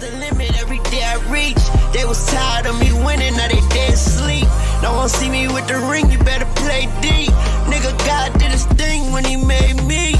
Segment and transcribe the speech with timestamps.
[0.00, 1.62] the limit every day I reach.
[1.92, 4.46] They was tired of me winning, now they dead sleep.
[4.82, 7.26] No one see me with the ring, you better play D.
[7.70, 10.14] Nigga, God did his thing when he made me.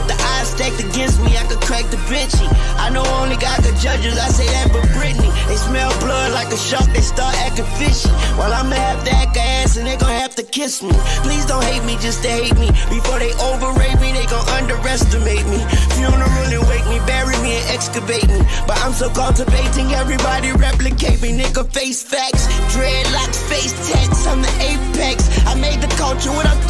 [0.00, 2.48] With the eyes stacked against me, I could crack the Benchy.
[2.80, 5.28] I know only God could judge us, I say that but Britney.
[5.44, 8.08] They smell blood like a shark, they start acting fishy.
[8.40, 10.92] Well, I'ma have to act ass and they gon' have to kiss me.
[11.20, 12.72] Please don't hate me just to hate me.
[12.88, 15.60] Before they overrate me, they gon' underestimate me.
[16.00, 18.40] Funeral and wake me, bury me and excavate me.
[18.64, 21.36] But I'm so cultivating, everybody replicate me.
[21.36, 25.28] Nigga, face facts, dreadlocks, face tats, I'm the apex.
[25.44, 26.60] I made the culture what I'm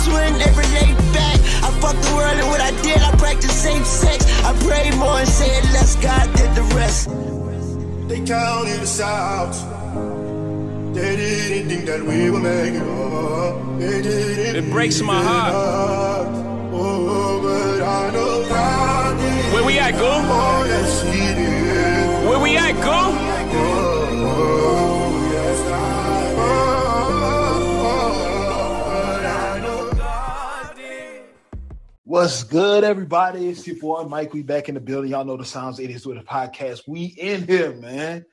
[0.40, 1.38] every lay back.
[1.62, 4.24] I fucked the world and what I did, I practice same sex.
[4.48, 7.08] I prayed more and said less, God did the rest.
[8.08, 9.54] They counted us out.
[10.94, 13.78] They didn't think that we would make it up.
[13.78, 15.54] They didn't It breaks my heart.
[16.72, 20.18] Oh, but I know God did Where we at, Goo?
[20.32, 22.28] more than she did.
[22.28, 23.79] Where we at, Goo?
[32.10, 33.48] What's good, everybody?
[33.48, 34.34] It's your boy Mike.
[34.34, 35.12] We back in the building.
[35.12, 35.78] Y'all know the sounds.
[35.78, 36.80] It is with a podcast.
[36.88, 38.26] We in here, man.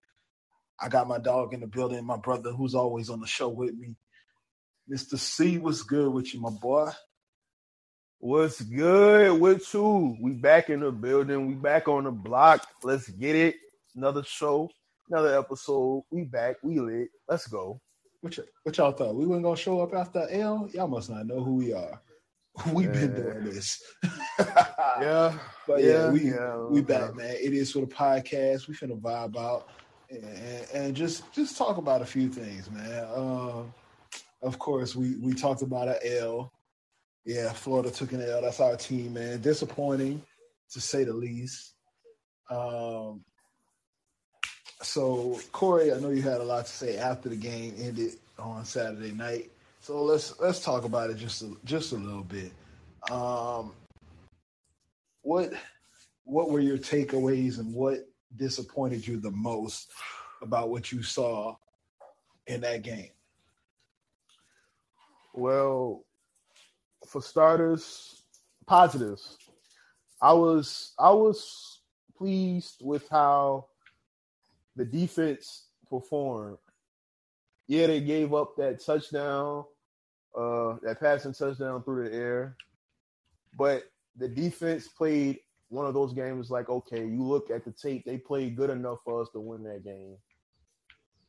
[0.82, 2.04] I got my dog in the building.
[2.04, 3.96] My brother, who's always on the show with me,
[4.88, 5.60] Mister C.
[5.60, 6.90] What's good with you, my boy?
[8.18, 10.18] What's good with you?
[10.20, 11.46] We back in the building.
[11.46, 12.68] We back on the block.
[12.82, 13.58] Let's get it.
[13.96, 14.72] Another show,
[15.08, 16.04] another episode.
[16.10, 16.56] We back.
[16.64, 17.10] We lit.
[17.30, 17.80] Let's go.
[18.22, 19.14] What, y- what y'all thought?
[19.14, 20.68] We weren't gonna show up after L?
[20.74, 22.02] Y'all must not know who we are.
[22.74, 23.82] We've been doing this.
[25.00, 25.38] Yeah.
[25.68, 27.36] But yeah, Yeah, we yeah, we back, man.
[27.40, 28.68] It is for the podcast.
[28.68, 29.68] We finna vibe out
[30.10, 33.06] and, and just just talk about a few things, man.
[33.16, 33.74] Um,
[34.42, 36.52] of course, we we talked about an L.
[37.26, 38.42] Yeah, Florida took an L.
[38.42, 39.42] That's our team, man.
[39.42, 40.22] Disappointing
[40.72, 41.74] to say the least.
[42.50, 43.24] Um,
[44.82, 48.64] so Corey, I know you had a lot to say after the game ended on
[48.66, 49.52] Saturday night.
[49.88, 52.52] So let's let's talk about it just a, just a little bit.
[53.10, 53.72] Um,
[55.22, 55.54] what
[56.26, 58.00] what were your takeaways and what
[58.36, 59.90] disappointed you the most
[60.42, 61.56] about what you saw
[62.48, 63.12] in that game?
[65.34, 66.04] Well,
[67.08, 68.24] for starters,
[68.66, 69.38] positives.
[70.22, 71.80] I was I was
[72.18, 73.68] pleased with how
[74.76, 76.58] the defense performed.
[77.68, 79.64] Yeah, they gave up that touchdown,
[80.38, 82.56] uh, that passing touchdown through the air,
[83.58, 83.84] but
[84.16, 85.40] the defense played
[85.70, 89.00] one of those games like, okay, you look at the tape, they played good enough
[89.04, 90.16] for us to win that game.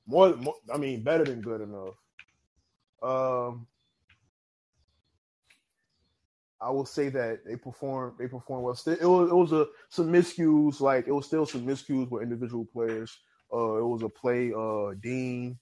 [0.07, 1.95] More, more I mean, better than good enough.
[3.03, 3.67] Um,
[6.61, 8.15] I will say that they performed.
[8.19, 8.75] They performed well.
[8.75, 10.81] Still, it was it was a some miscues.
[10.81, 13.17] Like it was still some miscues with individual players.
[13.53, 14.53] Uh, it was a play.
[14.53, 15.59] Uh, Dean.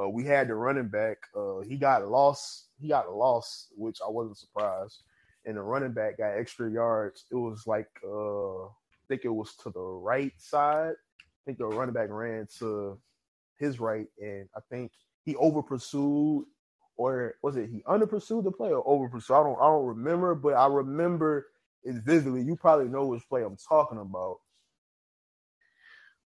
[0.00, 1.18] Uh, we had the running back.
[1.36, 2.68] Uh, he got lost.
[2.80, 5.02] He got lost, which I wasn't surprised.
[5.44, 7.24] And the running back got extra yards.
[7.30, 10.94] It was like uh, I think it was to the right side.
[11.20, 12.98] I think the running back ran to
[13.58, 14.92] his right, and I think
[15.24, 16.46] he over pursued
[16.96, 19.34] or was it he under pursued the play or over pursued?
[19.34, 21.48] I don't I don't remember, but I remember
[21.84, 22.42] it vividly.
[22.42, 24.38] You probably know which play I'm talking about.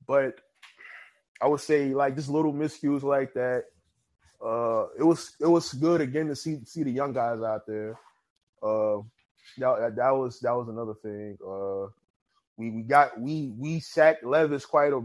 [0.06, 0.40] But
[1.41, 3.65] I would say like just little miscues like that.
[4.44, 7.99] Uh, it was it was good again to see see the young guys out there.
[8.62, 8.99] Uh,
[9.59, 11.38] that, that was that was another thing.
[11.47, 11.88] Uh,
[12.56, 15.00] we we got we we sacked Levis quite a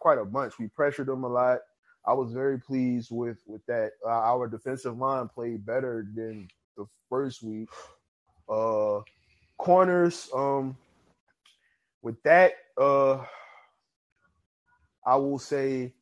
[0.00, 0.58] quite a bunch.
[0.58, 1.60] We pressured him a lot.
[2.06, 3.92] I was very pleased with with that.
[4.04, 7.68] Uh, our defensive line played better than the first week.
[8.48, 9.00] Uh,
[9.58, 10.76] corners, um,
[12.00, 13.22] with that, uh,
[15.08, 15.94] I will say,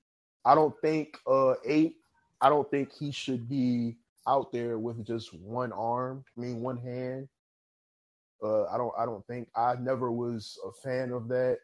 [0.44, 1.94] I don't think uh eight.
[2.40, 3.96] I don't think he should be
[4.26, 6.24] out there with just one arm.
[6.36, 7.28] I mean, one hand.
[8.42, 8.92] Uh, I don't.
[8.98, 9.48] I don't think.
[9.54, 11.58] I never was a fan of that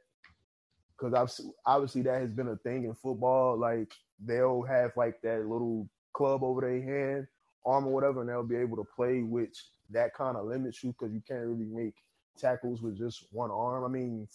[0.97, 3.59] because I've obviously that has been a thing in football.
[3.59, 3.93] Like
[4.25, 7.27] they'll have like that little club over their hand,
[7.67, 10.93] arm or whatever, and they'll be able to play, which that kind of limits you
[10.93, 11.95] because you can't really make
[12.39, 13.85] tackles with just one arm.
[13.85, 14.29] I mean,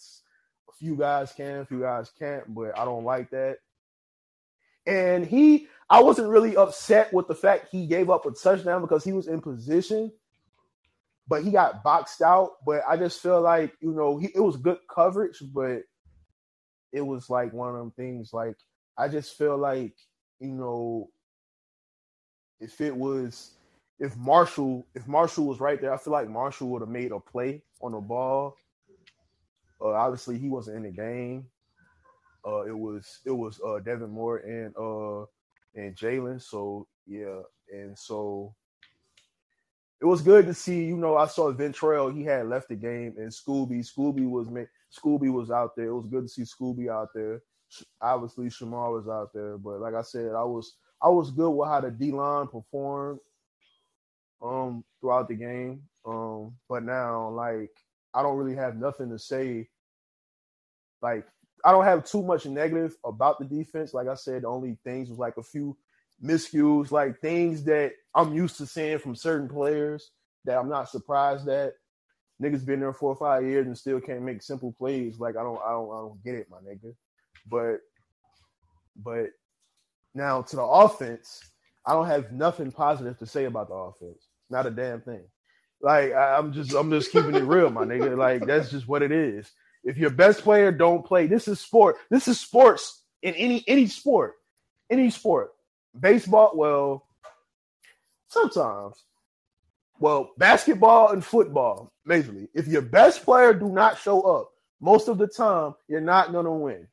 [0.68, 3.58] a few guys can, a few guys can't, but I don't like that.
[4.86, 9.04] And he, I wasn't really upset with the fact he gave up a touchdown because
[9.04, 10.10] he was in position,
[11.28, 12.52] but he got boxed out.
[12.64, 15.82] But I just feel like, you know, he, it was good coverage, but
[16.92, 18.56] it was like one of them things like
[18.96, 19.94] I just feel like,
[20.40, 21.10] you know,
[22.60, 23.52] if it was
[24.00, 27.20] if Marshall if Marshall was right there, I feel like Marshall would have made a
[27.20, 28.56] play on the ball.
[29.80, 31.46] Uh, obviously he wasn't in the game.
[32.46, 35.26] Uh, it was it was uh, Devin Moore and uh,
[35.74, 36.40] and Jalen.
[36.40, 37.40] So yeah,
[37.72, 38.54] and so
[40.00, 40.84] it was good to see.
[40.84, 42.14] You know, I saw Ventrell.
[42.14, 43.80] He had left the game, and Scooby.
[43.80, 44.48] Scooby was
[44.96, 45.86] Scooby was out there.
[45.86, 47.42] It was good to see Scooby out there.
[48.00, 51.68] Obviously, Shamar was out there, but like I said, I was I was good with
[51.68, 53.20] how the D line performed
[54.40, 55.82] um throughout the game.
[56.06, 57.72] Um, but now like
[58.14, 59.68] I don't really have nothing to say.
[61.02, 61.26] Like
[61.64, 63.94] I don't have too much negative about the defense.
[63.94, 65.76] Like I said, the only things was like a few
[66.22, 70.10] miscues, like things that I'm used to seeing from certain players
[70.44, 71.74] that I'm not surprised at.
[72.42, 75.18] Niggas been there four or five years and still can't make simple plays.
[75.18, 76.94] Like I don't, I don't, I don't get it, my nigga.
[77.48, 77.80] But,
[78.96, 79.30] but
[80.14, 81.40] now to the offense,
[81.84, 84.28] I don't have nothing positive to say about the offense.
[84.50, 85.24] Not a damn thing.
[85.80, 88.16] Like I, am just, I'm just keeping it real, my nigga.
[88.16, 89.50] Like that's just what it is.
[89.84, 91.96] If your best player don't play, this is sport.
[92.10, 94.34] This is sports in any any sport,
[94.90, 95.52] any sport.
[95.98, 97.06] Baseball, well,
[98.28, 99.04] sometimes.
[100.00, 102.48] Well, basketball and football, majorly.
[102.54, 106.52] If your best player do not show up, most of the time, you're not gonna
[106.52, 106.86] win.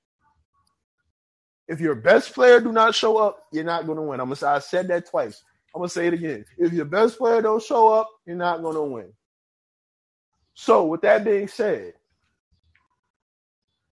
[1.68, 4.20] If your best player do not show up, you're not gonna win.
[4.20, 5.44] I'm gonna say I said that twice.
[5.76, 6.46] I'm gonna say it again.
[6.58, 9.12] If your best player don't show up, you're not gonna win.
[10.54, 11.96] So, with that being said,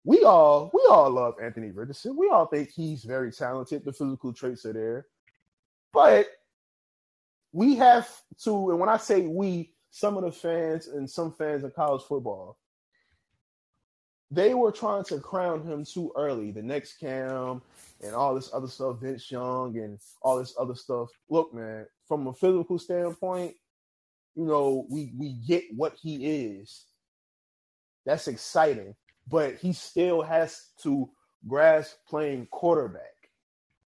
[0.02, 2.16] we all we all love Anthony Richardson.
[2.16, 3.84] We all think he's very talented.
[3.84, 5.06] The physical traits are there,
[5.92, 6.28] but
[7.52, 8.08] we have
[8.44, 8.70] to.
[8.70, 12.56] And when I say we, some of the fans and some fans of college football,
[14.30, 16.50] they were trying to crown him too early.
[16.50, 17.62] The next Cam
[18.02, 21.08] and all this other stuff, Vince Young and all this other stuff.
[21.28, 23.54] Look, man, from a physical standpoint,
[24.34, 26.84] you know, we we get what he is.
[28.04, 28.94] That's exciting
[29.28, 31.10] but he still has to
[31.46, 33.02] grasp playing quarterback.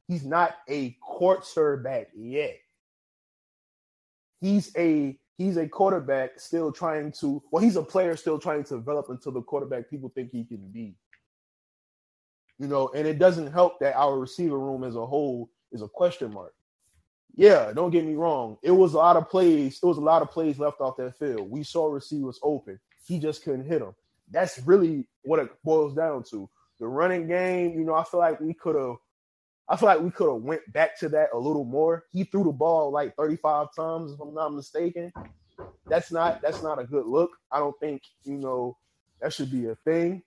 [0.09, 2.59] He's not a quarterback yet.
[4.41, 8.75] He's a he's a quarterback still trying to well, he's a player still trying to
[8.75, 10.95] develop into the quarterback people think he can be.
[12.59, 15.89] You know, and it doesn't help that our receiver room as a whole is a
[15.89, 16.53] question mark.
[17.35, 18.59] Yeah, don't get me wrong.
[18.63, 19.79] It was a lot of plays.
[19.81, 21.49] It was a lot of plays left off that field.
[21.49, 22.81] We saw receivers open.
[23.07, 23.95] He just couldn't hit them
[24.31, 26.49] that's really what it boils down to.
[26.79, 28.97] The running game, you know, I feel like we could have
[29.69, 32.05] I feel like we could have went back to that a little more.
[32.13, 35.13] He threw the ball like 35 times, if I'm not mistaken.
[35.87, 37.31] That's not that's not a good look.
[37.51, 38.77] I don't think, you know,
[39.21, 40.23] that should be a thing.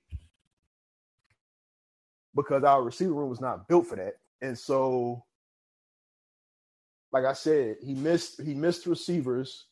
[2.36, 4.16] Because our receiver room was not built for that.
[4.42, 5.24] And so
[7.12, 9.66] like I said, he missed he missed receivers,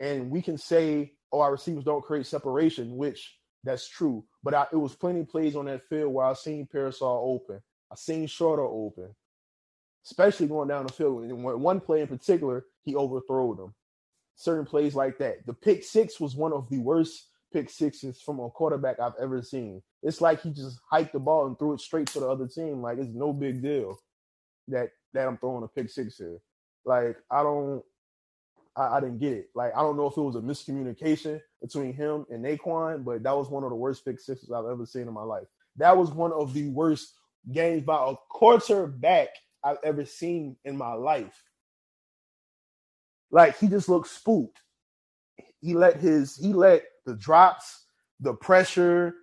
[0.00, 4.24] and we can say, oh, our receivers don't create separation, which that's true.
[4.42, 7.60] But I, it was plenty plays on that field where I seen Pearsall open.
[7.94, 9.14] I seen Shorter open,
[10.04, 11.22] especially going down the field.
[11.22, 13.74] And one play in particular, he overthrew them.
[14.34, 15.46] Certain plays like that.
[15.46, 19.42] The pick six was one of the worst pick sixes from a quarterback I've ever
[19.42, 19.80] seen.
[20.02, 22.82] It's like he just hiked the ball and threw it straight to the other team.
[22.82, 23.96] Like it's no big deal
[24.66, 26.38] that that I'm throwing a pick six here.
[26.84, 27.80] Like I don't
[28.76, 29.50] I, I, didn't get it.
[29.54, 33.36] Like I don't know if it was a miscommunication between him and Nay'Quan, but that
[33.36, 35.46] was one of the worst pick sixes I've ever seen in my life.
[35.76, 37.14] That was one of the worst
[37.52, 39.28] games by a quarterback
[39.62, 41.42] I've ever seen in my life.
[43.30, 44.60] Like he just looked spooked.
[45.60, 47.86] He let his he let the drops,
[48.20, 49.14] the pressure,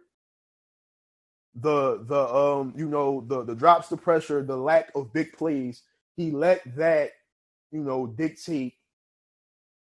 [1.56, 5.84] the the um you know the the drops, the pressure, the lack of big plays.
[6.18, 7.12] He let that
[7.72, 8.74] you know dictate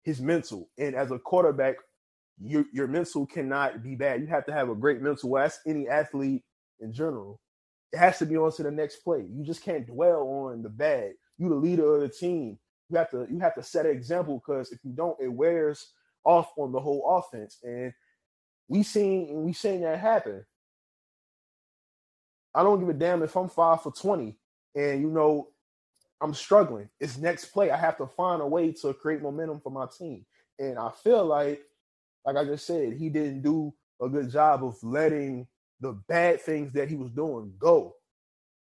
[0.05, 0.69] his mental.
[0.79, 1.77] And as a quarterback,
[2.41, 4.21] your your mental cannot be bad.
[4.21, 5.31] You have to have a great mental.
[5.31, 6.43] Well, that's any athlete
[6.81, 7.41] in general.
[7.93, 9.27] It has to be on to the next play.
[9.31, 11.13] You just can't dwell on the bad.
[11.39, 12.59] You the leader of the team.
[12.89, 15.93] You have to you have to set an example because if you don't, it wears
[16.25, 17.59] off on the whole offense.
[17.63, 17.93] And
[18.69, 20.45] we seen we seen that happen.
[22.55, 24.39] I don't give a damn if I'm five for twenty,
[24.75, 25.49] and you know
[26.23, 26.89] I'm struggling.
[27.01, 27.71] It's next play.
[27.71, 30.25] I have to find a way to create momentum for my team.
[30.59, 31.61] And I feel like,
[32.25, 35.49] like I just said, he didn't do a good job of letting
[35.83, 37.97] the bad things that he was doing go,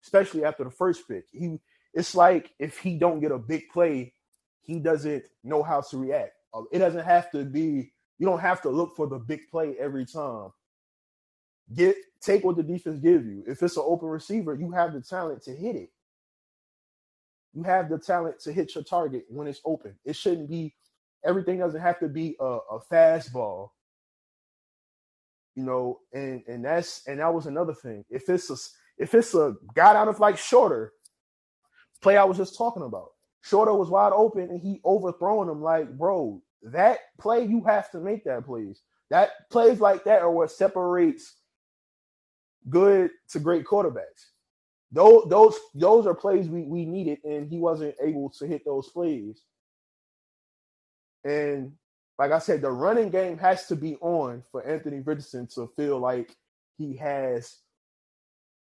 [0.04, 1.26] especially after the first pick.
[1.32, 1.58] He
[1.94, 4.14] it's like if he don't get a big play,
[4.62, 6.34] he doesn't know how to react.
[6.54, 9.76] Uh, it doesn't have to be, you don't have to look for the big play
[9.80, 10.50] every time.
[11.74, 13.44] Get take what the defense gives you.
[13.48, 15.90] If it's an open receiver, you have the talent to hit it
[17.54, 19.94] you have the talent to hit your target when it's open.
[20.04, 20.74] It shouldn't be
[21.24, 23.70] everything doesn't have to be a, a fastball.
[25.56, 28.04] You know, and and that's and that was another thing.
[28.10, 28.56] If it's a
[28.98, 30.92] if it's a guy out of like shorter
[32.02, 33.10] play I was just talking about,
[33.42, 35.62] shorter was wide open and he overthrowing him.
[35.62, 38.82] Like, bro, that play you have to make that plays.
[39.10, 41.36] That plays like that are what separates
[42.70, 44.30] good to great quarterbacks.
[44.92, 48.88] Those those those are plays we we needed, and he wasn't able to hit those
[48.90, 49.42] plays.
[51.24, 51.72] And
[52.18, 55.98] like I said, the running game has to be on for Anthony Richardson to feel
[55.98, 56.36] like
[56.78, 57.58] he has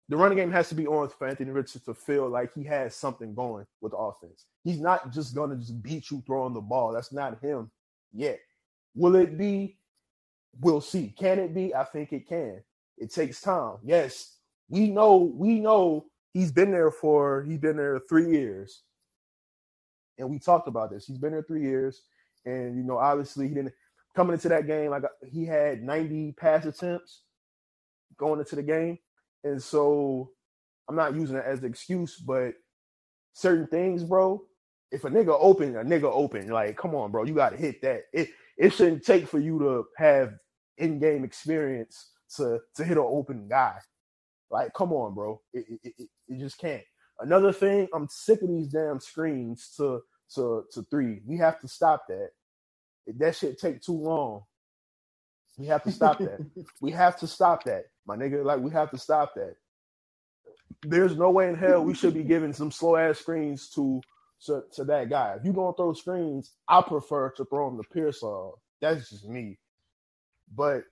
[0.08, 2.94] the running game has to be on for Anthony Richardson to feel like he has
[2.94, 4.46] something going with the offense.
[4.62, 6.92] He's not just gonna just beat you throwing the ball.
[6.92, 7.70] That's not him
[8.12, 8.38] yet.
[8.94, 9.78] Will it be?
[10.60, 11.12] We'll see.
[11.18, 11.74] Can it be?
[11.74, 12.62] I think it can.
[12.98, 13.76] It takes time.
[13.84, 14.36] Yes,
[14.68, 18.82] we know, we know he's been there for he's been there three years.
[20.18, 21.04] And we talked about this.
[21.06, 22.02] He's been there three years.
[22.46, 23.74] And you know, obviously he didn't
[24.14, 27.22] coming into that game, like uh, he had 90 pass attempts
[28.16, 28.98] going into the game.
[29.44, 30.30] And so
[30.88, 32.54] I'm not using it as an excuse, but
[33.34, 34.42] certain things, bro,
[34.90, 38.02] if a nigga open, a nigga open, like, come on, bro, you gotta hit that.
[38.12, 40.32] It it shouldn't take for you to have
[40.78, 43.76] in-game experience to to hit an open guy.
[44.50, 45.40] Like, come on, bro.
[45.52, 46.82] It, it, it, it just can't.
[47.18, 50.00] Another thing, I'm sick of these damn screens to
[50.34, 51.20] to to three.
[51.26, 52.30] We have to stop that.
[53.18, 54.42] That shit take too long.
[55.58, 56.42] We have to stop that.
[56.82, 58.44] we have to stop that, my nigga.
[58.44, 59.56] Like we have to stop that.
[60.84, 64.02] There's no way in hell we should be giving some slow ass screens to
[64.46, 65.36] to, to that guy.
[65.38, 68.60] If you're gonna throw screens, I prefer to throw them to Pearsall.
[68.80, 69.58] That's just me.
[70.54, 70.84] But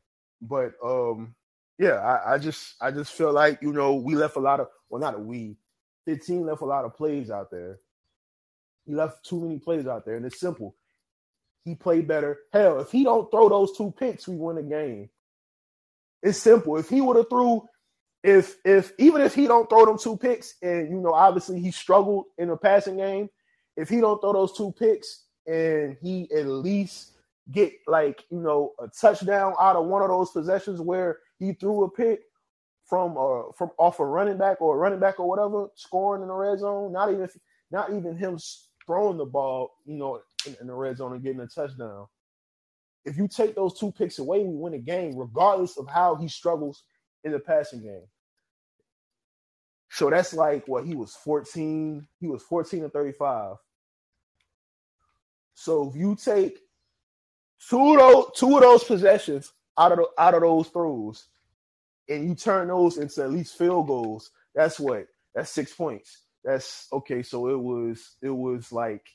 [0.42, 1.34] but um
[1.78, 4.68] yeah, I, I just I just feel like you know we left a lot of
[4.90, 5.56] well not a we,
[6.06, 7.78] the team left a lot of plays out there.
[8.86, 10.74] He left too many plays out there, and it's simple.
[11.64, 12.38] He played better.
[12.52, 15.08] Hell, if he don't throw those two picks, we win the game.
[16.22, 16.76] It's simple.
[16.76, 17.62] If he would have threw,
[18.22, 21.70] if if even if he don't throw them two picks, and you know obviously he
[21.70, 23.28] struggled in the passing game,
[23.76, 27.12] if he don't throw those two picks and he at least
[27.52, 31.84] get like you know a touchdown out of one of those possessions where he threw
[31.84, 32.20] a pick
[32.86, 36.28] from uh from off a running back or a running back or whatever scoring in
[36.28, 37.28] the red zone not even
[37.70, 38.38] not even him
[38.86, 42.06] throwing the ball you know in, in the red zone and getting a touchdown.
[43.04, 46.28] If you take those two picks away we win a game regardless of how he
[46.28, 46.84] struggles
[47.24, 48.06] in the passing game.
[49.90, 53.56] So that's like what he was 14 he was 14 and 35
[55.54, 56.58] so if you take
[57.68, 61.28] two of those two of those possessions out of the, out of those throws,
[62.08, 66.23] and you turn those into at least field goals, that's what that's six points.
[66.44, 67.22] That's okay.
[67.22, 69.06] So it was it was like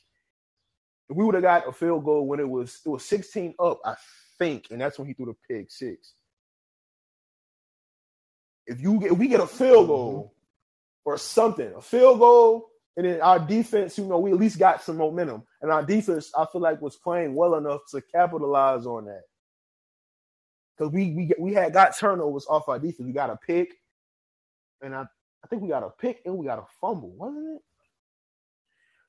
[1.09, 3.95] we would have got a field goal when it was it was 16 up, I
[4.37, 6.13] think, and that's when he threw the pick six.
[8.65, 11.09] If you get if we get a field goal mm-hmm.
[11.09, 12.69] or something, a field goal
[12.99, 15.43] and then our defense, you know, we at least got some momentum.
[15.61, 19.21] And our defense, I feel like, was playing well enough to capitalize on that.
[20.77, 23.07] Because we we we had got turnovers off our defense.
[23.07, 23.73] We got a pick,
[24.81, 25.05] and I
[25.43, 27.61] I think we got a pick and we got a fumble, wasn't it?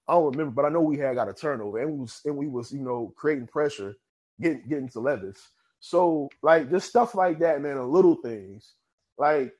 [0.09, 2.37] I don't remember, but I know we had got a turnover and we was and
[2.37, 3.95] we was you know creating pressure,
[4.41, 5.51] getting getting to Levis.
[5.81, 8.75] So like just stuff like that, man, the little things.
[9.19, 9.53] Like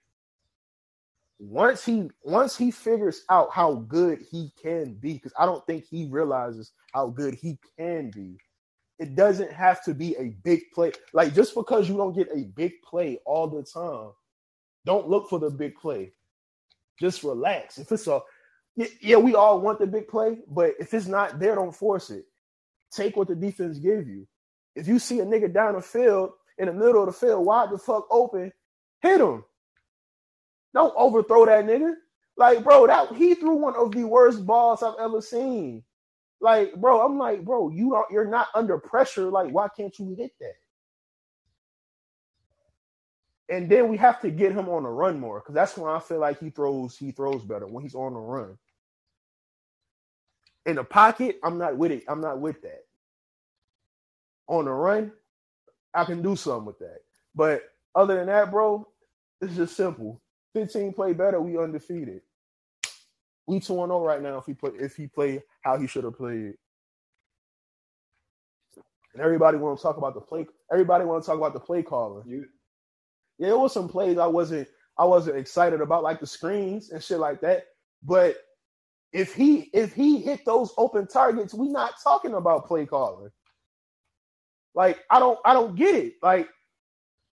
[1.39, 5.85] once he once he figures out how good he can be, because I don't think
[5.85, 8.37] he realizes how good he can be.
[8.99, 10.93] It doesn't have to be a big play.
[11.15, 14.11] Like just because you don't get a big play all the time,
[14.85, 16.13] don't look for the big play.
[17.01, 17.79] Just relax.
[17.79, 18.21] If it's a
[19.01, 22.25] yeah, we all want the big play, but if it's not there, don't force it.
[22.93, 24.27] Take what the defense give you.
[24.75, 27.71] If you see a nigga down the field in the middle of the field, wide
[27.71, 28.53] the fuck open,
[29.03, 29.45] hit him.
[30.73, 31.95] Don't overthrow that nigga.
[32.37, 35.83] Like, bro, that he threw one of the worst balls I've ever seen.
[36.41, 39.31] Like, bro, I'm like, bro, you are you're not under pressure.
[39.31, 40.55] Like, why can't you hit that?
[43.51, 45.99] And then we have to get him on the run more because that's when I
[45.99, 48.57] feel like he throws he throws better when he's on the run.
[50.67, 52.05] In the pocket, I'm not with it.
[52.09, 52.85] I'm not with that.
[54.47, 55.13] On the run,
[55.95, 56.99] I can do something with that.
[57.35, 57.63] But
[57.95, 58.87] other than that, bro,
[59.41, 60.21] it's just simple.
[60.55, 62.21] 15 play better, we undefeated.
[63.47, 66.17] We 2 0 right now if he play if he played how he should have
[66.17, 66.55] played.
[69.13, 70.47] And everybody want to talk about the play.
[70.71, 72.23] Everybody want to talk about the play caller.
[72.27, 72.47] You,
[73.41, 74.69] yeah, it was some plays I wasn't
[74.99, 77.65] I wasn't excited about, like the screens and shit like that.
[78.05, 78.37] But
[79.13, 83.31] if he if he hit those open targets, we not talking about play calling.
[84.75, 86.15] Like I don't I don't get it.
[86.23, 86.49] Like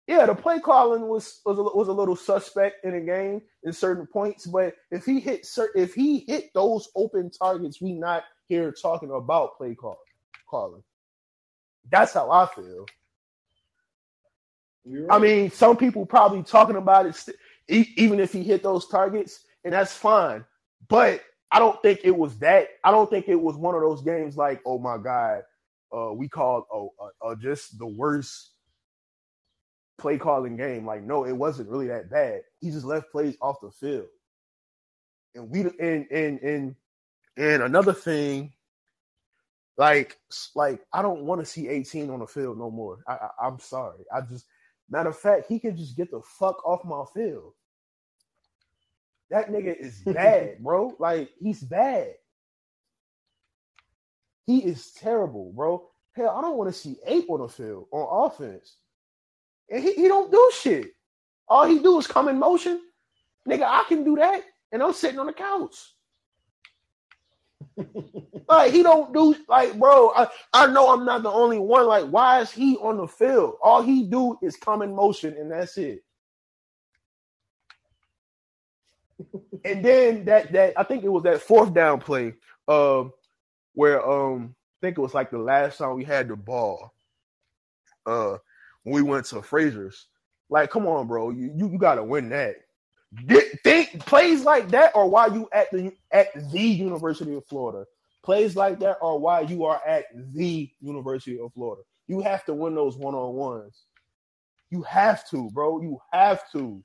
[0.07, 3.73] yeah, the play calling was was a, was a little suspect in the game in
[3.73, 8.23] certain points, but if he hit certain if he hit those open targets, we not
[8.47, 9.97] here talking about play call
[10.49, 10.83] calling.
[11.91, 12.85] That's how I feel.
[14.85, 15.07] Right.
[15.09, 17.37] I mean, some people probably talking about it, st-
[17.67, 20.45] even if he hit those targets, and that's fine.
[20.87, 22.67] But I don't think it was that.
[22.83, 25.41] I don't think it was one of those games like, oh my god,
[25.95, 28.51] uh, we called oh uh, uh, just the worst
[29.97, 30.85] play calling game.
[30.85, 32.41] Like, no, it wasn't really that bad.
[32.61, 34.07] He just left plays off the field.
[35.33, 36.75] And we and and and
[37.37, 38.53] and another thing,
[39.77, 40.17] like
[40.55, 42.99] like I don't want to see 18 on the field no more.
[43.07, 44.03] I, I I'm sorry.
[44.13, 44.45] I just
[44.89, 47.53] matter of fact, he can just get the fuck off my field.
[49.29, 50.95] That nigga is bad, bro.
[50.99, 52.13] Like he's bad.
[54.45, 55.87] He is terrible, bro.
[56.15, 58.77] Hell, I don't want to see Ape on the field on offense.
[59.69, 60.91] And he, he don't do shit.
[61.47, 62.81] All he do is come in motion.
[63.47, 64.43] Nigga, I can do that.
[64.71, 65.75] And I'm sitting on the couch.
[68.49, 70.11] Like he don't do like bro.
[70.15, 71.87] I, I know I'm not the only one.
[71.87, 73.55] Like, why is he on the field?
[73.63, 76.03] All he do is come in motion and that's it.
[79.65, 82.35] and then that that I think it was that fourth down play,
[82.67, 83.13] um,
[83.73, 86.93] where um I think it was like the last time we had the ball.
[88.05, 88.37] Uh
[88.83, 90.07] when we went to Frazier's.
[90.49, 92.55] Like, come on, bro, you you, you gotta win that.
[93.63, 97.85] Think plays like that or why you at the at the University of Florida.
[98.23, 101.83] Plays like that or why you are at the University of Florida.
[102.07, 103.83] You have to win those one on ones.
[104.69, 105.81] You have to, bro.
[105.81, 106.83] You have to.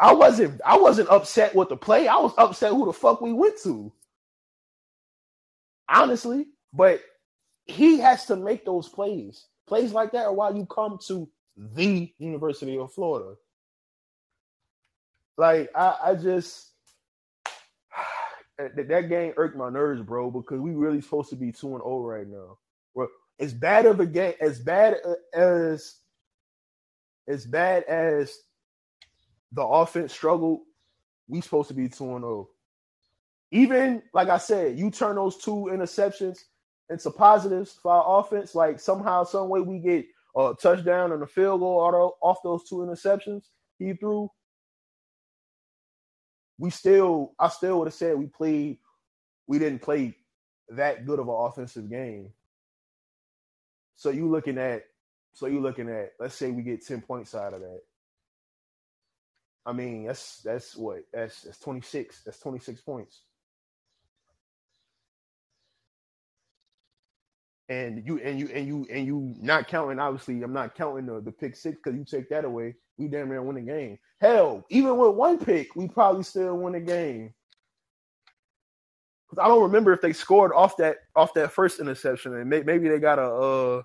[0.00, 2.08] I wasn't I wasn't upset with the play.
[2.08, 3.92] I was upset who the fuck we went to.
[5.88, 7.00] Honestly, but
[7.66, 9.46] he has to make those plays.
[9.66, 13.34] Plays like that are why you come to the University of Florida.
[15.36, 16.70] Like I, I just
[18.58, 21.82] that game irked my nerves, bro, because we really supposed to be two and zero
[21.84, 22.58] oh right now.
[22.94, 24.96] Well, as bad of a game, as bad
[25.34, 25.96] as
[27.28, 28.38] as bad as
[29.52, 30.60] the offense struggled,
[31.28, 32.48] we supposed to be two and zero.
[32.48, 32.50] Oh.
[33.50, 36.38] Even like I said, you turn those two interceptions
[36.88, 38.54] into positives for our offense.
[38.54, 42.76] Like somehow, some way, we get a touchdown and a field goal off those two
[42.76, 43.44] interceptions
[43.78, 44.30] he threw.
[46.58, 48.78] We still, I still would have said we played,
[49.46, 50.16] we didn't play
[50.70, 52.30] that good of an offensive game.
[53.96, 54.84] So you looking at,
[55.32, 57.80] so you looking at, let's say we get ten points out of that.
[59.64, 62.22] I mean, that's that's what that's that's twenty six.
[62.24, 63.22] That's twenty six points.
[67.72, 71.20] And you and you and you and you not counting obviously i'm not counting the,
[71.20, 73.98] the pick six because you take that away we damn near win the game.
[74.20, 77.32] Hell even with one pick we probably still win the game.
[79.28, 82.62] Because i don't remember if they scored off that off that first interception and may,
[82.62, 83.82] maybe they got a uh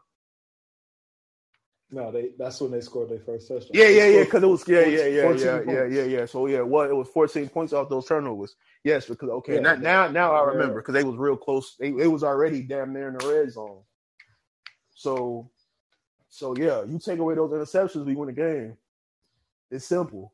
[1.90, 3.72] no, they that's when they scored their first touchdown.
[3.74, 4.24] Yeah, yeah, yeah.
[4.24, 6.26] Because it was yeah, yeah, yeah, yeah, yeah, yeah, yeah.
[6.26, 8.56] So yeah, what it was 14 points off those turnovers.
[8.84, 11.76] Yes, because okay, yeah, now, now now I remember because they was real close.
[11.80, 13.84] They it was already damn near in the red zone.
[14.96, 15.50] So
[16.30, 18.78] so yeah, you take away those interceptions, we win the game.
[19.72, 20.34] It's simple.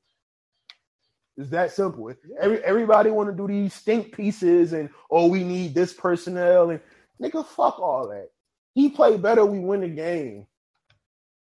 [1.37, 2.13] It's that simple.
[2.39, 6.79] Every everybody want to do these stink pieces and oh we need this personnel and
[7.21, 8.29] nigga fuck all that.
[8.73, 10.47] He played better, we win the game.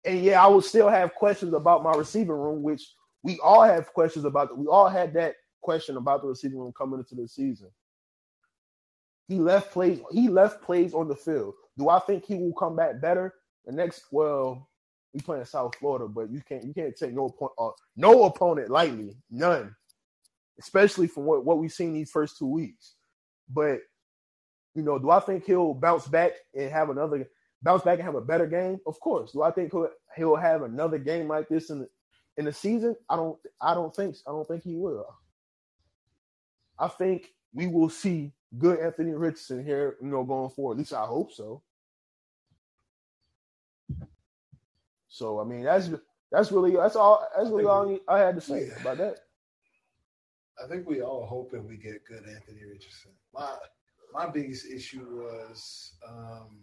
[0.06, 2.84] And yeah, I would still have questions about my receiving room, which
[3.24, 4.58] we all have questions about.
[4.58, 7.70] We all had that question about the receiving room coming into the season.
[9.28, 10.00] He left plays.
[10.12, 11.54] He left plays on the field.
[11.78, 13.34] Do I think he will come back better
[13.66, 14.06] the next?
[14.12, 14.70] Well,
[15.14, 18.24] we play in South Florida, but you can't you can't take no point uh, no
[18.24, 19.76] opponent lightly, none,
[20.60, 22.96] especially from what what we've seen these first two weeks.
[23.50, 23.80] But
[24.76, 27.28] you know, do I think he'll bounce back and have another
[27.64, 28.80] bounce back and have a better game?
[28.86, 29.32] Of course.
[29.32, 31.90] Do I think he'll, he'll have another game like this in the
[32.38, 32.96] in the season?
[33.10, 35.06] I don't I don't think I don't think he will.
[36.78, 40.76] I think we will see good Anthony Richardson here, you know, going forward.
[40.76, 41.62] At least I hope so.
[45.10, 45.90] So I mean, that's
[46.32, 48.82] that's really that's all that's really all I had to say yeah.
[48.82, 49.18] about that.
[50.64, 53.12] I think we all hoping we get good Anthony Richardson.
[53.34, 53.56] My
[54.14, 56.60] my biggest issue was um,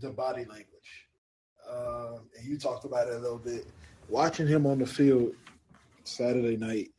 [0.00, 1.06] the body language.
[1.68, 3.66] Um, and you talked about it a little bit.
[4.08, 5.32] Watching him on the field
[6.04, 6.90] Saturday night,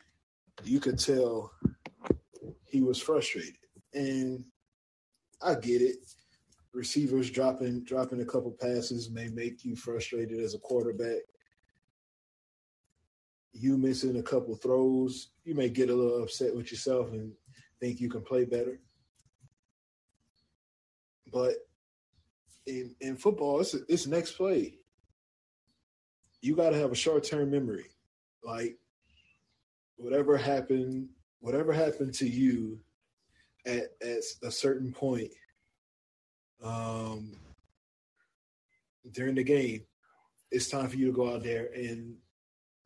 [0.64, 1.52] you could tell
[2.66, 3.56] he was frustrated.
[3.94, 4.44] And
[5.42, 5.98] I get it.
[6.74, 11.22] receivers dropping dropping a couple passes may make you frustrated as a quarterback.
[13.54, 17.32] You missing a couple throws, you may get a little upset with yourself and
[17.80, 18.80] think you can play better.
[21.32, 21.56] But
[22.70, 24.76] in in football, it's it's next play.
[26.42, 27.88] You got to have a short term memory.
[28.44, 28.78] Like
[29.98, 32.80] whatever happened, whatever happened to you
[33.66, 35.32] at at a certain point
[36.64, 37.34] um,
[39.12, 39.82] during the game,
[40.52, 42.16] it's time for you to go out there and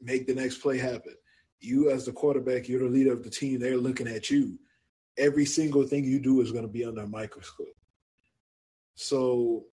[0.01, 1.15] make the next play happen.
[1.59, 3.59] You, as the quarterback, you're the leader of the team.
[3.59, 4.59] They're looking at you.
[5.17, 7.67] Every single thing you do is going to be under a microscope.
[8.95, 9.65] So,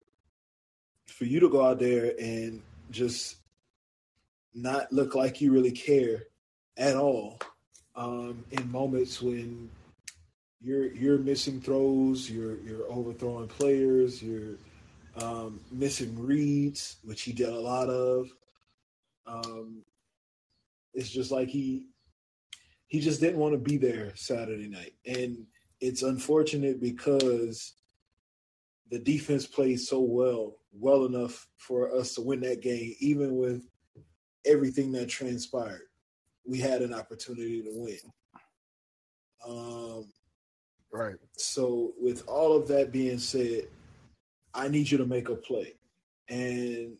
[1.10, 3.36] for you to go out there and just
[4.54, 6.24] not look like you really care
[6.76, 7.38] at all
[7.96, 9.70] um, in moments when
[10.60, 14.56] you're you're missing throws, you're you're overthrowing players, you're
[15.16, 18.30] um, missing reads, which he did a lot of.
[19.26, 19.82] Um,
[20.94, 21.86] it's just like he
[22.86, 25.46] he just didn't want to be there Saturday night, and
[25.80, 27.74] it's unfortunate because
[28.90, 33.62] the defense played so well, well enough for us to win that game, even with
[34.46, 35.82] everything that transpired.
[36.46, 37.98] We had an opportunity to win.
[39.46, 40.12] Um,
[40.92, 41.14] Right.
[41.36, 43.68] so, with all of that being said,
[44.52, 45.74] I need you to make a play.
[46.28, 46.96] And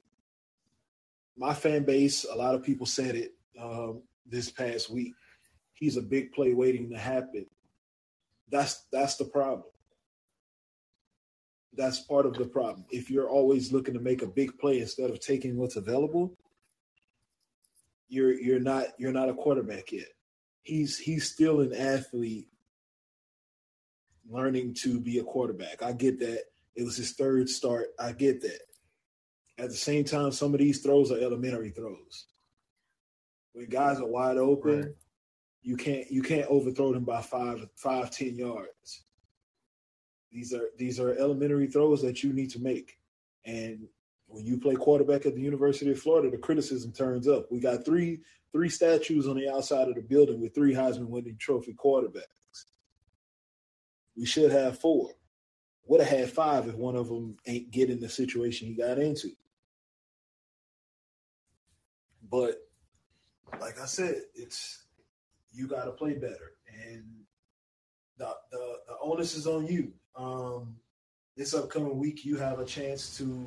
[1.36, 5.14] my fan base, a lot of people said it um, this past week.
[5.72, 7.46] He's a big play waiting to happen.
[8.50, 9.69] That's that's the problem.
[11.76, 12.84] That's part of the problem.
[12.90, 16.36] If you're always looking to make a big play instead of taking what's available,
[18.08, 20.08] you're you're not you're not a quarterback yet.
[20.62, 22.48] He's he's still an athlete
[24.28, 25.82] learning to be a quarterback.
[25.82, 26.44] I get that.
[26.74, 27.88] It was his third start.
[27.98, 28.60] I get that.
[29.58, 32.26] At the same time, some of these throws are elementary throws.
[33.52, 34.94] When guys are wide open, Right.
[35.62, 39.04] you can't you can't overthrow them by five five ten yards.
[40.32, 42.98] These are these are elementary throws that you need to make.
[43.44, 43.88] And
[44.26, 47.50] when you play quarterback at the University of Florida, the criticism turns up.
[47.50, 48.20] We got three
[48.52, 52.66] three statues on the outside of the building with three Heisman winning trophy quarterbacks.
[54.16, 55.10] We should have four.
[55.86, 58.98] Would have had five if one of them ain't get in the situation he got
[58.98, 59.30] into.
[62.30, 62.56] But
[63.60, 64.84] like I said, it's
[65.52, 66.52] you got to play better,
[66.86, 67.04] and
[68.18, 69.92] the, the the onus is on you.
[70.20, 70.76] Um,
[71.36, 73.46] this upcoming week, you have a chance to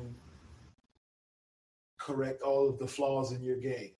[1.98, 3.92] correct all of the flaws in your game.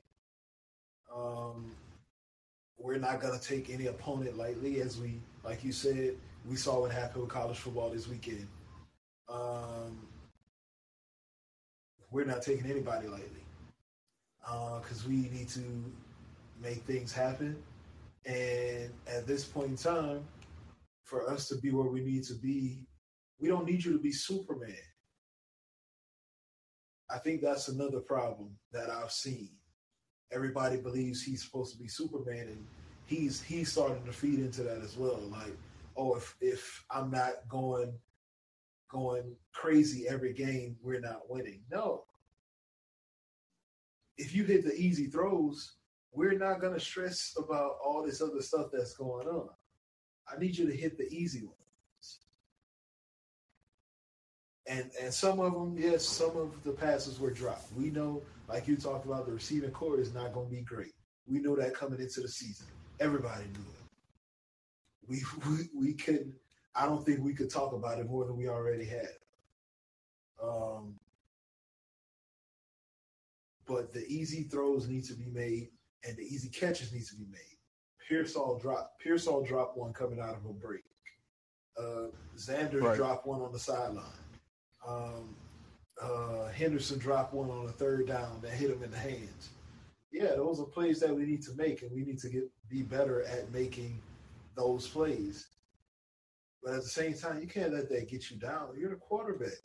[1.15, 1.71] Um,
[2.77, 6.17] we're not going to take any opponent lightly, as we, like you said,
[6.49, 8.49] we saw what happened with college football this weekend.
[9.29, 10.07] Um,
[12.11, 13.45] we're not taking anybody lightly
[14.81, 15.63] because we need to
[16.61, 17.57] make things happen.
[18.27, 20.25] And at this point in time,
[21.05, 22.81] for us to be where we need to be,
[23.38, 24.75] we don't need you to be Superman.
[27.11, 29.51] I think that's another problem that I've seen.
[30.33, 32.67] Everybody believes he's supposed to be Superman, and
[33.07, 35.21] he's he's starting to feed into that as well.
[35.31, 35.57] Like,
[35.97, 37.93] oh, if if I'm not going
[38.90, 41.61] going crazy every game, we're not winning.
[41.71, 42.05] No.
[44.17, 45.77] If you hit the easy throws,
[46.12, 49.49] we're not going to stress about all this other stuff that's going on.
[50.35, 52.18] I need you to hit the easy ones.
[54.66, 57.73] And and some of them, yes, some of the passes were dropped.
[57.75, 60.94] We know, like you talked about, the receiving core is not going to be great.
[61.27, 62.66] We know that coming into the season.
[62.99, 63.85] Everybody knew it.
[65.07, 66.35] We we we couldn't.
[66.75, 69.09] I don't think we could talk about it more than we already had.
[70.42, 70.94] Um,
[73.66, 75.68] but the easy throws need to be made,
[76.07, 77.54] and the easy catches need to be made.
[78.09, 78.99] Pearsall drop.
[79.01, 80.85] Pearsall dropped one coming out of a break.
[81.77, 82.97] Uh, Xander Right.
[82.97, 84.05] dropped one on the sideline.
[84.87, 85.37] Um,
[86.01, 89.51] uh, Henderson dropped one on a third down that hit him in the hands.
[90.11, 92.83] Yeah, those are plays that we need to make, and we need to get be
[92.83, 94.01] better at making
[94.55, 95.49] those plays.
[96.62, 98.77] But at the same time, you can't let that get you down.
[98.79, 99.59] You're the quarterback.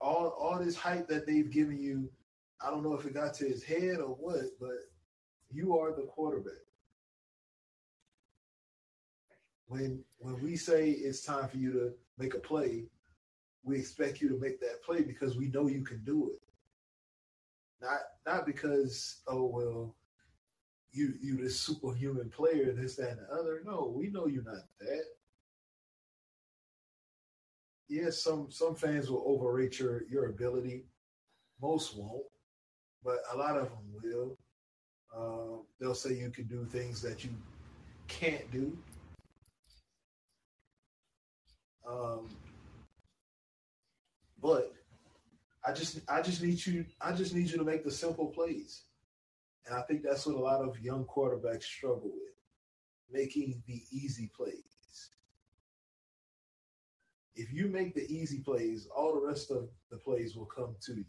[0.00, 2.10] All all this hype that they've given you,
[2.64, 4.78] I don't know if it got to his head or what, but
[5.50, 6.54] you are the quarterback.
[9.66, 12.84] When when we say it's time for you to make a play,
[13.64, 16.40] we expect you to make that play because we know you can do it.
[17.80, 19.96] Not not because oh well,
[20.92, 23.62] you you this superhuman player, this that and the other.
[23.64, 25.04] No, we know you're not that.
[27.88, 30.86] yes, some some fans will overrate your your ability.
[31.60, 32.24] Most won't,
[33.04, 34.36] but a lot of them will.
[35.14, 37.30] Uh, they'll say you can do things that you
[38.08, 38.76] can't do.
[41.86, 42.28] Um,
[44.40, 44.72] but
[45.66, 48.82] I just I just need you I just need you to make the simple plays.
[49.66, 52.32] And I think that's what a lot of young quarterbacks struggle with.
[53.10, 54.54] Making the easy plays.
[57.34, 60.94] If you make the easy plays, all the rest of the plays will come to
[60.94, 61.04] you.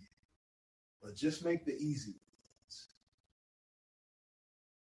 [1.03, 2.87] But just make the easy ones.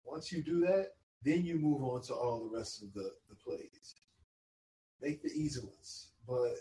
[0.04, 0.92] Once you do that,
[1.24, 3.94] then you move on to all the rest of the, the plays.
[5.00, 6.08] Make the easy ones.
[6.28, 6.56] But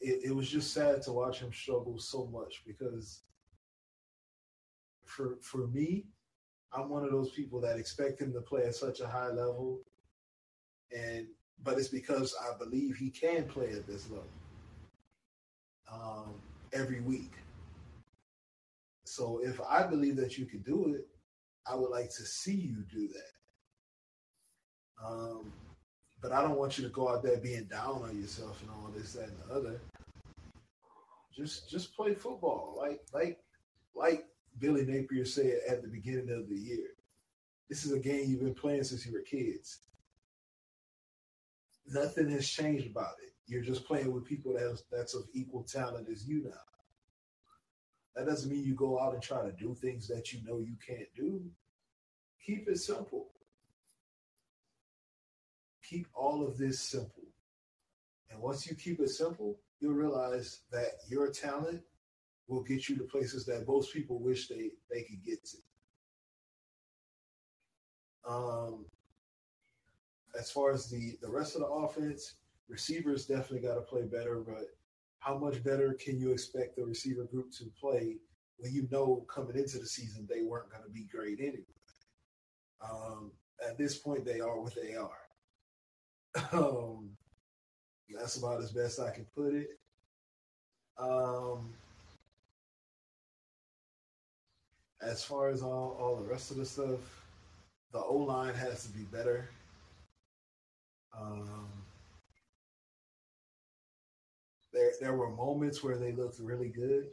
[0.00, 3.22] it, it was just sad to watch him struggle so much because
[5.04, 6.04] for for me,
[6.72, 9.80] I'm one of those people that expect him to play at such a high level,
[10.96, 11.26] and
[11.62, 14.26] but it's because I believe he can play at this level
[15.90, 16.34] um,
[16.72, 17.32] every week.
[19.06, 21.06] So if I believe that you can do it,
[21.66, 25.06] I would like to see you do that.
[25.06, 25.52] Um,
[26.22, 28.90] but I don't want you to go out there being down on yourself and all
[28.94, 29.80] this, that, and the other.
[31.34, 32.76] Just just play football.
[32.78, 33.38] Like like
[33.94, 34.24] like
[34.58, 36.88] Billy Napier said at the beginning of the year.
[37.68, 39.80] This is a game you've been playing since you were kids.
[41.88, 43.32] Nothing has changed about it.
[43.46, 46.75] You're just playing with people that's that's of equal talent as you now.
[48.16, 50.76] That doesn't mean you go out and try to do things that you know you
[50.84, 51.44] can't do.
[52.44, 53.28] Keep it simple.
[55.88, 57.24] Keep all of this simple.
[58.30, 61.82] And once you keep it simple, you'll realize that your talent
[62.48, 65.56] will get you to places that most people wish they, they could get to.
[68.28, 68.86] Um,
[70.38, 72.36] as far as the, the rest of the offense,
[72.68, 74.75] receivers definitely got to play better, but
[75.18, 78.16] how much better can you expect the receiver group to play
[78.58, 81.64] when you know coming into the season they weren't going to be great anyway?
[82.82, 83.32] Um,
[83.66, 85.10] at this point, they are what they are.
[86.52, 87.10] Um,
[88.10, 89.78] that's about as best I can put it.
[90.98, 91.72] Um,
[95.02, 97.00] as far as all, all the rest of the stuff,
[97.92, 99.48] the O line has to be better.
[101.18, 101.68] Um,
[104.76, 107.06] there, there were moments where they looked really good,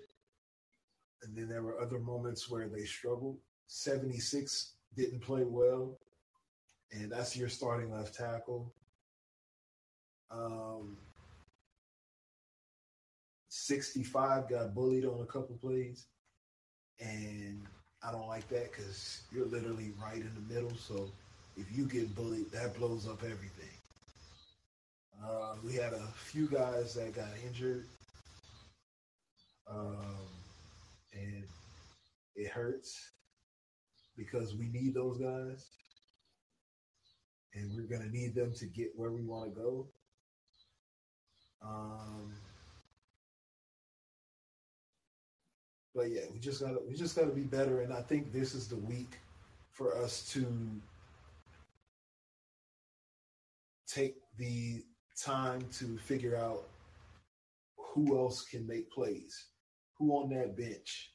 [1.23, 3.38] and then there were other moments where they struggled.
[3.67, 5.97] 76 didn't play well,
[6.91, 8.71] and that's your starting left tackle.
[10.30, 10.97] Um,
[13.49, 16.08] 65 got bullied on a couple plays.
[16.99, 17.62] And
[18.04, 20.76] I don't like that because you're literally right in the middle.
[20.76, 21.12] So
[21.56, 23.73] if you get bullied, that blows up everything.
[25.24, 27.86] Uh, we had a few guys that got injured.
[29.70, 30.18] Um,
[31.14, 31.44] and
[32.36, 33.12] it hurts
[34.18, 35.68] because we need those guys.
[37.56, 39.88] And we're to need them to get where we want to go.
[41.64, 42.34] Um,
[45.96, 48.68] but yeah, we just gotta we just gotta be better, and I think this is
[48.68, 49.20] the week
[49.72, 50.46] for us to
[53.88, 54.84] take the
[55.21, 56.67] time to figure out
[57.78, 59.49] who else can make plays,
[59.97, 61.12] who on that bench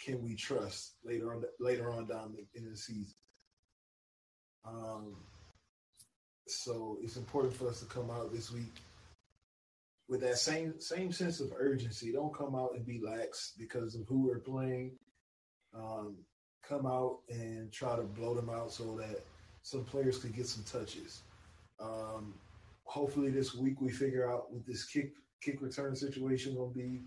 [0.00, 3.14] can we trust later on later on down the, in the season.
[4.66, 5.16] Um,
[6.46, 8.74] so it's important for us to come out this week
[10.08, 12.12] with that same same sense of urgency.
[12.12, 14.92] Don't come out and be lax because of who we're playing.
[15.74, 16.16] Um,
[16.66, 19.24] come out and try to blow them out so that
[19.62, 21.20] some players could get some touches.
[21.80, 22.34] Um,
[22.88, 27.02] hopefully, this week we figure out what this kick kick return situation will be.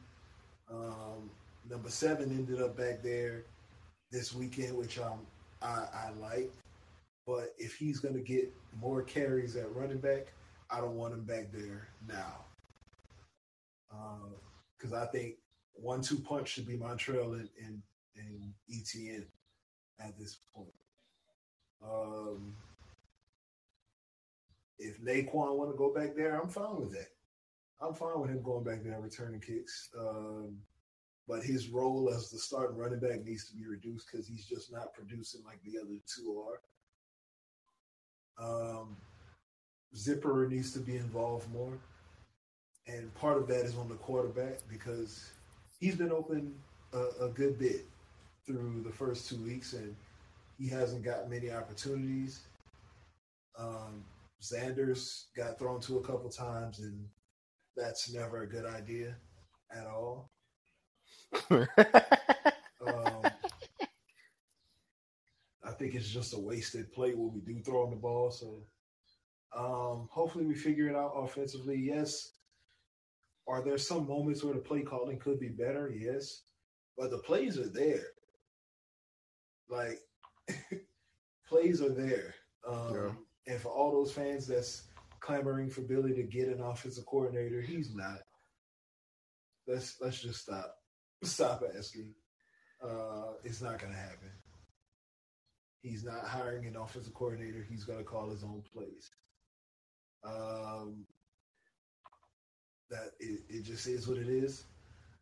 [0.71, 1.29] Um,
[1.69, 3.43] number seven ended up back there
[4.11, 5.25] this weekend, which um,
[5.61, 6.53] I, I like.
[7.27, 10.33] But if he's going to get more carries at running back,
[10.69, 12.45] I don't want him back there now
[14.77, 15.35] because uh, I think
[15.73, 17.81] one-two punch should be Montrell and, and,
[18.15, 19.25] and Etienne
[19.99, 20.73] at this point.
[21.83, 22.55] Um,
[24.81, 27.07] if Nay'Quan want to go back there, I'm fine with that.
[27.81, 29.89] I'm fine with him going back there and returning kicks.
[29.99, 30.57] Um,
[31.27, 34.71] but his role as the starting running back needs to be reduced because he's just
[34.71, 36.43] not producing like the other two
[38.39, 38.79] are.
[38.79, 38.97] Um,
[39.95, 41.79] Zipper needs to be involved more
[42.87, 45.31] and part of that is on the quarterback because
[45.79, 46.53] he's been open
[46.93, 47.85] a, a, good bit
[48.45, 49.95] through the first two weeks, and
[50.57, 52.41] he hasn't got many opportunities.
[53.57, 54.03] Um,
[54.41, 57.05] Zanders got thrown to a couple times, and
[57.75, 59.15] that's never a good idea
[59.71, 60.31] at all.
[62.85, 63.21] Um,
[65.63, 68.31] I think it's just a wasted play when we do throw on the ball.
[68.31, 68.63] So
[69.55, 71.77] um, hopefully we figure it out offensively.
[71.77, 72.31] Yes.
[73.47, 75.89] Are there some moments where the play calling could be better?
[75.95, 76.41] Yes.
[76.97, 78.05] But the plays are there.
[79.69, 79.99] Like
[81.47, 82.33] plays are there.
[82.67, 83.11] Um, Yeah.
[83.47, 84.83] And for all those fans that's
[85.19, 88.19] clamoring for Billy to get an offensive coordinator, he's not.
[89.67, 90.75] Let's let's just stop.
[91.23, 92.13] Stop asking.
[92.83, 94.31] Uh, it's not going to happen.
[95.81, 97.65] He's not hiring an offensive coordinator.
[97.67, 99.09] He's going to call his own plays.
[100.23, 101.05] Um,
[102.89, 104.65] that it, it just is what it is.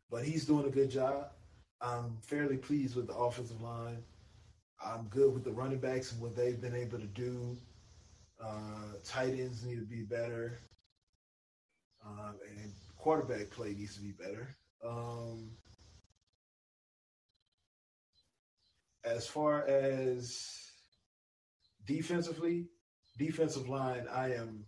[0.10, 1.32] But he's doing a good job.
[1.82, 4.04] I'm fairly pleased with the offensive line.
[4.84, 7.58] I'm good with the running backs and what they've been able to do.
[8.44, 10.60] Uh, tight ends need to be better,
[12.06, 14.56] um, and quarterback play needs to be better.
[14.86, 15.52] Um,
[19.04, 20.72] as far as
[21.86, 22.68] defensively,
[23.18, 24.66] defensive line, I am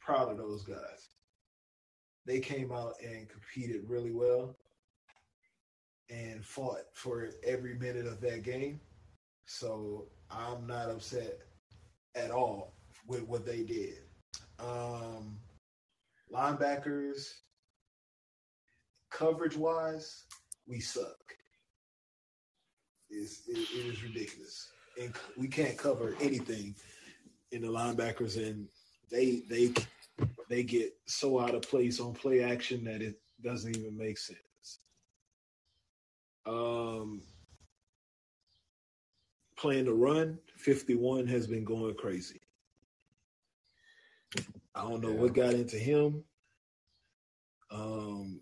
[0.00, 1.08] proud of those guys.
[2.24, 4.56] They came out and competed really well
[6.10, 8.80] and fought for every minute of that game.
[9.46, 11.45] So I'm not upset
[12.16, 12.72] at all
[13.06, 13.98] with what they did.
[14.58, 15.38] Um,
[16.32, 17.28] linebackers,
[19.10, 20.24] coverage wise,
[20.66, 21.16] we suck.
[23.08, 24.68] It's, it, it is ridiculous,
[25.00, 26.74] and we can't cover anything
[27.52, 28.66] in the linebackers, and
[29.10, 29.72] they they
[30.48, 34.80] they get so out of place on play action that it doesn't even make sense.
[36.46, 37.22] Um,
[39.56, 42.40] playing the run, 51 has been going crazy.
[44.74, 46.22] I don't know what got into him.
[47.70, 48.40] Um,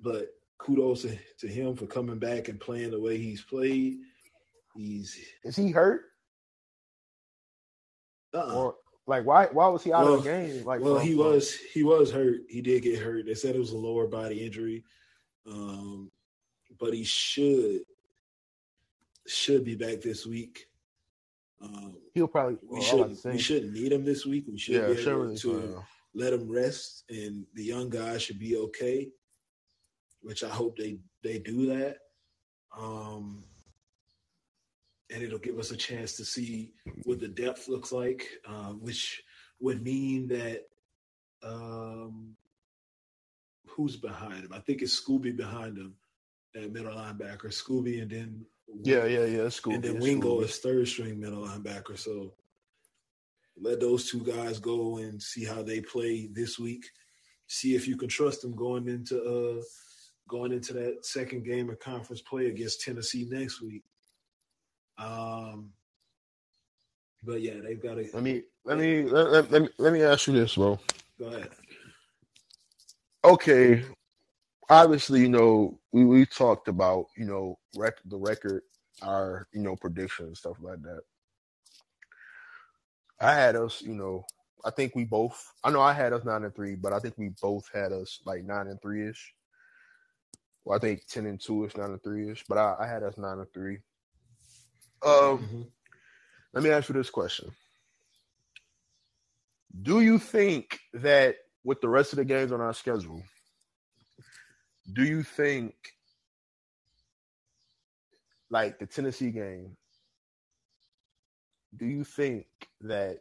[0.00, 1.06] but kudos
[1.38, 3.98] to, him for coming back and playing the way he's played.
[4.74, 6.02] He's Is he hurt?
[8.34, 8.54] uh-uh.
[8.54, 8.74] Or
[9.06, 10.64] like why why was he out of the game?
[10.64, 12.40] Like well, he was he was hurt.
[12.48, 13.26] He did get hurt.
[13.26, 14.84] They said it was a lower body injury,
[15.46, 16.10] um,
[16.78, 17.82] but he should
[19.26, 20.66] should be back this week.
[21.60, 24.44] Um, he'll probably we well, should about to say, we shouldn't need him this week.
[24.48, 25.84] We should yeah, be able sure to fine.
[26.14, 29.10] let him rest, and the young guys should be okay.
[30.22, 31.98] Which I hope they they do that,
[32.76, 33.44] um,
[35.12, 36.72] and it'll give us a chance to see
[37.04, 39.22] what the depth looks like, uh, which
[39.60, 40.62] would mean that
[41.44, 42.36] um,
[43.68, 44.52] who's behind him?
[44.52, 45.94] I think it's Scooby behind him,
[46.54, 47.46] that middle linebacker.
[47.46, 48.46] Scooby, and then
[48.82, 49.42] Yeah, yeah, yeah.
[49.42, 49.74] It's cool.
[49.74, 50.40] and then Wingo cool.
[50.42, 51.98] is third string middle linebacker.
[51.98, 52.34] So
[53.60, 56.84] let those two guys go and see how they play this week.
[57.46, 59.62] See if you can trust them going into uh
[60.28, 63.82] going into that second game of conference play against Tennessee next week.
[64.98, 65.70] Um
[67.24, 70.02] but yeah, they've got to Let me let me let, let, let me let me
[70.02, 70.78] ask you this, bro.
[71.18, 71.50] go ahead.
[73.24, 73.84] Okay,
[74.72, 78.62] obviously, you know, we, we talked about, you know, rec- the record,
[79.02, 81.02] our, you know, predictions, stuff like that.
[83.20, 84.24] I had us, you know,
[84.64, 87.18] I think we both, I know I had us nine and three, but I think
[87.18, 89.34] we both had us like nine and three ish.
[90.64, 93.02] Well, I think 10 and two ish, nine and three ish, but I, I had
[93.04, 93.78] us nine and three.
[95.04, 95.66] Um, Mhm.
[96.54, 97.50] let me ask you this question.
[99.82, 103.22] Do you think that with the rest of the games on our schedule,
[104.90, 105.74] do you think
[108.50, 109.76] like the Tennessee game,
[111.76, 112.46] do you think
[112.82, 113.20] that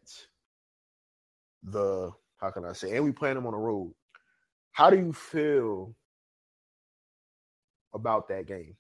[1.64, 3.94] the how can I say and we playing them on the road,
[4.72, 5.96] how do you feel
[7.94, 8.76] about that game?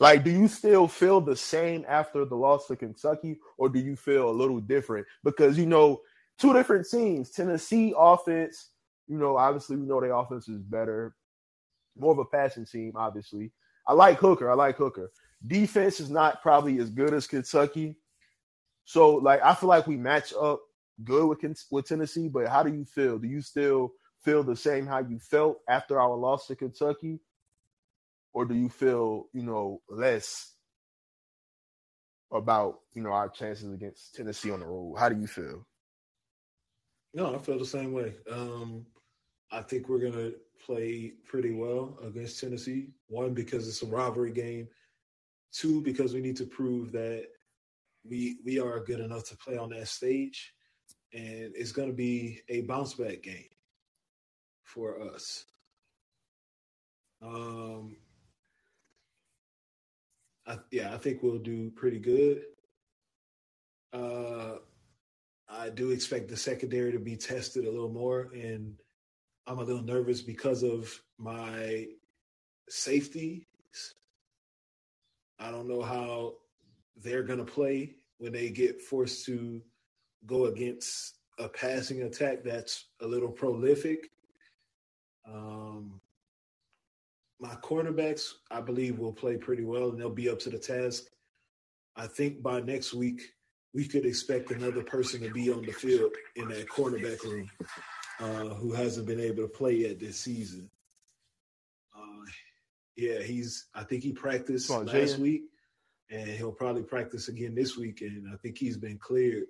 [0.00, 3.96] Like, do you still feel the same after the loss to Kentucky, or do you
[3.96, 5.06] feel a little different?
[5.24, 6.00] Because you know,
[6.38, 7.30] two different teams.
[7.30, 8.70] Tennessee offense,
[9.08, 11.16] you know, obviously we know their offense is better,
[11.98, 12.92] more of a passing team.
[12.96, 13.52] Obviously,
[13.86, 14.50] I like Hooker.
[14.50, 15.10] I like Hooker.
[15.46, 17.96] Defense is not probably as good as Kentucky,
[18.84, 20.60] so like I feel like we match up
[21.04, 22.28] good with with Tennessee.
[22.28, 23.18] But how do you feel?
[23.18, 23.92] Do you still
[24.24, 27.20] feel the same how you felt after our loss to Kentucky?
[28.38, 30.54] or do you feel you know less
[32.32, 34.96] about you know our chances against Tennessee on the road?
[34.96, 35.66] How do you feel?
[37.14, 38.14] No, I feel the same way.
[38.30, 38.86] Um,
[39.50, 40.32] I think we're gonna
[40.64, 42.90] play pretty well against Tennessee.
[43.08, 44.68] One, because it's a rivalry game.
[45.52, 47.26] Two, because we need to prove that
[48.04, 50.54] we we are good enough to play on that stage,
[51.12, 53.46] and it's gonna be a bounce back game.
[54.62, 55.46] for us.
[57.22, 57.96] Um,
[60.46, 62.42] I, yeah, I think we'll do pretty good.
[63.92, 64.56] Uh,
[65.48, 68.74] I do expect the secondary to be tested a little more, and
[69.48, 71.86] I'm a little nervous because of my
[72.68, 73.46] safety.
[75.40, 76.34] I don't know how
[77.02, 79.62] they're going to play when they get forced to
[80.26, 84.10] go against a passing attack that's a little prolific.
[85.26, 85.98] Um,
[87.40, 91.04] my cornerbacks, I believe, will play pretty well and they'll be up to the task.
[91.96, 93.22] I think by next week,
[93.72, 97.48] we could expect another person to be on the field in that cornerback room
[98.20, 100.70] uh, who hasn't been able to play yet this season.
[101.96, 102.24] Uh,
[102.96, 103.66] yeah, he's.
[103.74, 105.42] I think he practiced on, last week,
[106.10, 108.00] and he'll probably practice again this week.
[108.00, 109.44] And I think he's been cleared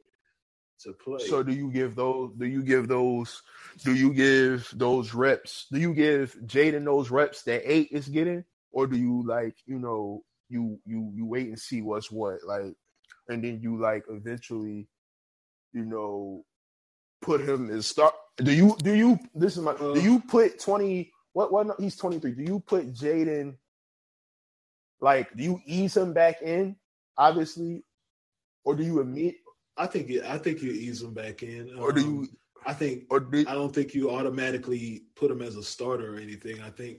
[0.81, 1.27] to play.
[1.27, 2.33] So, do you give those?
[2.37, 3.43] Do you give those?
[3.85, 5.66] Do you give those reps?
[5.73, 9.79] Do you give Jaden those reps that eight is getting, or do you like you
[9.79, 12.75] know you you you wait and see what's what like,
[13.29, 14.89] and then you like eventually,
[15.73, 16.45] you know,
[17.23, 18.14] put him as start.
[18.39, 21.97] Do you do you this is my uh, do you put twenty what what he's
[21.97, 22.32] twenty three?
[22.32, 23.57] Do you put Jaden
[25.01, 26.76] like do you ease him back in
[27.16, 27.84] obviously,
[28.64, 29.36] or do you admit
[29.78, 31.74] I think I think you ease him back in.
[31.78, 32.07] Or do you?
[32.07, 32.28] Um,
[32.66, 33.05] I think.
[33.11, 36.61] Or do, I don't think you automatically put him as a starter or anything.
[36.61, 36.99] I think.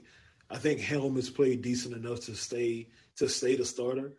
[0.49, 2.87] I think Helm has played decent enough to stay
[3.17, 4.13] to stay the starter.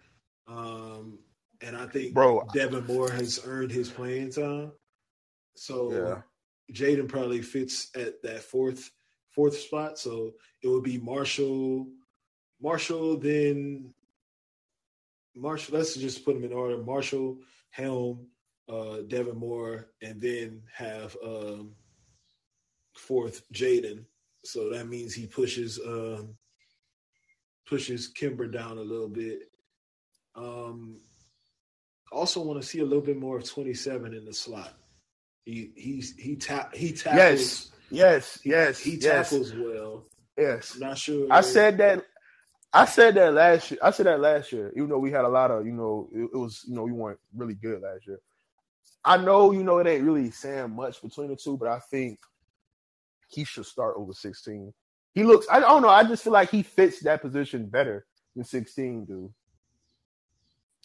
[0.46, 1.18] Um,
[1.60, 4.72] and I think Bro, Devin Moore has earned his playing time.
[5.56, 6.22] So yeah.
[6.72, 8.90] Jaden probably fits at that fourth
[9.30, 9.98] fourth spot.
[9.98, 11.88] So it would be Marshall,
[12.60, 13.92] Marshall, then
[15.34, 15.78] Marshall.
[15.78, 17.38] Let's just put them in order: Marshall,
[17.70, 18.26] Helm,
[18.68, 21.72] uh, Devin Moore, and then have um,
[22.94, 24.04] fourth Jaden.
[24.44, 26.36] So that means he pushes um,
[27.66, 29.50] pushes Kimber down a little bit.
[30.34, 31.00] Um,
[32.12, 34.79] also want to see a little bit more of 27 in the slot.
[35.51, 37.18] He he's he tap he tackles.
[37.18, 38.78] Yes, yes, yes.
[38.78, 39.30] He, he yes.
[39.30, 40.05] tackles well.
[40.38, 40.74] Yes.
[40.74, 41.26] I'm not sure.
[41.30, 42.05] I said that
[42.72, 43.80] I said that last year.
[43.82, 46.30] I said that last year, even though we had a lot of, you know, it,
[46.32, 48.20] it was, you know, we weren't really good last year.
[49.05, 52.20] I know you know it ain't really saying much between the two, but I think
[53.28, 54.72] he should start over 16.
[55.14, 58.44] He looks, I don't know, I just feel like he fits that position better than
[58.44, 59.32] 16 do.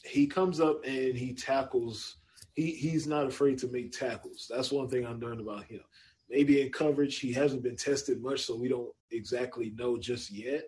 [0.03, 2.17] He comes up and he tackles.
[2.55, 4.49] He he's not afraid to make tackles.
[4.49, 5.81] That's one thing I'm learning about him.
[6.29, 10.63] Maybe in coverage, he hasn't been tested much, so we don't exactly know just yet.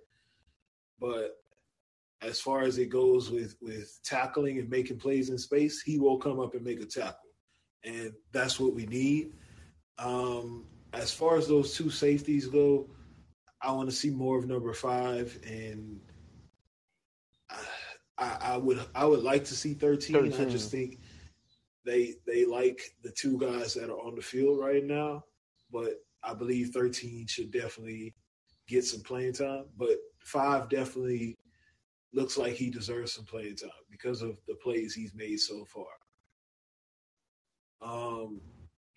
[1.00, 1.38] But
[2.22, 6.18] as far as it goes with with tackling and making plays in space, he will
[6.18, 7.28] come up and make a tackle
[7.88, 9.34] and that's what we need.
[9.98, 12.90] Um, as far as those two safeties go,
[13.62, 16.00] I want to see more of number five, and
[18.18, 20.16] I, I, would I would like to see 13.
[20.32, 20.48] 13.
[20.48, 21.00] I just think
[21.88, 25.24] they they like the two guys that are on the field right now,
[25.72, 28.14] but I believe 13 should definitely
[28.68, 29.66] get some playing time.
[29.78, 31.38] But five definitely
[32.14, 35.86] looks like he deserves some playing time because of the plays he's made so far.
[37.82, 38.42] Um,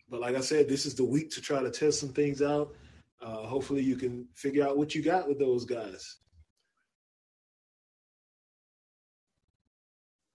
[0.08, 2.74] but like I said, this is the week to try to test some things out.
[3.22, 6.16] Uh, hopefully, you can figure out what you got with those guys.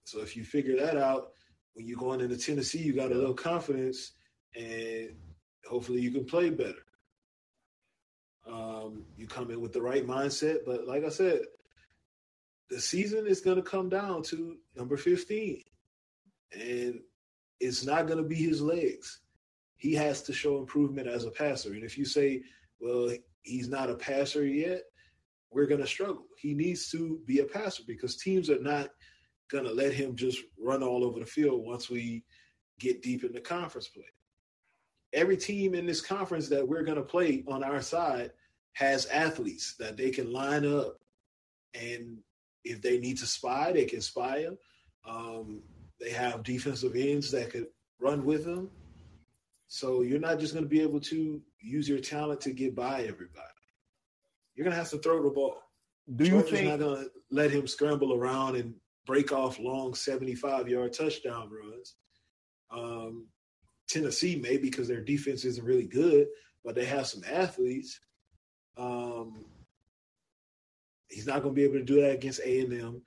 [0.05, 1.31] So if you figure that out,
[1.75, 4.13] when you're going into Tennessee, you got a little confidence,
[4.55, 5.09] and
[5.67, 6.85] hopefully you can play better.
[8.49, 11.41] Um, you come in with the right mindset, but like I said,
[12.69, 15.61] the season is going to come down to number 15,
[16.53, 16.99] and
[17.59, 19.19] it's not going to be his legs.
[19.75, 21.73] He has to show improvement as a passer.
[21.73, 22.41] And if you say,
[22.79, 23.11] well,
[23.41, 24.83] he's not a passer yet,
[25.51, 26.25] we're going to struggle.
[26.37, 28.89] He needs to be a passer because teams are not
[29.51, 32.23] going to let him just run all over the field once we
[32.79, 34.03] get deep in the conference play.
[35.13, 38.31] Every team in this conference that we're going to play on our side
[38.73, 40.99] has athletes that they can line up.
[41.73, 42.17] And
[42.63, 44.57] if they need to spy, they can spy them.
[45.07, 45.61] Um,
[45.99, 47.67] they have defensive ends that could
[47.99, 48.69] run with them.
[49.67, 53.01] So you're not just going to be able to use your talent to get by
[53.01, 53.47] everybody.
[54.55, 55.57] You're going to have to throw the ball.
[56.15, 58.75] Do you Georgia's think not going to let him scramble around and
[59.05, 61.95] break off long 75 yard touchdown runs?
[62.71, 63.27] Um,
[63.87, 66.27] Tennessee maybe because their defense isn't really good,
[66.63, 67.99] but they have some athletes.
[68.77, 69.45] Um,
[71.09, 73.01] he's not going to be able to do that against A and M.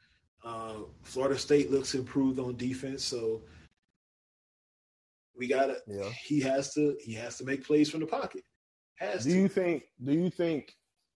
[0.44, 3.42] Uh, Florida State looks improved on defense, so
[5.36, 5.78] we gotta.
[5.86, 6.08] Yeah.
[6.24, 6.96] He has to.
[7.00, 8.42] He has to make plays from the pocket.
[8.96, 9.36] Has Do to.
[9.36, 9.82] you think?
[10.02, 10.72] Do you think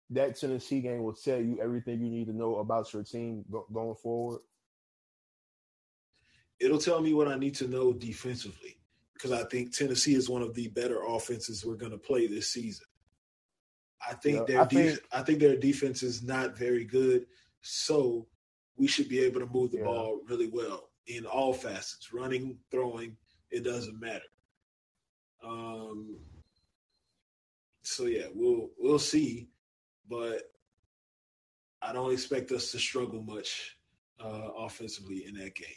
[0.09, 3.67] that Tennessee game will tell you everything you need to know about your team go-
[3.71, 4.41] going forward?
[6.61, 8.77] It'll tell me what I need to know defensively
[9.13, 12.47] because I think Tennessee is one of the better offenses we're going to play this
[12.51, 12.85] season.
[14.07, 17.27] I think Yeah, their I def- think- I think their defense is not very good,
[17.61, 18.27] so
[18.77, 19.83] we should be able to move the Yeah.
[19.85, 23.17] ball really well in all facets, running, throwing.
[23.51, 24.25] It doesn't matter.
[25.43, 26.19] Um.
[27.83, 29.49] So yeah, we'll we'll see,
[30.07, 30.51] but
[31.81, 33.75] I don't expect us to struggle much
[34.19, 35.67] uh, offensively in that game.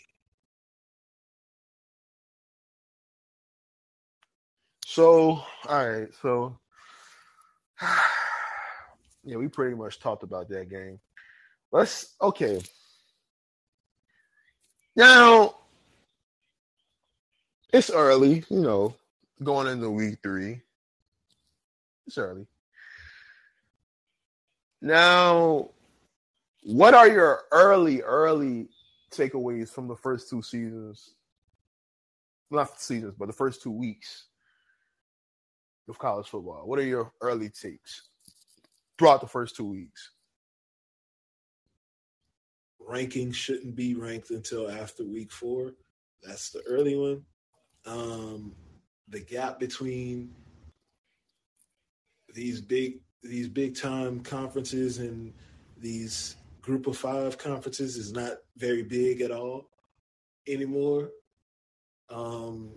[4.94, 6.08] So, all right.
[6.22, 6.56] So,
[9.24, 11.00] yeah, we pretty much talked about that game.
[11.72, 12.60] Let's okay.
[14.94, 15.56] Now,
[17.72, 18.94] it's early, you know,
[19.42, 20.60] going into week three.
[22.06, 22.46] It's early.
[24.80, 25.70] Now,
[26.62, 28.68] what are your early, early
[29.10, 31.16] takeaways from the first two seasons?
[32.48, 34.26] Not seasons, but the first two weeks
[35.88, 36.62] of college football?
[36.66, 38.08] What are your early takes
[38.98, 40.10] throughout the first two weeks?
[42.86, 45.72] ranking shouldn't be ranked until after week four.
[46.22, 47.22] That's the early one.
[47.86, 48.52] Um,
[49.08, 50.30] the gap between
[52.34, 55.32] these big these big time conferences and
[55.78, 59.68] these group of five conferences is not very big at all
[60.46, 61.10] anymore.
[62.10, 62.70] Um,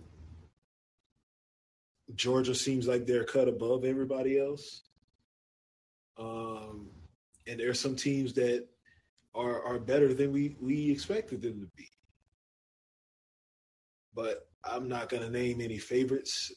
[2.14, 4.82] Georgia seems like they're cut above everybody else.
[6.18, 6.88] Um,
[7.46, 8.66] and there are some teams that
[9.34, 11.88] are are better than we we expected them to be.
[14.14, 16.52] But I'm not going to name any favorites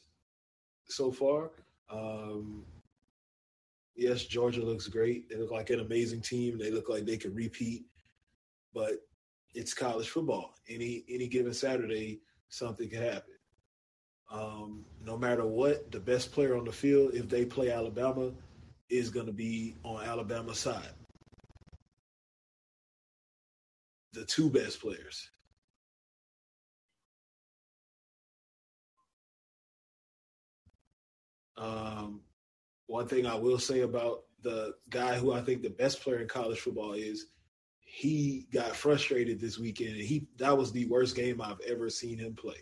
[0.86, 1.50] so far.
[1.90, 2.64] Um,
[3.94, 5.28] yes, Georgia looks great.
[5.28, 6.58] They look like an amazing team.
[6.58, 7.84] They look like they could repeat.
[8.74, 8.94] But
[9.54, 10.54] it's college football.
[10.68, 13.34] Any any given Saturday, something could happen.
[14.32, 18.32] Um, no matter what, the best player on the field, if they play Alabama,
[18.88, 20.88] is going to be on Alabama's side.
[24.12, 25.30] the two best players.
[31.56, 32.20] Um,
[32.86, 36.28] one thing I will say about the guy who I think the best player in
[36.28, 37.26] college football is,
[37.80, 42.18] he got frustrated this weekend, and he that was the worst game I've ever seen
[42.18, 42.56] him play.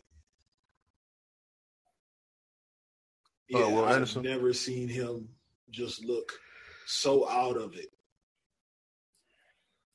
[3.54, 4.22] Oh, Yeah, Will I've Anderson?
[4.22, 5.28] never seen him
[5.70, 6.32] just look
[6.86, 7.90] so out of it.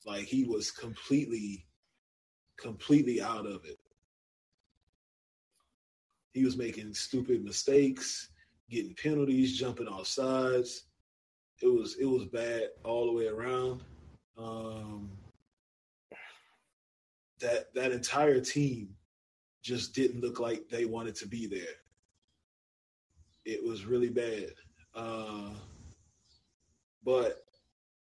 [0.06, 1.66] Like he was completely,
[2.58, 3.80] completely out of it.
[6.34, 8.30] He was making stupid mistakes,
[8.70, 10.84] getting penalties, jumping off sides.
[11.62, 13.82] It was it was bad all the way around.
[14.38, 15.10] Um,
[17.40, 18.90] that that entire team
[19.64, 21.76] just didn't look like they wanted to be there.
[23.46, 24.52] It was really bad.
[24.94, 25.52] Uh,
[27.04, 27.46] but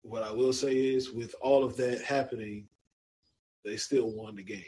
[0.01, 2.67] what I will say is, with all of that happening,
[3.63, 4.63] they still won the game.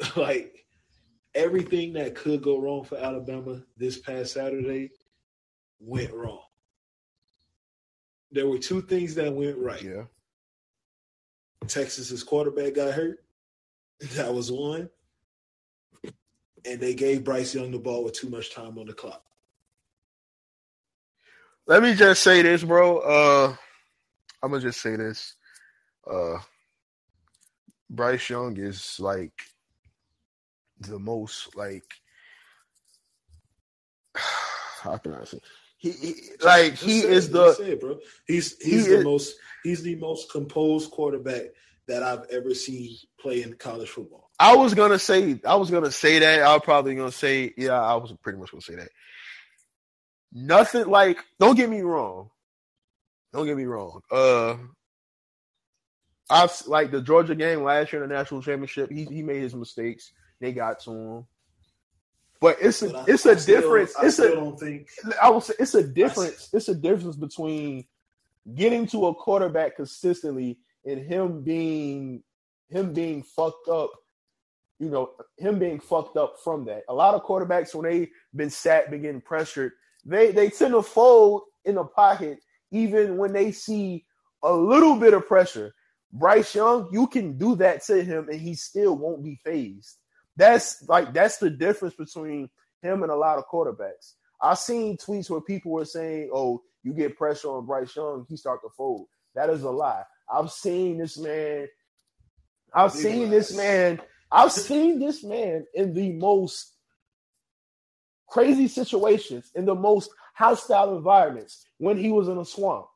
[0.16, 0.64] like
[1.34, 4.90] everything that could go wrong for Alabama this past Saturday
[5.80, 6.42] went wrong.
[8.30, 9.82] There were two things that went right.
[9.82, 10.04] Yeah.
[11.66, 13.18] Texas's quarterback got hurt.
[14.14, 14.90] That was one.
[16.66, 19.22] And they gave Bryce Young the ball with too much time on the clock.
[21.66, 22.98] Let me just say this, bro.
[22.98, 23.56] Uh
[24.42, 25.34] I'm gonna just say this.
[26.10, 26.38] Uh
[27.90, 29.32] Bryce Young is like
[30.80, 31.84] the most like
[34.82, 35.38] how can I say
[35.78, 37.98] he, he like Just he say is the just say it, bro.
[38.26, 41.42] He's he's he the is- most he's the most composed quarterback
[41.88, 44.31] that I've ever seen play in college football.
[44.42, 46.42] I was gonna say I was gonna say that.
[46.42, 48.88] I was probably gonna say yeah, I was pretty much gonna say that.
[50.32, 52.30] Nothing like don't get me wrong.
[53.32, 54.00] Don't get me wrong.
[54.10, 54.56] Uh
[56.28, 59.54] I've like the Georgia game last year in the national championship, he he made his
[59.54, 60.12] mistakes.
[60.40, 61.26] They got to him.
[62.40, 63.94] But it's a But I- it's a difference.
[63.96, 64.88] I It's still a don't think
[65.22, 66.48] I will say it's a difference.
[66.52, 67.84] It's a difference between
[68.56, 72.24] getting to a quarterback consistently and him being
[72.70, 73.90] him being fucked up.
[74.82, 76.82] You know, him being fucked up from that.
[76.88, 79.74] A lot of quarterbacks when they've been sat, been getting pressured,
[80.04, 82.40] they they tend to fold in the pocket
[82.72, 84.04] even when they see
[84.42, 85.72] a little bit of pressure.
[86.12, 89.98] Bryce Young, you can do that to him and he still won't be phased.
[90.36, 92.50] That's like that's the difference between
[92.82, 94.14] him and a lot of quarterbacks.
[94.40, 98.36] I've seen tweets where people were saying, "Oh, you get pressure on Bryce Young, he
[98.36, 99.06] start to fold."
[99.36, 100.02] That is a lie.
[100.28, 101.68] I've seen this man.
[102.74, 104.00] I've seen this man.
[104.32, 106.72] I've seen this man in the most
[108.26, 112.86] crazy situations, in the most hostile environments when he was in a swamp.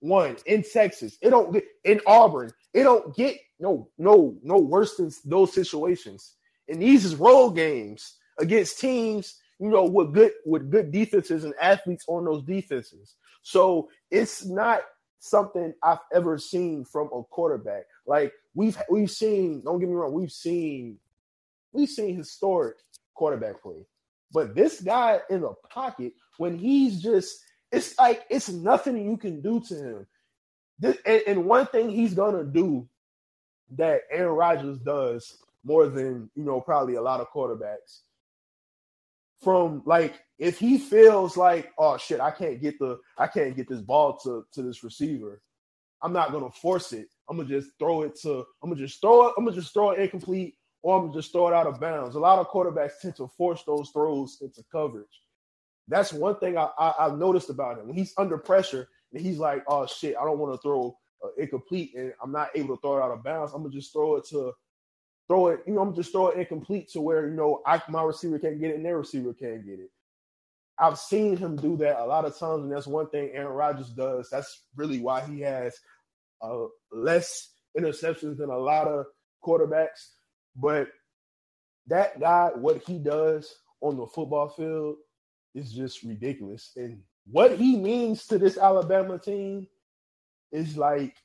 [0.00, 2.52] One in Texas, it don't get in Auburn.
[2.74, 6.34] It don't get no no no worse than those situations.
[6.68, 11.54] And these is road games against teams, you know, with good with good defenses and
[11.60, 13.14] athletes on those defenses.
[13.42, 14.80] So it's not
[15.20, 17.84] something I've ever seen from a quarterback.
[18.06, 20.98] Like we've we've seen, don't get me wrong, we've seen
[21.72, 22.76] we've seen historic
[23.14, 23.86] quarterback play.
[24.32, 27.38] But this guy in the pocket, when he's just,
[27.70, 30.06] it's like it's nothing you can do to him.
[30.78, 32.88] This, and, and one thing he's gonna do
[33.76, 38.00] that Aaron Rodgers does more than you know probably a lot of quarterbacks.
[39.42, 43.68] From like if he feels like oh shit I can't get the I can't get
[43.68, 45.42] this ball to to this receiver,
[46.02, 47.08] I'm not gonna force it.
[47.32, 49.92] I'm gonna just throw it to I'm gonna just throw it I'm gonna just throw
[49.92, 52.14] it incomplete or I'm gonna just throw it out of bounds.
[52.14, 55.22] A lot of quarterbacks tend to force those throws into coverage.
[55.88, 57.88] That's one thing I, I, I've noticed about him.
[57.88, 61.28] When he's under pressure and he's like, "Oh shit, I don't want to throw uh,
[61.38, 63.52] incomplete, and I'm not able to throw it out of bounds.
[63.54, 64.52] I'm gonna just throw it to
[65.26, 65.60] throw it.
[65.66, 68.60] You know, I'm just throw it incomplete to where you know I, my receiver can't
[68.60, 69.90] get it and their receiver can't get it.
[70.78, 73.90] I've seen him do that a lot of times, and that's one thing Aaron Rodgers
[73.90, 74.28] does.
[74.30, 75.74] That's really why he has
[76.42, 79.06] uh, less interceptions than a lot of
[79.44, 80.10] quarterbacks.
[80.56, 80.88] But
[81.86, 84.96] that guy, what he does on the football field
[85.54, 86.72] is just ridiculous.
[86.76, 89.66] And what he means to this Alabama team
[90.50, 91.16] is like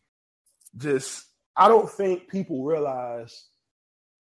[0.77, 3.45] just I don't think people realize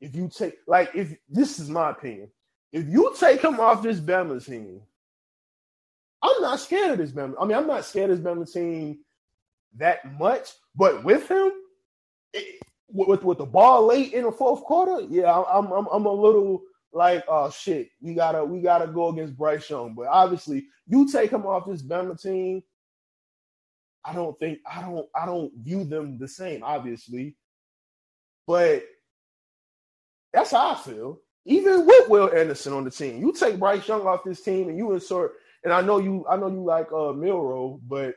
[0.01, 2.29] if you take like if this is my opinion,
[2.71, 4.81] if you take him off this Bama team,
[6.21, 7.35] I'm not scared of this Bama.
[7.39, 8.99] I mean, I'm not scared of this Bama team
[9.75, 11.51] that much, but with him,
[12.33, 16.11] it, with with the ball late in the fourth quarter, yeah, I'm I'm I'm a
[16.11, 16.61] little
[16.93, 19.93] like, oh shit, we gotta we gotta go against Bryce Young.
[19.93, 22.63] But obviously, you take him off this Bama team.
[24.03, 27.35] I don't think I don't I don't view them the same, obviously.
[28.45, 28.83] But
[30.33, 31.19] that's how I feel.
[31.45, 34.77] Even with Will Anderson on the team, you take Bryce Young off this team and
[34.77, 35.33] you insert.
[35.63, 38.15] And I know you, I know you like uh Milroe, but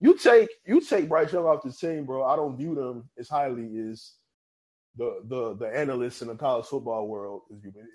[0.00, 2.24] you take you take Bryce Young off the team, bro.
[2.24, 4.12] I don't view them as highly as
[4.96, 7.42] the the the analysts in the college football world.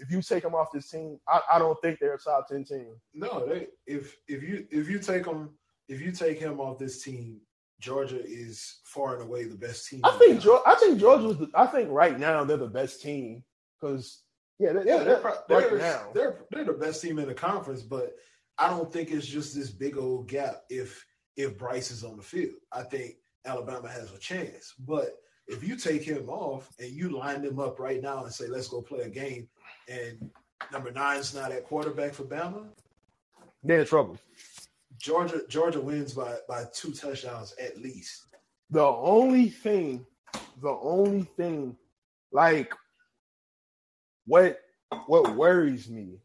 [0.02, 2.64] If you take them off this team, I, I don't think they're a top ten
[2.64, 2.96] team.
[3.14, 5.52] No, they if if you if you take him
[5.88, 7.42] if you take him off this team,
[7.80, 10.02] Georgia is far and away the best team.
[10.04, 11.38] I think Georgia, I think Georgia's.
[11.38, 13.44] The, I think right now they're the best team
[13.80, 14.22] because
[14.60, 16.08] yeah, they're, Yeah, they're, they're, right they're, now.
[16.14, 18.16] they're they're the best team in the conference, but
[18.58, 21.06] I don't think it's just this big old gap if
[21.40, 22.56] if Bryce is on the field.
[22.74, 23.16] I think
[23.46, 24.74] Alabama has a chance.
[24.78, 25.16] But
[25.48, 28.68] if you take him off and you line them up right now and say, let's
[28.68, 29.48] go play a game,
[29.88, 30.30] and
[30.70, 32.68] number nine's not at quarterback for Bama,
[33.64, 34.18] They're in trouble.
[34.98, 38.26] Georgia Georgia wins by by two touchdowns at least.
[38.70, 40.06] The only thing,
[40.62, 41.78] the only thing,
[42.34, 42.74] like
[44.26, 44.60] what
[45.08, 46.20] what worries me,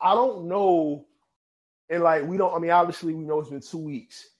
[0.00, 1.04] I don't know,
[1.90, 2.54] and like we don't.
[2.54, 4.30] I mean, obviously we know it's been two weeks.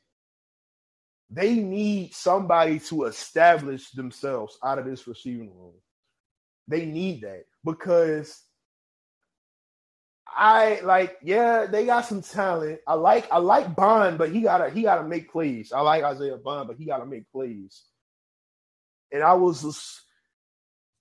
[1.30, 5.74] They need somebody to establish themselves out of this receiving room.
[6.68, 8.42] They need that because
[10.26, 12.80] I like, yeah, they got some talent.
[12.86, 15.72] I like, I like Bond, but he gotta, he gotta make plays.
[15.72, 17.82] I like Isaiah Bond, but he gotta make plays.
[19.12, 20.02] And I was just,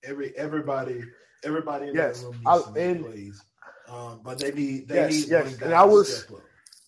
[0.04, 1.02] Every everybody
[1.44, 3.44] everybody in Yes, that room needs make and- plays.
[3.90, 6.26] Um, but they need they Yes, need yes, and I was-.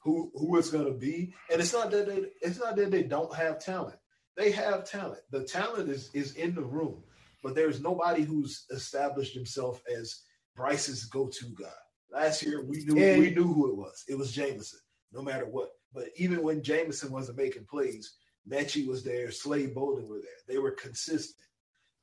[0.04, 1.34] Who who it's gonna be?
[1.52, 3.97] And it's not that they it's not that they don't have talent.
[4.38, 5.22] They have talent.
[5.32, 7.04] The talent is is in the room,
[7.43, 10.22] but there's nobody who's established himself as
[10.56, 11.68] Bryce's go-to guy.
[12.12, 14.04] Last year we knew And- we knew who it was.
[14.08, 14.80] It was Jameson,
[15.12, 15.72] no matter what.
[15.93, 18.16] But even when Jameson wasn't making plays,
[18.50, 20.38] Metchie was there, Slade Bolden were there.
[20.47, 21.47] They were consistent.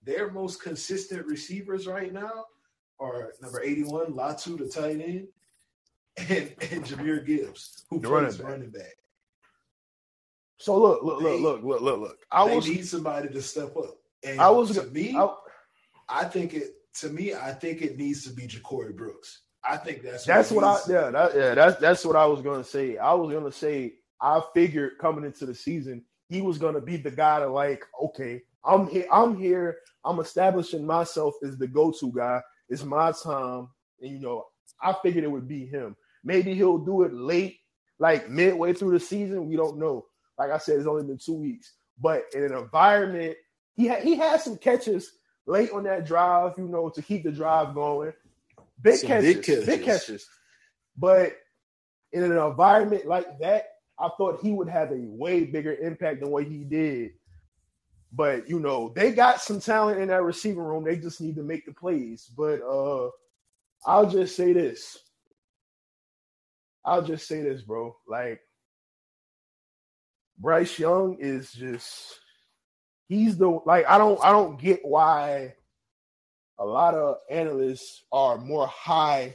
[0.03, 2.45] Their most consistent receivers right now
[3.01, 5.29] are number 81, Latu, the tight end,
[6.19, 6.29] and,
[6.71, 8.83] and Jahmyr Gibbs, who The plays running running back.
[8.83, 8.95] back.
[10.59, 12.19] so look, look, look, They- look, look, look, look.
[12.31, 13.97] I they was, need somebody to step up.
[14.25, 15.35] And I was, to me, I-
[16.09, 19.43] I think it to me, I think it needs to be Ja'Corey Brooks.
[19.69, 22.63] I think that's that's what I, yeah, that, yeah, that's that's what I was gonna
[22.65, 22.97] say.
[22.97, 27.11] I was gonna say I figured coming into the season he was gonna be the
[27.11, 32.41] guy to like, okay, I'm here, I'm here, I'm establishing myself as the go-to guy.
[32.69, 33.69] It's my time,
[34.01, 34.45] and you know,
[34.81, 35.97] I figured it would be him.
[36.27, 37.59] Maybe he'll do it late,
[38.01, 39.49] like midway through the season.
[39.49, 40.07] We don't know.
[40.39, 43.39] Like I said, it's only been two weeks, but in an environment,
[43.77, 45.13] he had he had some catches
[45.47, 48.13] late on that drive, you know, to keep the drive going.
[48.83, 49.85] Big Some catches, big big catches.
[49.85, 50.29] catches.
[50.99, 51.35] But
[52.13, 53.67] in an environment like that,
[53.99, 57.13] I thought he would have a way bigger impact than what he did.
[58.13, 60.85] But you know, they got some talent in that receiver room.
[60.85, 62.31] They just need to make the plays.
[62.37, 63.11] But uh
[63.87, 64.99] I'll just say this.
[66.87, 67.97] I'll just say this, bro.
[68.09, 68.41] Like
[70.39, 72.19] Bryce Young is just
[73.09, 75.55] he's the like I don't I don't get why
[76.59, 79.35] a lot of analysts are more high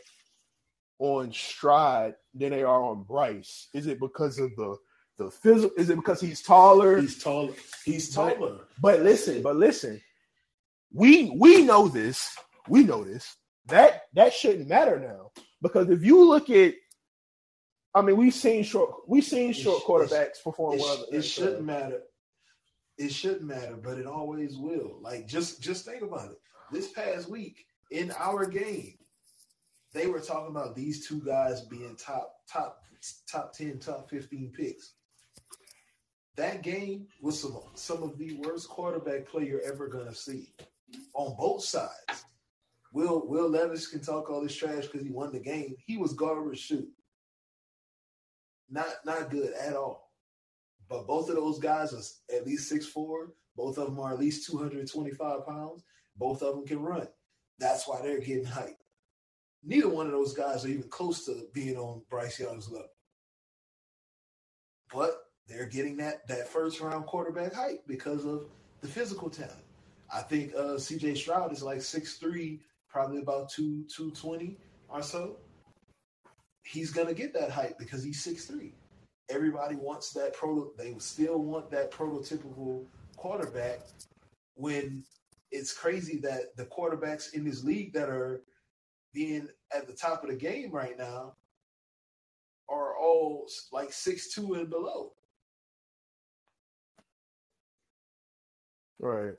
[1.00, 3.68] on Stroud than they are on Bryce.
[3.74, 4.78] Is it because of the
[5.18, 5.76] the physical?
[5.78, 7.00] Is it because he's taller?
[7.02, 7.54] He's taller.
[7.86, 8.60] He's But- taller.
[8.82, 10.02] But listen, but listen,
[10.94, 12.36] we we know this.
[12.68, 13.36] We know this.
[13.68, 15.32] That that shouldn't matter now
[15.62, 16.74] because if you look at,
[17.94, 20.98] I mean, we've seen short we've seen short quarterbacks perform It, well.
[21.12, 22.02] sh- it shouldn't matter.
[22.98, 25.00] It shouldn't matter, but it always will.
[25.02, 26.38] Like just just think about it.
[26.72, 28.98] This past week in our game,
[29.94, 32.80] they were talking about these two guys being top top
[33.30, 34.94] top ten, top fifteen picks.
[36.38, 40.54] That game was some some of the worst quarterback play you're ever gonna see
[41.14, 42.26] on both sides.
[42.94, 45.76] Will Will Levis can talk all this trash because he won the game.
[45.86, 46.88] He was garbage shoot.
[48.72, 50.12] Not not good at all.
[50.90, 53.34] But both of those guys are at least six four.
[53.56, 55.84] Both of them are at least 225 pounds.
[56.16, 57.08] Both of them can run.
[57.60, 58.76] That's why they're getting hyped.
[59.64, 62.88] Neither one of those guys are even close to being on Bryce Young's level.
[64.92, 68.46] But they're getting that that first round quarterback hype because of
[68.82, 69.64] the physical talent.
[70.14, 72.60] I think uh, CJ Stroud is like 6'3,
[72.90, 74.58] probably about 2 220
[74.90, 75.38] or so.
[76.64, 78.72] He's gonna get that hype because he's 6'3
[79.30, 82.84] everybody wants that proto they still want that prototypical
[83.16, 83.80] quarterback
[84.56, 85.04] when
[85.52, 88.44] it's crazy that the quarterbacks in this league that are
[89.14, 91.34] being at the top of the game right now
[92.70, 95.12] are all like six two and below.
[99.00, 99.34] Right.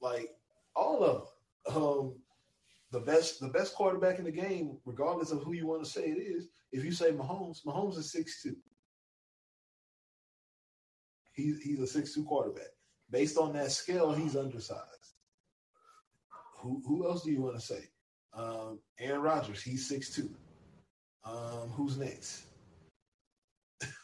[0.00, 0.30] Like
[0.76, 1.28] all of
[1.74, 1.82] them.
[1.82, 2.14] Um,
[2.92, 6.04] the best the best quarterback in the game, regardless of who you want to say
[6.04, 8.56] it is, if you say Mahomes, Mahomes is six two.
[11.32, 12.68] He's he's a six two quarterback.
[13.10, 15.14] Based on that scale, he's undersized.
[16.58, 17.88] Who who else do you want to say?
[18.34, 20.30] Um, Aaron Rodgers, he's six two.
[21.24, 22.44] Um, who's next?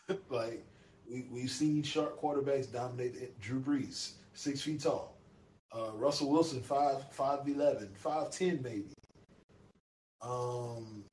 [0.31, 0.65] like
[1.11, 3.39] we we've seen short quarterbacks dominate.
[3.39, 5.18] Drew Brees, six feet tall.
[5.75, 8.95] Uh, Russell Wilson, five five eleven, five ten maybe.
[10.23, 11.05] Um,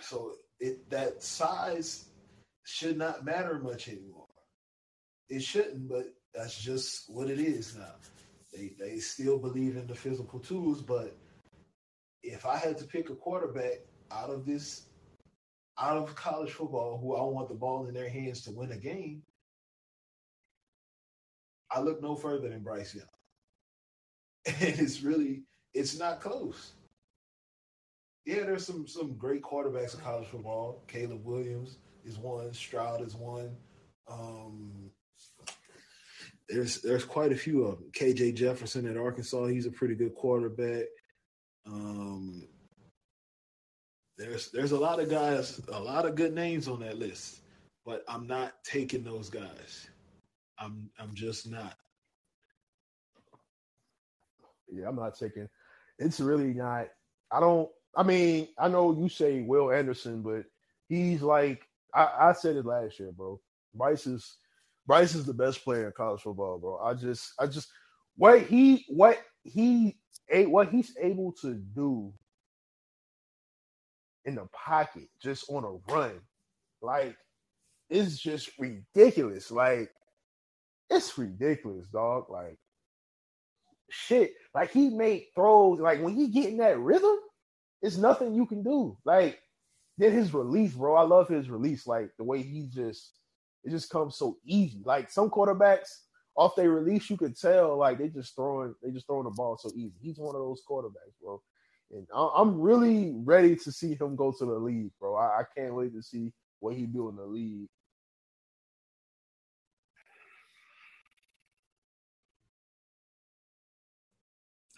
[0.00, 2.06] so it that size
[2.64, 4.26] should not matter much anymore.
[5.28, 7.94] It shouldn't, but that's just what it is now.
[8.52, 11.16] They they still believe in the physical tools, but
[12.22, 13.80] if I had to pick a quarterback
[14.10, 14.86] out of this
[15.78, 18.76] out of college football who I want the ball in their hands to win a
[18.76, 19.22] game,
[21.70, 23.06] I look no further than Bryce Young.
[24.60, 25.42] And it's really
[25.72, 26.74] it's not close.
[28.26, 30.82] Yeah, there's some some great quarterbacks in college football.
[30.86, 32.52] Caleb Williams is one.
[32.52, 33.56] Stroud is one.
[34.08, 34.90] Um,
[36.48, 37.90] there's there's quite a few of them.
[37.92, 40.84] KJ Jefferson at Arkansas, he's a pretty good quarterback.
[41.66, 42.46] Um,
[44.16, 47.40] there's there's a lot of guys, a lot of good names on that list,
[47.84, 49.88] but I'm not taking those guys.
[50.58, 51.76] I'm I'm just not.
[54.70, 55.48] Yeah, I'm not taking.
[55.98, 56.88] It's really not.
[57.32, 57.68] I don't.
[57.96, 60.44] I mean, I know you say Will Anderson, but
[60.88, 63.40] he's like I, I said it last year, bro.
[63.74, 64.36] Bryce is
[64.86, 66.78] Bryce is the best player in college football, bro.
[66.78, 67.68] I just, I just
[68.16, 69.96] what he, what he,
[70.30, 72.12] what he's able to do
[74.24, 76.20] in the pocket, just on a run,
[76.82, 77.16] like
[77.90, 79.50] it's just ridiculous.
[79.50, 79.90] Like
[80.90, 82.30] it's ridiculous, dog.
[82.30, 82.58] Like
[83.90, 84.34] shit.
[84.54, 85.80] Like he made throws.
[85.80, 87.16] Like when he get in that rhythm,
[87.82, 88.96] it's nothing you can do.
[89.04, 89.40] Like
[89.98, 90.96] then his release, bro.
[90.96, 91.86] I love his release.
[91.86, 93.18] Like the way he just
[93.64, 94.82] it just comes so easy.
[94.84, 95.88] Like some quarterbacks
[96.36, 99.56] off their release, you could tell like they just throwing they just throwing the ball
[99.56, 99.94] so easy.
[100.00, 101.40] He's one of those quarterbacks, bro.
[101.92, 105.16] And I'm really ready to see him go to the league, bro.
[105.16, 107.68] I, I can't wait to see what he do in the league.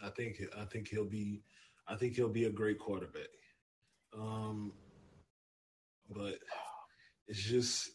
[0.07, 1.42] I think I think he'll be
[1.88, 3.28] I think he'll be a great quarterback.
[4.16, 4.72] Um,
[6.11, 6.38] but
[7.28, 7.90] it's just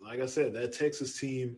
[0.00, 1.56] like I said, that Texas team,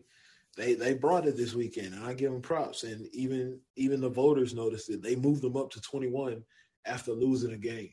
[0.55, 2.83] they they brought it this weekend, and I give them props.
[2.83, 5.01] And even even the voters noticed it.
[5.03, 6.43] They moved them up to 21
[6.85, 7.91] after losing a game.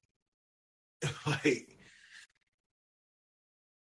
[1.27, 1.68] like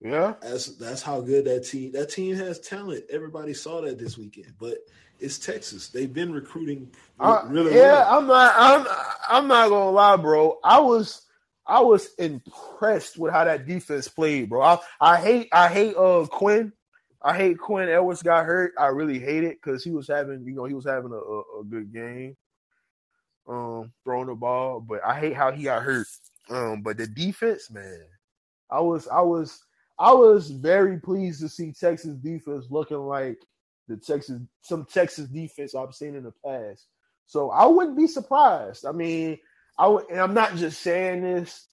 [0.00, 0.34] Yeah.
[0.42, 3.04] that's that's how good that team that team has talent.
[3.10, 4.78] Everybody saw that this weekend, but
[5.22, 5.88] it's Texas.
[5.88, 8.18] They've been recruiting re- Uh, really yeah, well.
[8.18, 8.54] I'm not.
[8.56, 8.86] I'm.
[9.28, 10.58] I'm not gonna lie, bro.
[10.64, 11.22] I was.
[11.66, 14.62] I was impressed with how that defense played, bro.
[14.62, 15.48] I, I hate.
[15.52, 15.96] I hate.
[15.96, 16.72] Uh, Quinn.
[17.22, 18.72] I hate Quinn Ewers got hurt.
[18.76, 20.44] I really hate it because he was having.
[20.44, 22.36] You know, he was having a, a, a good game,
[23.48, 24.80] um, throwing the ball.
[24.80, 26.06] But I hate how he got hurt.
[26.50, 28.04] Um, but the defense, man,
[28.70, 29.06] I was.
[29.08, 29.64] I was.
[29.98, 33.38] I was very pleased to see Texas defense looking like
[33.88, 36.86] the Texas some Texas defense I've seen in the past.
[37.26, 38.86] So I wouldn't be surprised.
[38.86, 39.38] I mean,
[39.78, 41.66] I would, and I'm not just saying this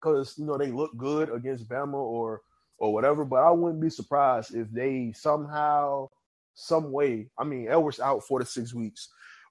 [0.00, 2.42] because you know they look good against Bama or
[2.78, 6.08] or whatever, but I wouldn't be surprised if they somehow,
[6.54, 7.28] some way.
[7.36, 9.08] I mean, Ewers out four to six weeks,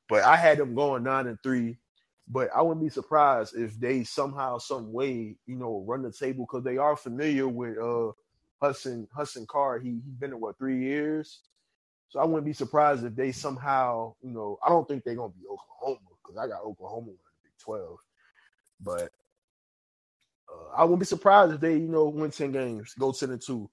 [0.07, 1.77] but I had them going nine and three.
[2.29, 6.45] But I wouldn't be surprised if they somehow, some way, you know, run the table
[6.45, 8.11] because they are familiar with uh
[8.61, 9.83] Hudson Hudson Card.
[9.83, 11.39] He he's been there what three years.
[12.09, 15.33] So I wouldn't be surprised if they somehow, you know, I don't think they're gonna
[15.33, 17.97] be Oklahoma because I got Oklahoma in the Big Twelve,
[18.81, 19.11] but
[20.49, 23.41] uh, I wouldn't be surprised if they, you know, win ten games, go ten and
[23.41, 23.69] two.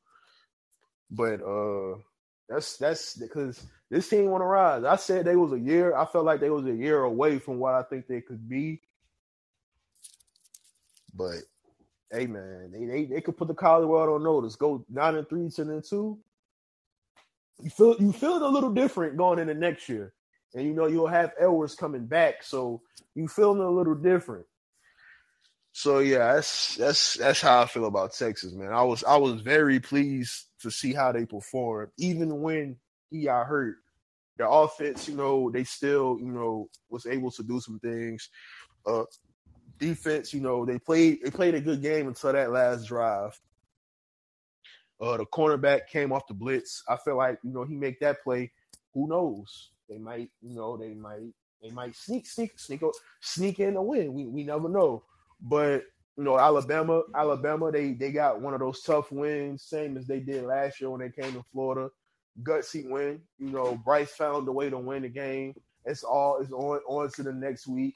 [1.11, 1.99] But uh
[2.49, 4.85] that's that's because this team want to rise.
[4.85, 5.97] I said they was a year.
[5.97, 8.81] I felt like they was a year away from what I think they could be.
[11.15, 11.37] But
[12.11, 14.57] hey, man, they they, they could put the college world on notice.
[14.57, 16.19] Go nine and three, ten and two
[17.63, 20.13] you feel you feel it a little different going into next year.
[20.55, 22.81] And you know you'll have Ewers coming back, so
[23.15, 24.47] you feeling a little different.
[25.73, 28.73] So yeah, that's that's that's how I feel about Texas, man.
[28.73, 32.77] I was I was very pleased to see how they performed, even when
[33.11, 33.77] he got hurt.
[34.37, 38.29] The offense, you know, they still, you know, was able to do some things.
[38.87, 39.05] Uh
[39.79, 43.39] defense, you know, they played they played a good game until that last drive.
[45.01, 46.83] Uh, the cornerback came off the blitz.
[46.89, 48.53] I feel like you know he make that play.
[48.93, 49.71] Who knows?
[49.89, 51.33] They might, you know, they might,
[51.63, 52.81] they might sneak, sneak, sneak,
[53.21, 54.15] sneak in a win.
[54.15, 55.03] We we never know.
[55.41, 55.85] But
[56.17, 60.21] you know, Alabama, Alabama, they they got one of those tough wins, same as they
[60.21, 61.91] did last year when they came to Florida.
[62.43, 63.21] Gutsy win.
[63.39, 65.55] You know, Bryce found a way to win the game.
[65.85, 67.95] It's all is on on to the next week.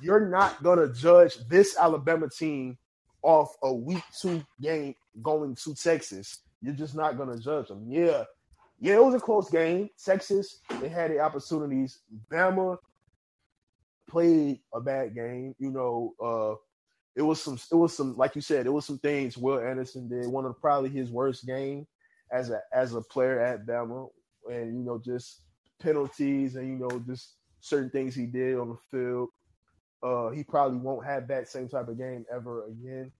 [0.00, 2.78] You're not gonna judge this Alabama team
[3.22, 6.38] off a week two game going to Texas.
[6.60, 7.86] You're just not gonna judge them.
[7.88, 8.24] Yeah,
[8.80, 9.90] yeah, it was a close game.
[10.02, 12.00] Texas, they had the opportunities.
[12.30, 12.78] Bama
[14.08, 15.54] played a bad game.
[15.58, 16.54] You know, uh,
[17.16, 20.08] it was some, it was some, like you said, it was some things Will Anderson
[20.08, 20.26] did.
[20.26, 21.86] One of probably his worst game
[22.32, 24.08] as a as a player at Bama,
[24.48, 25.42] and you know, just
[25.80, 29.28] penalties and you know, just certain things he did on the field.
[30.02, 33.10] Uh, he probably won't have that same type of game ever again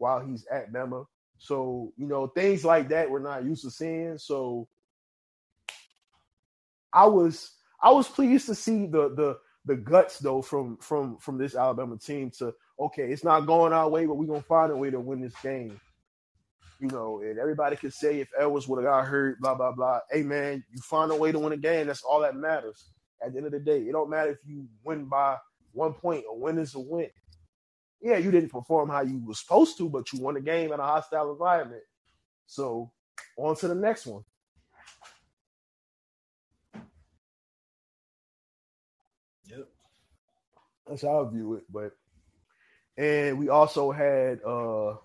[0.00, 1.04] while he's at Bama.
[1.38, 4.18] So, you know, things like that we're not used to seeing.
[4.18, 4.66] So
[6.92, 11.38] I was I was pleased to see the the the guts though from from from
[11.38, 14.76] this Alabama team to okay, it's not going our way, but we're gonna find a
[14.76, 15.78] way to win this game.
[16.78, 20.00] You know, and everybody can say if Ewers would have got hurt, blah blah blah.
[20.10, 21.86] Hey man, you find a way to win a game.
[21.86, 22.90] That's all that matters.
[23.22, 25.36] At the end of the day, it don't matter if you win by
[25.72, 26.24] one point.
[26.30, 27.10] A win is a win.
[28.00, 30.80] Yeah, you didn't perform how you were supposed to, but you won the game in
[30.80, 31.82] a hostile environment.
[32.46, 32.90] So
[33.36, 34.24] on to the next one.
[39.44, 39.68] Yep.
[40.86, 41.64] That's how I view it.
[41.70, 41.92] But
[42.96, 44.96] and we also had uh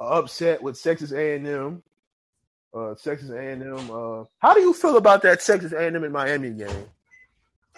[0.00, 1.82] a upset with Texas A&M.
[2.74, 3.90] Uh, Texas A&M.
[3.90, 6.86] Uh, how do you feel about that Texas A&M and Miami game?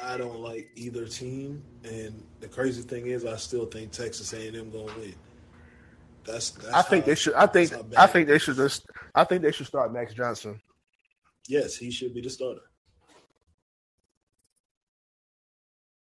[0.02, 4.70] I don't like either team, and the crazy thing is, I still think Texas A&M
[4.70, 5.14] gonna win.
[6.24, 7.34] That's, that's I think how- they should.
[7.34, 7.72] I think.
[7.96, 8.86] I think they should just.
[9.14, 10.60] I think they should start Max Johnson.
[11.46, 12.62] Yes, he should be the starter.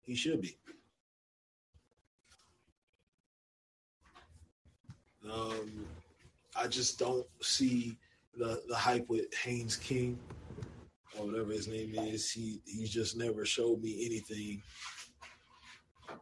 [0.03, 0.55] He should be.
[5.31, 5.85] Um,
[6.55, 7.97] I just don't see
[8.37, 10.19] the the hype with Haynes King
[11.19, 14.61] or whatever his name is, he he's just never showed me anything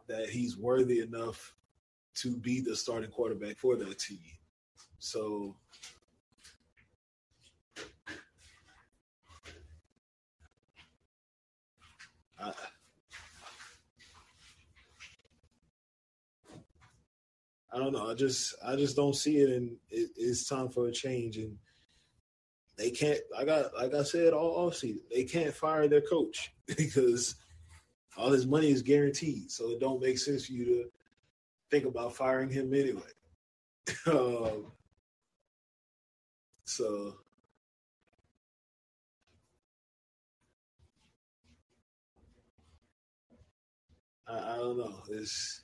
[0.08, 1.54] that he's worthy enough
[2.14, 4.18] to be the starting quarterback for that team.
[4.98, 5.56] So
[12.38, 12.52] I,
[17.72, 18.08] I don't know.
[18.08, 21.38] I just I just don't see it, and it, it's time for a change.
[21.38, 21.58] And
[22.76, 23.20] they can't.
[23.36, 27.36] I got like I said all off season, they can't fire their coach because
[28.16, 29.50] all his money is guaranteed.
[29.50, 30.84] So it don't make sense for you to
[31.70, 33.02] think about firing him anyway.
[34.06, 34.72] um,
[36.64, 37.14] so
[44.26, 45.02] I, I don't know.
[45.10, 45.62] It's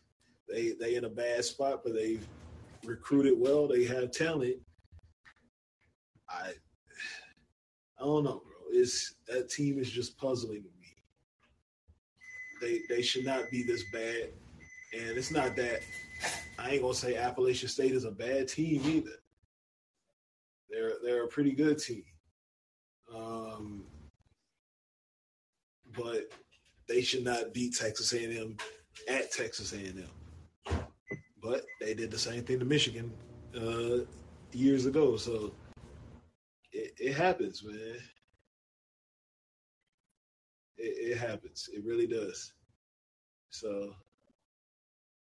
[0.49, 2.27] they they in a bad spot, but they've
[2.85, 3.69] recruited well.
[3.69, 4.57] They have talent.
[6.29, 6.53] I
[8.01, 8.53] I don't know, bro.
[8.71, 10.97] It's that team is just puzzling to me.
[12.61, 14.31] They they should not be this bad,
[14.93, 15.83] and it's not that.
[16.59, 19.17] I ain't gonna say Appalachian State is a bad team either.
[20.71, 22.05] They're they're a pretty good team,
[23.15, 23.85] um,
[25.97, 26.31] but
[26.89, 28.57] they should not beat Texas A&M
[29.09, 30.85] at Texas A&M.
[31.43, 33.11] But they did the same thing to Michigan
[33.57, 34.05] uh,
[34.53, 35.53] years ago, so
[36.73, 37.97] it, it happens, man.
[40.79, 41.69] It, it, happens.
[41.73, 42.53] It really does.
[43.51, 43.95] So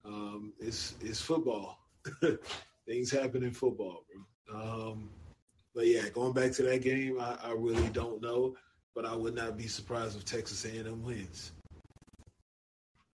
[0.05, 1.79] um, it's it's football.
[2.87, 4.05] Things happen in football,
[4.47, 4.59] bro.
[4.59, 5.09] Um,
[5.75, 8.55] but yeah, going back to that game, I, I really don't know
[8.97, 11.51] but I would not be surprised if Texas A&M wins.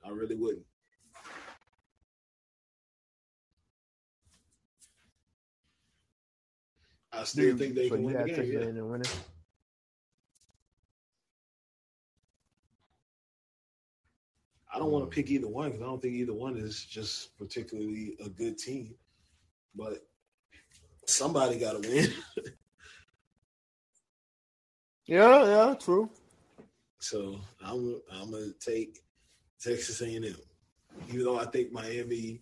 [0.01, 0.65] I really wouldn't.
[7.13, 8.51] I still Dude, think they so can win the game.
[8.75, 8.81] Yeah.
[8.81, 9.07] winning.
[14.73, 17.37] I don't want to pick either one because I don't think either one is just
[17.37, 18.95] particularly a good team.
[19.75, 19.99] But
[21.05, 22.07] somebody got to win.
[25.05, 26.09] Yeah, yeah, true.
[26.99, 28.99] So I'm I'm gonna take
[29.59, 30.23] Texas A&M,
[31.09, 32.41] even though I think Miami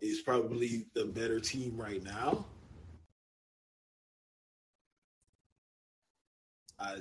[0.00, 2.46] is probably the better team right now.
[6.78, 6.96] I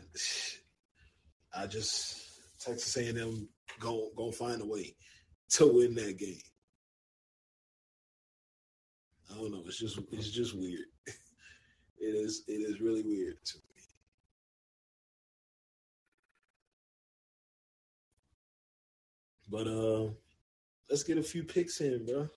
[1.54, 2.22] I just
[2.60, 3.48] Texas A&M
[3.80, 4.96] go go find a way
[5.50, 6.40] to win that game.
[9.32, 9.64] I don't know.
[9.66, 10.86] It's just it's just weird.
[11.98, 13.84] It is it is really weird to me.
[19.50, 20.12] But uh,
[20.90, 22.30] let's get a few picks in, bro.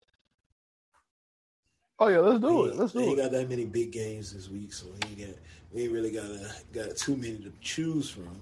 [2.00, 2.76] Oh yeah, let's do it.
[2.76, 3.02] Let's do it.
[3.02, 5.38] We ain't got that many big games this week, so we ain't got
[5.72, 8.40] we ain't really got a, got too many to choose from.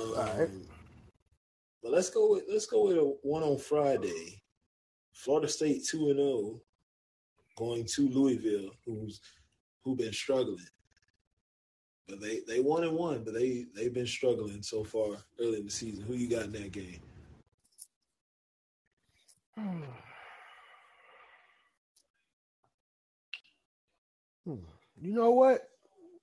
[0.00, 0.50] Um, All right.
[1.82, 4.42] But let's go with let's go with a one on Friday.
[5.12, 6.62] Florida State two and zero, oh,
[7.56, 9.20] going to Louisville, who's
[9.84, 10.58] who been struggling.
[12.08, 15.66] But they they won and one, but they they've been struggling so far early in
[15.66, 16.04] the season.
[16.04, 17.00] Who you got in that game?
[24.46, 24.56] Hmm.
[25.00, 25.68] You know what?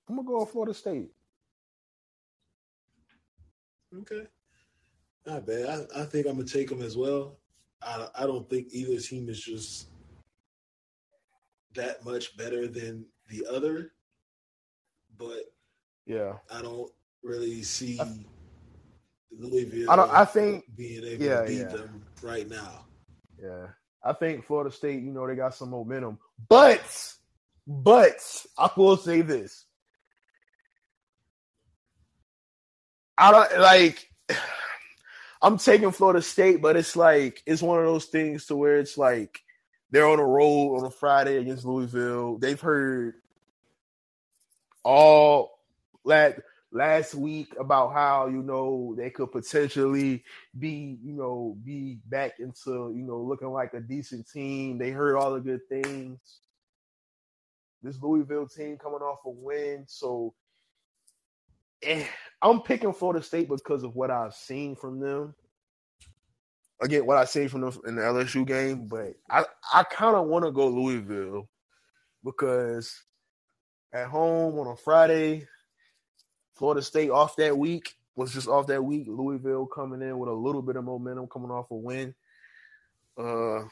[0.08, 1.10] I'm gonna go with Florida State.
[3.96, 4.26] Okay,
[5.26, 5.86] not bad.
[5.94, 7.38] I, I think I'm gonna take them as well.
[7.82, 9.88] I I don't think either team is just
[11.74, 13.92] that much better than the other,
[15.18, 15.52] but
[16.06, 16.90] yeah, I don't
[17.22, 18.00] really see
[19.30, 19.90] Louisville.
[19.90, 20.10] I don't.
[20.10, 21.64] I think being able yeah, to beat yeah.
[21.64, 22.86] them right now.
[23.42, 23.66] Yeah.
[24.04, 26.18] I think Florida State, you know, they got some momentum.
[26.48, 26.82] But,
[27.66, 29.66] but I will say this.
[33.18, 34.08] I don't like
[35.42, 38.96] I'm taking Florida State, but it's like it's one of those things to where it's
[38.96, 39.40] like
[39.90, 42.38] they're on a roll on a Friday against Louisville.
[42.38, 43.14] They've heard
[44.84, 45.60] all
[46.06, 46.40] that
[46.72, 50.24] last week about how you know they could potentially
[50.58, 54.78] be you know be back into you know looking like a decent team.
[54.78, 56.18] They heard all the good things.
[57.82, 60.34] This Louisville team coming off a win, so
[61.82, 62.04] eh,
[62.40, 65.34] I'm picking Florida State because of what I've seen from them.
[66.80, 70.26] Again, what I seen from them in the LSU game, but I I kind of
[70.26, 71.48] want to go Louisville
[72.24, 73.04] because
[73.92, 75.46] at home on a Friday
[76.54, 79.06] Florida State off that week was just off that week.
[79.08, 82.14] Louisville coming in with a little bit of momentum, coming off a win.
[83.18, 83.68] Uh, I'm,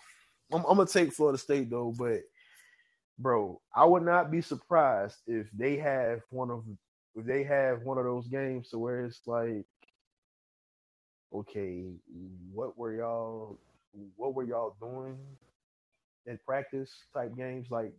[0.53, 2.21] I'm gonna take Florida State though, but
[3.21, 6.65] bro, I would not be surprised if they have one of
[7.15, 9.67] if they have one of those games to where it's like,
[11.35, 11.85] okay,
[12.53, 13.59] what were y'all
[14.17, 15.19] what were y'all doing
[16.27, 17.69] in practice type games?
[17.71, 17.93] Like,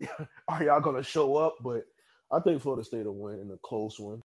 [0.48, 1.56] are y'all gonna show up?
[1.60, 1.84] But
[2.30, 4.22] I think Florida State will win in a close one.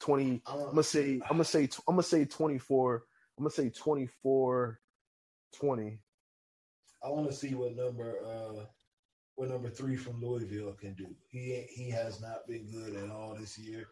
[0.00, 3.04] 20 I'm gonna say I'm gonna say I'm gonna say 24
[3.38, 4.80] I'm gonna say 24
[5.54, 5.98] 20
[7.04, 8.64] I want to see what number uh
[9.36, 11.06] what number three from Louisville can do.
[11.30, 13.88] He he has not been good at all this year,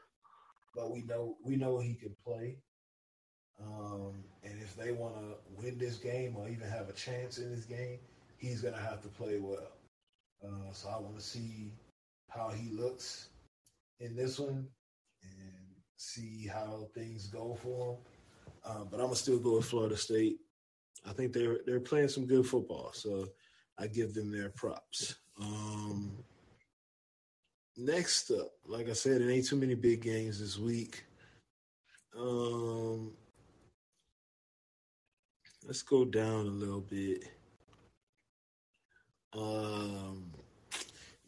[0.75, 2.59] but we know we know he can play.
[3.63, 7.55] Um, and if they want to win this game or even have a chance in
[7.55, 7.99] this game,
[8.39, 9.73] he's gonna have to play well.
[10.43, 11.73] Uh, so I want to see
[12.29, 13.29] how he looks
[14.01, 14.67] in this one
[15.23, 15.53] and
[15.97, 17.99] see how things go for him.
[18.65, 20.39] Um, but I'm gonna still go with Florida State.
[21.07, 23.29] I think they're they're playing some good football, so
[23.79, 25.17] I give them their props.
[25.41, 26.13] Um,
[27.77, 31.05] next up, like I said, it ain't too many big games this week.
[32.19, 33.13] Um,
[35.67, 37.25] let's go down a little bit.
[39.33, 40.31] Um,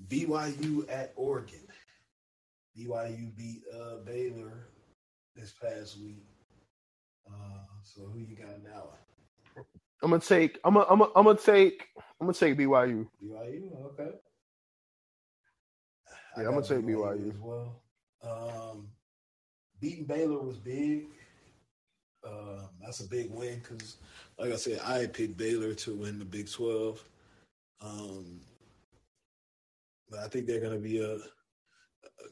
[0.08, 1.60] BYU at Oregon.
[2.76, 4.66] BYU beat uh, Baylor
[5.36, 6.24] this past week.
[7.26, 8.88] Uh, so who you got now?
[10.02, 10.58] I'm gonna take.
[10.64, 10.86] I'm gonna.
[10.90, 11.88] I'm gonna, I'm gonna take.
[12.22, 13.04] I'm gonna take BYU.
[13.20, 14.12] BYU, okay.
[16.38, 17.30] Yeah, I'm gonna take BYU.
[17.34, 17.82] as well.
[18.22, 18.86] Um,
[19.80, 21.06] beating Baylor was big.
[22.24, 23.96] Um, that's a big win because,
[24.38, 27.02] like I said, I picked Baylor to win the Big Twelve.
[27.80, 28.38] Um,
[30.08, 31.18] but I think they're to be a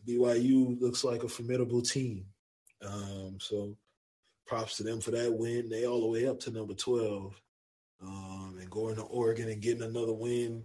[0.08, 2.26] BYU looks like a formidable team.
[2.86, 3.76] Um, so
[4.46, 5.68] props to them for that win.
[5.68, 7.42] They all the way up to number twelve,
[8.00, 8.39] um,
[8.70, 10.64] going to Oregon and getting another win.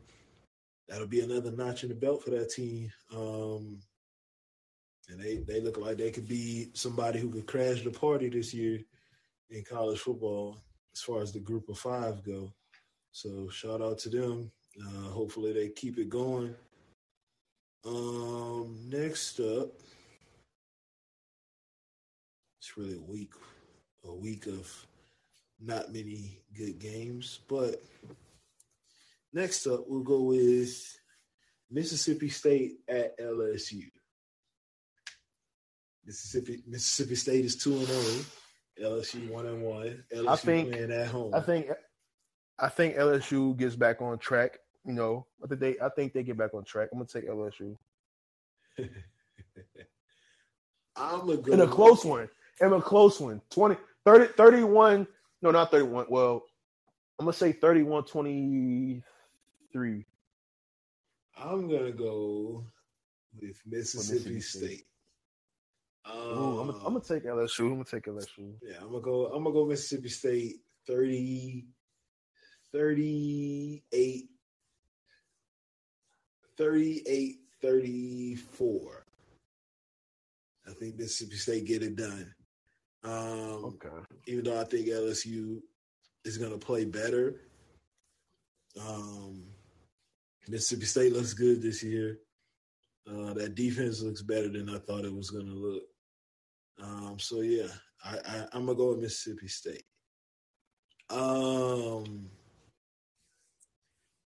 [0.87, 2.91] That'll be another notch in the belt for that team.
[3.13, 3.79] Um,
[5.09, 8.53] and they, they look like they could be somebody who could crash the party this
[8.53, 8.79] year
[9.49, 10.57] in college football
[10.93, 12.53] as far as the group of five go.
[13.11, 14.51] So shout out to them.
[14.79, 16.55] Uh, hopefully they keep it going.
[17.85, 19.69] Um, next up,
[22.59, 23.31] it's really a week,
[24.05, 24.87] a week of
[25.59, 27.39] not many good games.
[27.47, 27.81] But
[29.33, 30.97] next up, we'll go with
[31.71, 33.83] Mississippi State at LSU.
[36.05, 38.01] Mississippi Mississippi State is two and oh.
[38.01, 38.25] zero.
[38.81, 40.03] LSU one and one.
[40.13, 41.33] LSU I think- playing at home.
[41.33, 41.67] I think.
[42.57, 44.59] I think LSU gets back on track.
[44.85, 45.75] You know, I think they.
[45.79, 46.89] I think they get back on track.
[46.91, 47.75] I'm gonna take LSU
[50.95, 52.29] I'm a in a close one.
[52.61, 53.41] In a close one.
[53.49, 53.75] 20,
[54.05, 55.07] 30, 31.
[55.45, 56.07] No, not 31.
[56.09, 56.43] Well,
[57.19, 60.05] I'm gonna say 31 23.
[61.37, 62.65] I'm gonna go
[63.39, 64.67] with Mississippi, Mississippi State.
[64.69, 64.85] State.
[66.07, 66.11] Ooh,
[66.61, 67.59] I'm, gonna, I'm Um, gonna take LSU.
[67.65, 68.55] I'm gonna take LSU.
[68.63, 69.27] Yeah, I'm gonna go.
[69.27, 71.67] I'm gonna go Mississippi State 30,
[72.71, 74.29] 38,
[76.57, 79.05] 38, 34.
[80.67, 82.33] I think Mississippi State get it done.
[83.05, 83.89] Um, Okay.
[84.27, 85.61] even though I think LSU
[86.25, 87.41] is gonna play better.
[88.79, 89.45] Um,
[90.47, 92.19] Mississippi State looks good this year.
[93.07, 95.83] Uh, that defense looks better than I thought it was gonna look.
[96.79, 97.67] Um, so yeah,
[98.03, 99.85] I, I I'm gonna go with Mississippi State.
[101.09, 102.29] Um,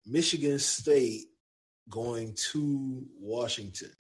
[0.05, 1.29] Michigan State
[1.89, 3.93] going to Washington.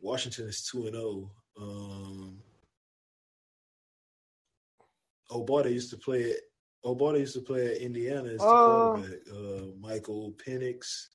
[0.00, 1.30] Washington is two and zero.
[1.60, 2.42] Um,
[5.30, 6.38] oh boy, they used to play at.
[6.84, 9.28] Oh boy, they used to play at Indiana as the Uh, quarterback.
[9.30, 11.08] Uh, Michael Penix,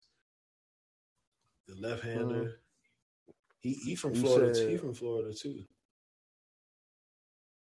[1.67, 2.59] the left hander.
[3.59, 4.53] He he from Florida.
[4.55, 5.65] said- he from Florida too.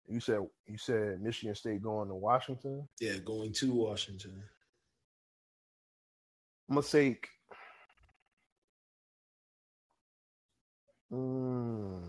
[0.07, 2.87] You said you said Michigan State going to Washington.
[3.01, 4.41] Yeah, going to Washington.
[6.69, 7.27] I'm gonna take.
[11.11, 12.06] Mm,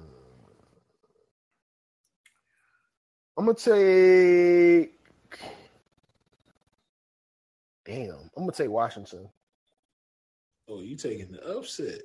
[3.38, 4.94] I'm gonna take.
[7.84, 9.28] Damn, I'm gonna take Washington.
[10.68, 12.00] Oh, you taking the upset?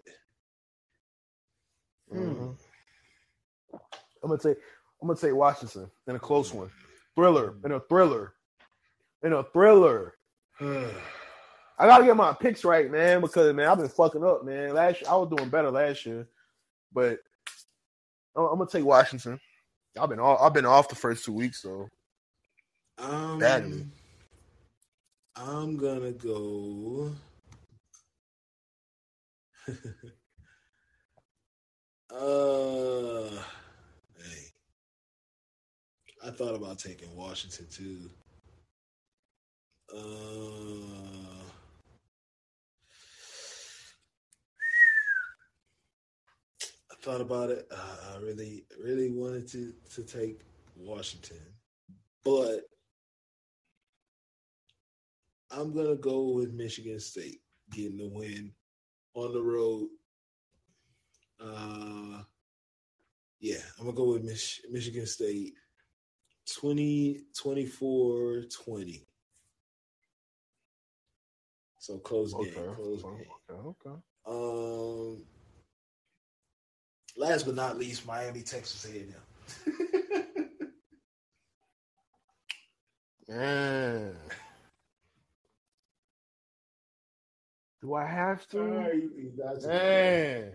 [2.13, 2.55] Mhm.
[3.73, 4.57] I'm gonna take.
[5.01, 6.69] I'm gonna take Washington in a close one.
[7.15, 8.35] Thriller in a thriller.
[9.23, 10.13] In a thriller.
[10.59, 14.75] I gotta get my picks right, man, because man, I've been fucking up, man.
[14.75, 16.27] Last year, I was doing better last year,
[16.93, 17.17] but
[18.35, 19.39] I'm, I'm gonna take Washington.
[19.99, 21.87] I've been off, I've been off the first two weeks, so
[22.97, 23.85] um, Badly.
[25.35, 27.11] I'm gonna go.
[32.11, 33.43] uh,
[34.17, 34.51] hey,
[36.25, 38.09] I thought about taking Washington too.
[39.95, 39.99] Uh,
[46.91, 47.67] I thought about it.
[47.69, 50.39] Uh, I really, really wanted to to take
[50.75, 51.37] Washington,
[52.23, 52.61] but
[55.51, 58.51] I'm gonna go with Michigan State getting the win
[59.13, 59.89] on the road.
[61.39, 62.23] Uh,
[63.41, 65.53] yeah, I'm gonna go with Mich- Michigan State
[66.49, 69.05] 20, 24, 20.
[71.79, 72.75] So close game, Okay.
[72.75, 73.23] close Okay.
[73.49, 73.57] game.
[73.65, 74.01] Okay.
[74.25, 75.25] Um,
[77.17, 79.13] last but not least, Miami, Texas A&M.
[83.27, 84.15] Man.
[87.81, 88.59] Do I have to?
[88.59, 90.53] Alright, you- you Man.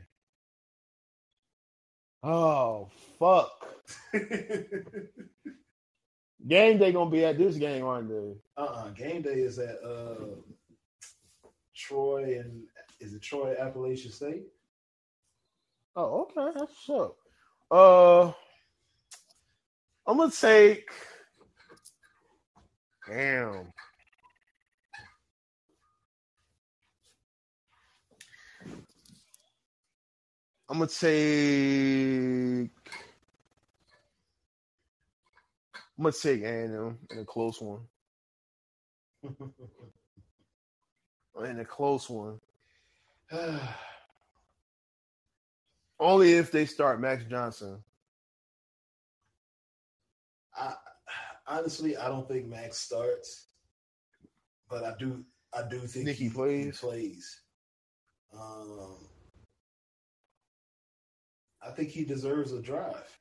[2.23, 3.75] Oh fuck.
[6.47, 8.35] Game day gonna be at this game, aren't they?
[8.57, 8.89] Uh-uh.
[8.91, 10.15] Game day is at uh,
[11.75, 12.63] Troy and
[13.01, 14.45] is it Troy Appalachian State?
[16.01, 17.17] Oh, okay, that's what's up.
[17.73, 18.33] Uh,
[20.07, 20.89] I'm gonna take.
[23.09, 23.73] Damn.
[30.69, 31.11] I'm gonna take.
[35.99, 37.81] I'm gonna take A&M in a close one.
[41.45, 42.39] In a close one.
[46.01, 47.83] Only if they start Max Johnson.
[50.57, 50.75] I
[51.47, 53.47] honestly I don't think Max starts,
[54.69, 56.79] but I do I do think Think he plays?
[56.81, 57.41] plays.
[58.35, 58.97] Um,
[61.63, 63.17] I think he deserves a drive.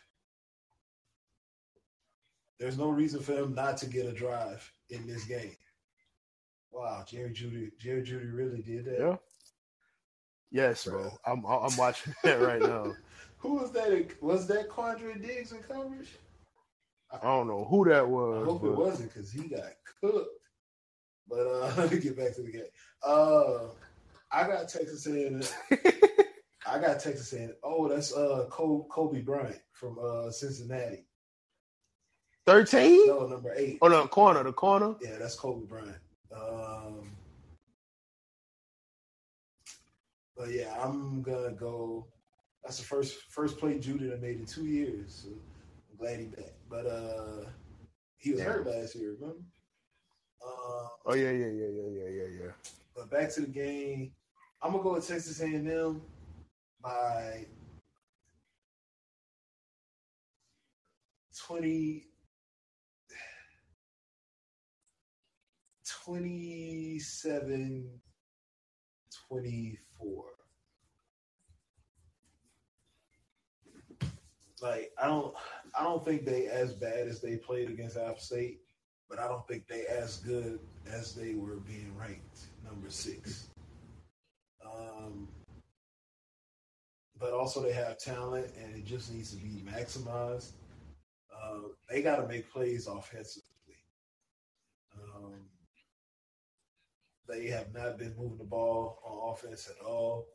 [2.59, 5.55] There's no reason for him not to get a drive in this game.
[6.71, 8.99] Wow, Jerry Jeudy, Jerry Jeudy really did that.
[8.99, 9.15] Yeah.
[10.51, 11.11] Yes, bro.
[11.25, 12.93] I'm I'm watching that right now.
[13.39, 14.21] Who was that?
[14.21, 16.09] Was that Quandre Diggs in coverage?
[17.11, 18.45] I don't know who that I was.
[18.47, 19.71] hope it wasn't because he got
[20.01, 20.27] cooked.
[21.29, 22.63] But uh, let me get back to the game.
[23.05, 23.67] Uh,
[24.31, 25.43] I got Texas in.
[26.65, 27.53] I got Texas in.
[27.63, 31.05] Oh, that's uh Coby, Bryant from uh Cincinnati.
[32.45, 33.07] Thirteen?
[33.07, 33.77] No, number eight.
[33.81, 34.95] Oh no, corner, the corner.
[35.01, 35.97] Yeah, that's Coby Bryant.
[36.35, 36.86] Um,
[40.37, 42.07] but yeah, I'm gonna go.
[42.63, 45.23] That's the first first play Jeudy that made in two years.
[45.23, 46.55] So I'm glad he back.
[46.69, 47.49] But uh,
[48.17, 48.45] he was Yeah.
[48.47, 49.13] hurt last year.
[49.19, 49.41] Remember?
[50.45, 52.51] Uh, Oh yeah, yeah, yeah, yeah, yeah, yeah, yeah.
[52.95, 54.11] But back to the game,
[54.61, 56.01] I'm gonna go with Texas A&M
[56.81, 57.45] by
[61.47, 62.07] 20,
[66.03, 68.01] 27,
[69.99, 70.23] 24.
[74.61, 75.33] Like I don't,
[75.77, 78.59] I don't think they as bad as they played against App State,
[79.09, 80.59] but I don't think they as good
[80.91, 83.47] as they were being ranked number six.
[84.65, 85.27] Um,
[87.19, 90.51] but also they have talent, and it just needs to be maximized.
[91.33, 93.43] Uh, they got to make plays offensively.
[95.15, 95.33] Um,
[97.27, 100.27] they have not been moving the ball on offense at all,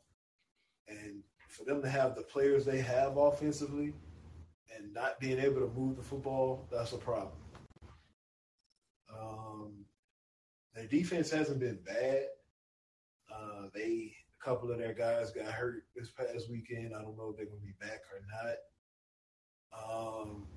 [0.87, 3.93] and for them to have the players they have offensively
[4.75, 7.33] and not being able to move the football, that's a problem.
[9.11, 9.85] Um,
[10.73, 12.25] their defense hasn't been bad.
[13.33, 16.93] Uh, they a couple of their guys got hurt this past weekend.
[16.95, 18.57] I don't know if they're gonna be back or not.
[19.73, 20.47] Um,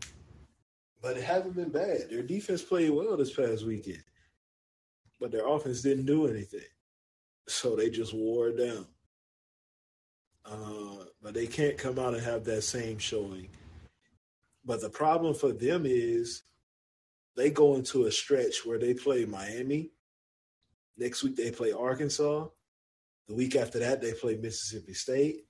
[1.02, 2.10] but it hasn't been bad.
[2.10, 4.02] Their defense played well this past weekend,
[5.20, 6.60] but their offense didn't do anything,
[7.48, 8.86] so they just wore it down.
[10.44, 13.48] Uh, but they can't come out and have that same showing.
[14.64, 16.42] But the problem for them is
[17.36, 19.90] they go into a stretch where they play Miami.
[20.96, 22.46] Next week they play Arkansas.
[23.28, 25.46] The week after that they play Mississippi State.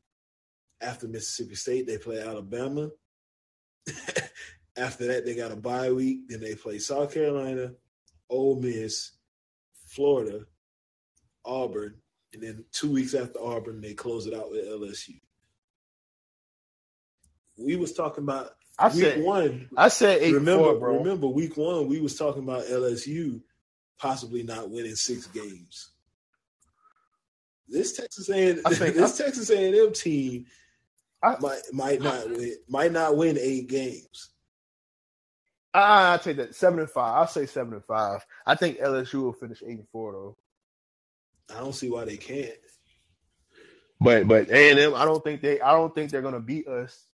[0.80, 2.90] After Mississippi State they play Alabama.
[4.76, 6.28] after that they got a bye week.
[6.28, 7.72] Then they play South Carolina,
[8.28, 9.12] Ole Miss,
[9.96, 10.44] Florida,
[11.44, 11.94] Auburn,
[12.34, 15.18] and then two weeks after Auburn they close it out with LSU.
[17.58, 20.98] We was talking about I week said one I said eight remember, four, bro.
[20.98, 23.40] remember week one, we was talking about LSU
[23.98, 25.92] possibly not winning six games.
[27.68, 30.44] This Texas A I this Texas A and M team
[31.22, 34.30] I- might might not win might not win eight games.
[35.76, 37.16] I, I take that seven and five.
[37.16, 38.24] I'll say seven and five.
[38.46, 40.36] I think LSU will finish eight and four though.
[41.54, 42.50] I don't see why they can't.
[44.00, 45.60] But but A and M, I don't think they.
[45.60, 47.06] I don't think they're gonna beat us.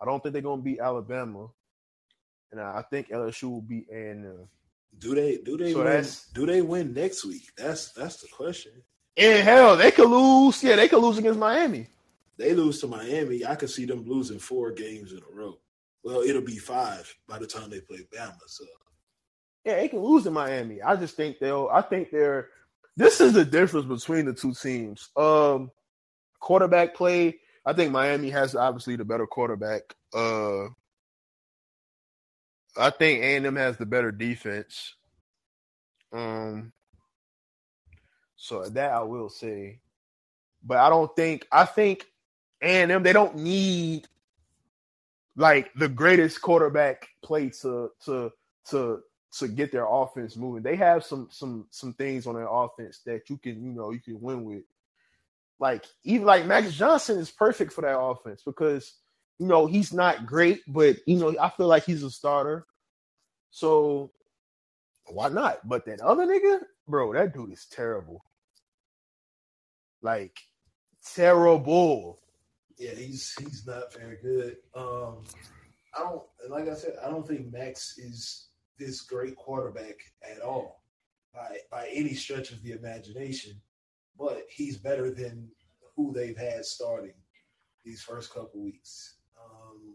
[0.00, 1.48] I don't think they're gonna beat Alabama,
[2.52, 4.48] and I I think LSU will beat A and M.
[4.98, 6.04] Do they do they So win?
[6.32, 7.50] Do they win next week?
[7.56, 8.72] That's that's the question.
[9.16, 10.62] And hell, they could lose.
[10.62, 11.86] Yeah, they could lose against Miami.
[12.36, 13.46] They lose to Miami.
[13.46, 15.58] I could see them losing four games in a row.
[16.04, 18.36] Well, it'll be five by the time they play Bama.
[18.46, 18.64] So
[19.64, 20.82] Yeah, they can lose in Miami.
[20.82, 21.68] I just think they'll.
[21.72, 22.48] I think they're.
[22.96, 25.08] This is the difference between the two teams.
[25.16, 25.70] Um,
[26.38, 27.40] quarterback play.
[27.66, 29.82] I think Miami has obviously the better quarterback.
[30.14, 30.66] Uh,
[32.76, 34.94] I think A and M has the better defense.
[36.12, 36.72] Um,
[38.36, 39.80] so that I will say,
[40.62, 41.46] but I don't think.
[41.50, 42.04] I think
[42.62, 44.06] A and M they don't need
[45.36, 48.30] like the greatest quarterback play to to
[48.70, 49.00] to
[49.38, 50.62] to get their offense moving.
[50.62, 54.00] They have some some some things on their offense that you can you know you
[54.00, 54.62] can win with.
[55.58, 58.94] Like even like Max Johnson is perfect for that offense because
[59.38, 62.66] you know he's not great, but you know I feel like he's a starter.
[63.50, 64.12] So
[65.06, 65.66] why not?
[65.66, 68.24] But that other nigga, bro, that dude is terrible.
[70.02, 70.36] Like
[71.14, 72.20] terrible.
[72.84, 74.56] Yeah, he's he's not very good.
[74.76, 75.24] Um,
[75.96, 78.48] I don't like I said, I don't think Max is
[78.78, 80.82] this great quarterback at all
[81.32, 83.60] by by any stretch of the imagination.
[84.18, 85.48] But he's better than
[85.96, 87.14] who they've had starting
[87.84, 89.16] these first couple weeks.
[89.42, 89.94] Um,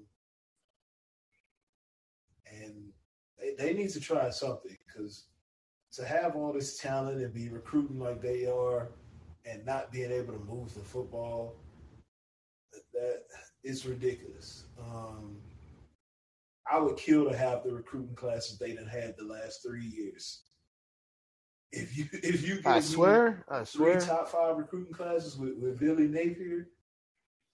[2.51, 2.89] and
[3.39, 5.25] they, they need to try something because
[5.93, 8.89] to have all this talent and be recruiting like they are
[9.45, 11.55] and not being able to move the football
[12.93, 13.23] that
[13.63, 14.65] it's ridiculous.
[14.79, 15.37] Um,
[16.71, 20.43] I would kill to have the recruiting classes they done had the last three years.
[21.71, 23.99] If you if you I swear, I three swear.
[23.99, 26.67] top five recruiting classes with, with Billy Napier,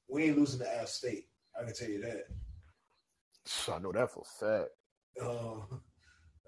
[0.07, 1.27] we ain't losing to App State.
[1.59, 2.27] I can tell you that.
[3.71, 4.69] I know that for a fact.
[5.21, 5.81] Um,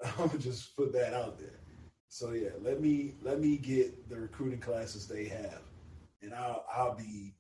[0.20, 1.60] I'm gonna just put that out there.
[2.10, 5.62] So yeah, let me let me get the recruiting classes they have,
[6.22, 7.34] and I'll I'll be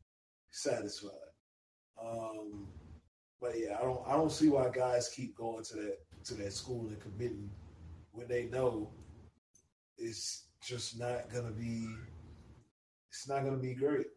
[0.57, 1.11] satisfied.
[2.03, 2.67] Um,
[3.39, 6.53] but yeah, I don't I don't see why guys keep going to that to that
[6.53, 7.49] school and committing
[8.11, 8.91] when they know
[9.97, 11.88] it's just not gonna be
[13.09, 14.07] it's not gonna be great.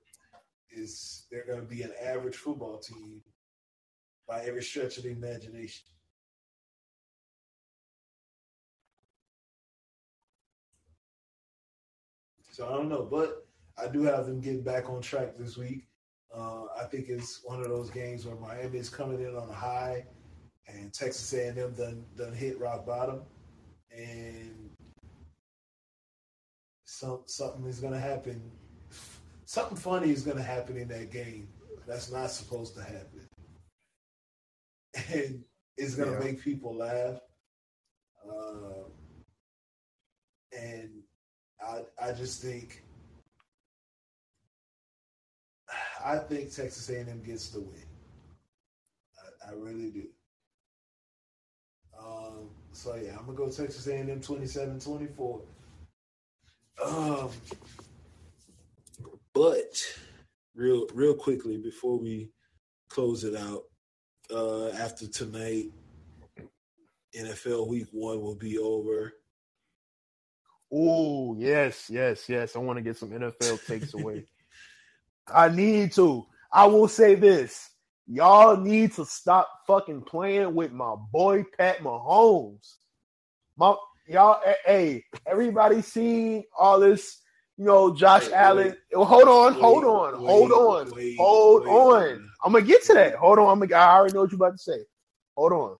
[0.70, 3.22] It's they're gonna be an average football team
[4.26, 5.84] by every stretch of the imagination.
[12.50, 13.46] So I don't know, but
[13.78, 15.89] I do have them getting back on track this week.
[16.34, 19.52] Uh, I think it's one of those games where Miami is coming in on a
[19.52, 20.06] high,
[20.68, 23.22] and Texas A&M done done hit rock bottom,
[23.92, 24.70] and
[26.84, 28.50] some something is going to happen.
[29.44, 31.48] Something funny is going to happen in that game.
[31.86, 33.28] That's not supposed to happen,
[35.12, 35.44] and
[35.76, 36.32] it's going to Yeah.
[36.32, 37.20] make people laugh.
[38.24, 38.84] Uh,
[40.56, 40.90] and
[41.60, 42.84] I I just think
[46.04, 47.84] I think Texas A&M gets the win.
[49.46, 50.04] I, I really do.
[51.98, 55.42] Um, so yeah, I'm gonna go Texas A&M 27-24.
[56.82, 57.30] Um,
[59.34, 59.82] but
[60.54, 62.30] real real quickly before we
[62.88, 63.64] close it out,
[64.32, 65.66] uh, after tonight,
[67.14, 69.12] NFL Week One will be over.
[70.72, 72.56] Oh yes, yes, yes.
[72.56, 74.24] I want to get some NFL takes away.
[75.32, 76.26] I need to.
[76.52, 77.70] I will say this.
[78.06, 82.74] Y'all need to stop fucking playing with my boy Pat Mahomes.
[83.56, 83.74] My
[84.08, 87.20] y'all, eh, hey, everybody seen all this,
[87.56, 88.76] you know, Josh Wait, Allen.
[88.92, 92.30] Well, hold on, wait, hold on, wait, hold on, wait, hold wait, on.
[92.44, 93.14] I'm gonna get to that.
[93.14, 93.48] Hold on.
[93.48, 94.78] I'm gonna, I already know what you're about to say.
[95.36, 95.76] Hold on.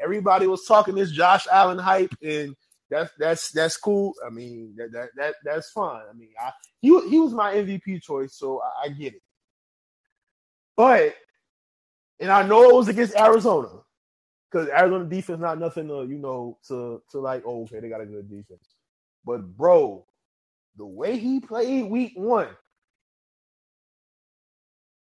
[0.00, 2.54] Everybody was talking this Josh Allen hype, and
[2.90, 4.14] that's that's that's cool.
[4.26, 6.02] I mean, that that, that that's fine.
[6.10, 6.50] I mean, I
[6.80, 9.22] he he was my MVP choice, so I, I get it.
[10.76, 11.14] But
[12.18, 13.68] and I know it was against Arizona
[14.50, 17.42] because Arizona defense not nothing to you know to to like.
[17.46, 18.76] Oh, okay, they got a good defense.
[19.24, 20.04] But bro,
[20.76, 22.48] the way he played week one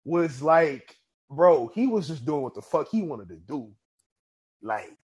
[0.04, 0.96] was like,
[1.30, 3.70] bro, he was just doing what the fuck he wanted to do.
[4.62, 4.96] Like,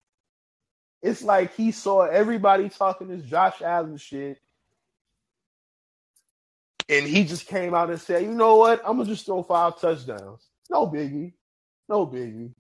[1.03, 4.39] it's like he saw everybody talking this Josh Allen shit.
[6.89, 8.81] And he just came out and said, you know what?
[8.85, 10.49] I'm gonna just throw five touchdowns.
[10.71, 11.35] No biggie.
[11.89, 12.53] No biggie.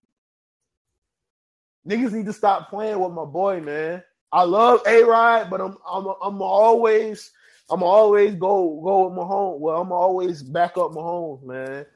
[1.89, 4.03] Niggas need to stop playing with my boy, man.
[4.31, 7.33] I love A Rod, but I'm I'm I'm always
[7.71, 9.59] I'm always go go with Mahomes.
[9.59, 11.87] Well, I'm always back up Mahomes, man.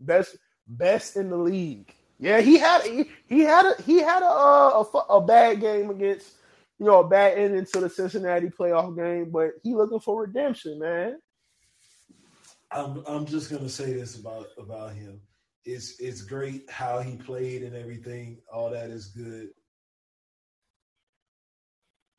[0.00, 1.94] Best best in the league.
[2.18, 5.90] Yeah, he had he, he had a he had a, uh, a a bad game
[5.90, 6.38] against
[6.78, 10.78] you know, a bad ending to the Cincinnati playoff game, but he looking for redemption,
[10.78, 11.18] man.
[12.70, 15.20] I'm I'm just gonna say this about about him.
[15.64, 18.38] It's it's great how he played and everything.
[18.52, 19.48] All that is good.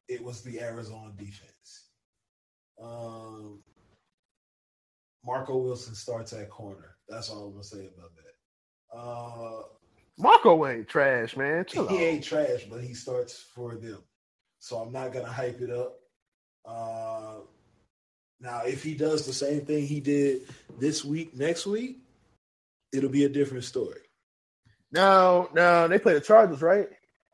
[0.07, 1.89] It was the Arizona defense.
[2.81, 3.61] Um,
[5.23, 6.95] Marco Wilson starts at corner.
[7.07, 8.97] That's all I'm gonna say about that.
[8.97, 9.61] Uh,
[10.19, 11.65] Marco ain't trash, man.
[11.65, 14.03] Chill he ain't trash, but he starts for them.
[14.59, 15.95] So I'm not gonna hype it up.
[16.65, 17.39] Uh,
[18.41, 20.41] now, if he does the same thing he did
[20.77, 21.99] this week, next week,
[22.93, 23.99] it'll be a different story.
[24.91, 26.87] Now, now they play the Chargers, right?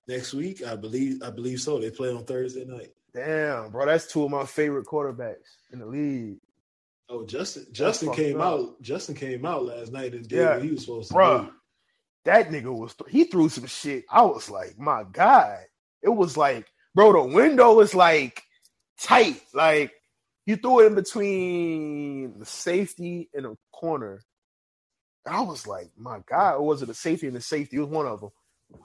[0.07, 1.79] Next week, I believe, I believe so.
[1.79, 2.91] They play on Thursday night.
[3.13, 5.35] Damn, bro, that's two of my favorite quarterbacks
[5.71, 6.37] in the league.
[7.09, 8.59] Oh, Justin, Justin came up.
[8.59, 8.81] out.
[8.81, 10.55] Justin came out last night and did Yeah.
[10.55, 11.45] what he was supposed to Bruh.
[11.47, 11.53] do.
[12.25, 14.05] That nigga was he threw some shit.
[14.09, 15.59] I was like, my God.
[16.01, 18.43] It was like, bro, the window was like
[18.99, 19.41] tight.
[19.53, 19.93] Like
[20.45, 24.21] you threw it in between the safety and the corner.
[25.27, 27.77] I was like, my God, or was it the safety and the safety?
[27.77, 28.29] It was one of them.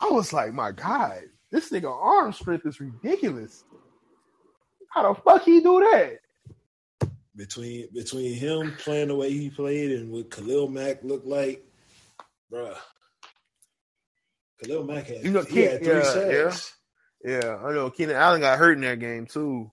[0.01, 3.65] I was like, my God, this nigga arm strength is ridiculous.
[4.91, 6.19] How the fuck he do that?
[7.37, 11.65] Between between him playing the way he played and what Khalil Mack looked like,
[12.53, 12.77] bruh.
[14.63, 16.03] Khalil Mack had, You know, he had three yeah,
[16.51, 16.77] sacks.
[17.25, 17.91] Yeah, I know.
[17.91, 19.71] Keenan Allen got hurt in that game too.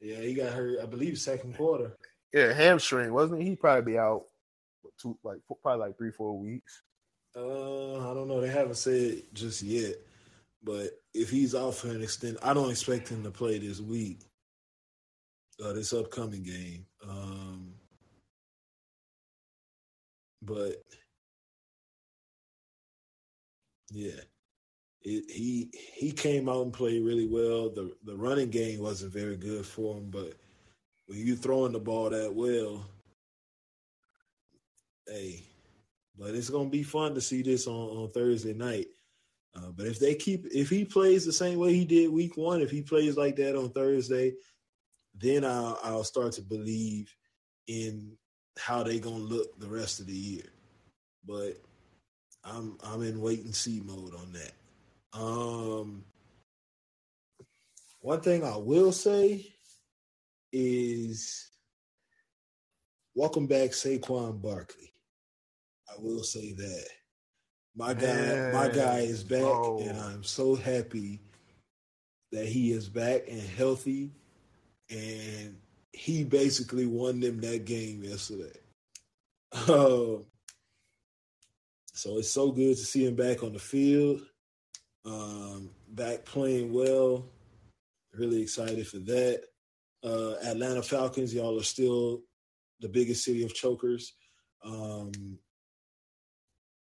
[0.00, 0.78] Yeah, he got hurt.
[0.82, 1.96] I believe second quarter.
[2.32, 3.50] Yeah, hamstring, wasn't he?
[3.50, 4.24] He'd probably be out
[5.00, 6.82] two, like probably like three, four weeks.
[7.36, 8.40] Uh, I don't know.
[8.40, 9.94] They haven't said just yet,
[10.62, 14.20] but if he's out for an extent, I don't expect him to play this week.
[15.64, 16.86] Uh, this upcoming game.
[17.08, 17.74] Um,
[20.42, 20.82] but
[23.94, 24.20] yeah,
[25.02, 27.70] it, he he came out and played really well.
[27.70, 30.34] The the running game wasn't very good for him, but
[31.06, 32.84] when you throwing the ball that well,
[35.06, 35.44] hey,
[36.18, 38.86] but it's gonna be fun to see this on, on Thursday night.
[39.54, 42.60] Uh, but if they keep, if he plays the same way he did week one,
[42.60, 44.32] if he plays like that on Thursday,
[45.14, 47.14] then I'll, I'll start to believe
[47.68, 48.16] in
[48.58, 50.46] how they gonna look the rest of the year.
[51.24, 51.58] But
[52.44, 54.52] I'm I'm in wait and see mode on that.
[55.18, 56.04] Um,
[58.00, 59.46] one thing I will say
[60.52, 61.50] is
[63.14, 64.92] welcome back Saquon Barkley.
[65.88, 66.86] I will say that.
[67.76, 69.78] My guy, my guy is back, bro.
[69.82, 71.20] and I'm so happy
[72.30, 74.10] that he is back and healthy.
[74.90, 75.56] And
[75.92, 78.58] he basically won them that game yesterday.
[79.68, 80.26] Um,
[81.94, 84.20] so it's so good to see him back on the field,
[85.06, 87.24] um, back playing well.
[88.12, 89.44] Really excited for that.
[90.02, 92.22] Uh, Atlanta Falcons, y'all are still
[92.80, 94.12] the biggest city of chokers.
[94.64, 95.38] Um,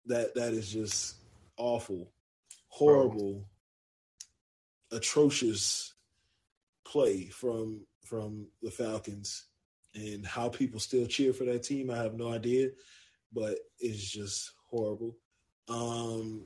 [0.06, 1.16] that that is just
[1.58, 2.10] awful,
[2.68, 3.46] horrible,
[4.92, 5.92] atrocious
[6.86, 9.44] play from from the Falcons,
[9.94, 11.90] and how people still cheer for that team.
[11.90, 12.70] I have no idea,
[13.32, 15.16] but it's just horrible.
[15.68, 16.44] Um,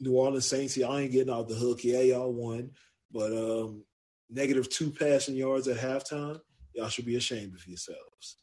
[0.00, 1.82] New Orleans Saints, y'all ain't getting off the hook.
[1.82, 2.70] Yeah, y'all won,
[3.10, 3.84] but um,
[4.30, 6.40] negative two passing yards at halftime.
[6.74, 8.36] Y'all should be ashamed of yourselves.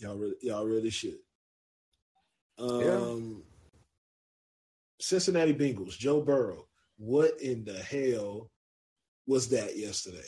[0.00, 1.18] Y'all really, y'all really should.
[2.58, 3.44] Um,
[5.00, 6.66] Cincinnati Bengals, Joe Burrow.
[6.96, 8.50] What in the hell
[9.26, 10.18] was that yesterday?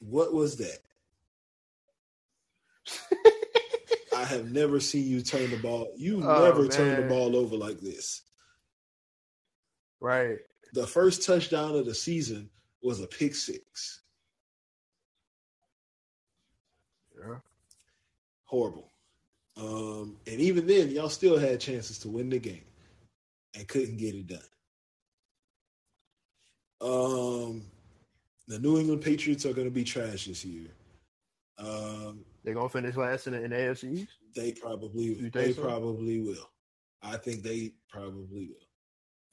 [0.00, 0.78] What was that?
[4.14, 5.92] I have never seen you turn the ball.
[5.96, 8.22] You Oh, never turn the ball over like this.
[10.00, 10.38] Right.
[10.72, 12.50] The first touchdown of the season
[12.82, 14.02] was a pick six.
[17.18, 17.36] Yeah.
[18.44, 18.90] Horrible.
[19.56, 22.64] Um, and even then, y'all still had chances to win the game
[23.54, 24.40] and couldn't get it done.
[26.80, 27.62] Um,
[28.48, 30.68] the New England Patriots are going to be trash this year.
[31.58, 34.12] Um, They're gonna finish last in the, in the AFC East?
[34.36, 35.62] they probably think they so?
[35.62, 36.50] probably will.
[37.02, 38.64] I think they probably will.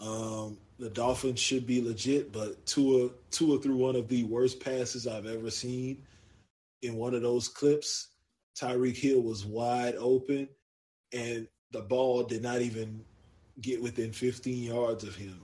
[0.02, 5.08] Um, the Dolphins should be legit, but Tua Tua threw one of the worst passes
[5.08, 6.04] I've ever seen
[6.82, 8.08] in one of those clips.
[8.60, 10.48] Tyreek Hill was wide open,
[11.14, 13.04] and the ball did not even
[13.60, 15.42] get within 15 yards of him.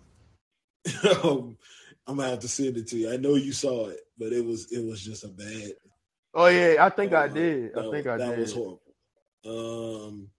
[1.23, 1.57] Um,
[2.07, 3.11] I'm gonna have to send it to you.
[3.11, 5.73] I know you saw it, but it was it was just a bad
[6.39, 7.75] Oh yeah, I think I did.
[7.75, 8.39] I that- think I that did.
[8.39, 8.81] was horrible.
[9.45, 10.29] Um,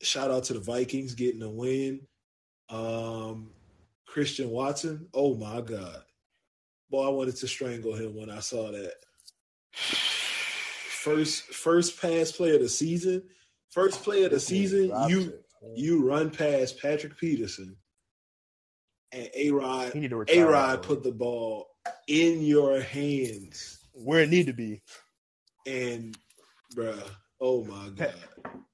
[0.00, 2.06] shout out to the Vikings getting a win.
[2.68, 3.50] Um,
[4.06, 5.08] Christian Watson.
[5.12, 6.02] Oh my God.
[6.88, 8.94] Boy, I wanted to strangle him when I saw that.
[9.74, 13.22] First first pass play of the season.
[13.70, 15.32] First play of the season, you
[15.74, 17.76] you run past Patrick Peterson
[19.12, 20.50] and A Rod He need to A retire.
[20.50, 21.68] Rod put the ball
[22.06, 23.79] in your hands.
[24.04, 24.82] Where it need to be.
[25.66, 26.16] And
[26.74, 27.02] bruh,
[27.40, 28.14] oh my God.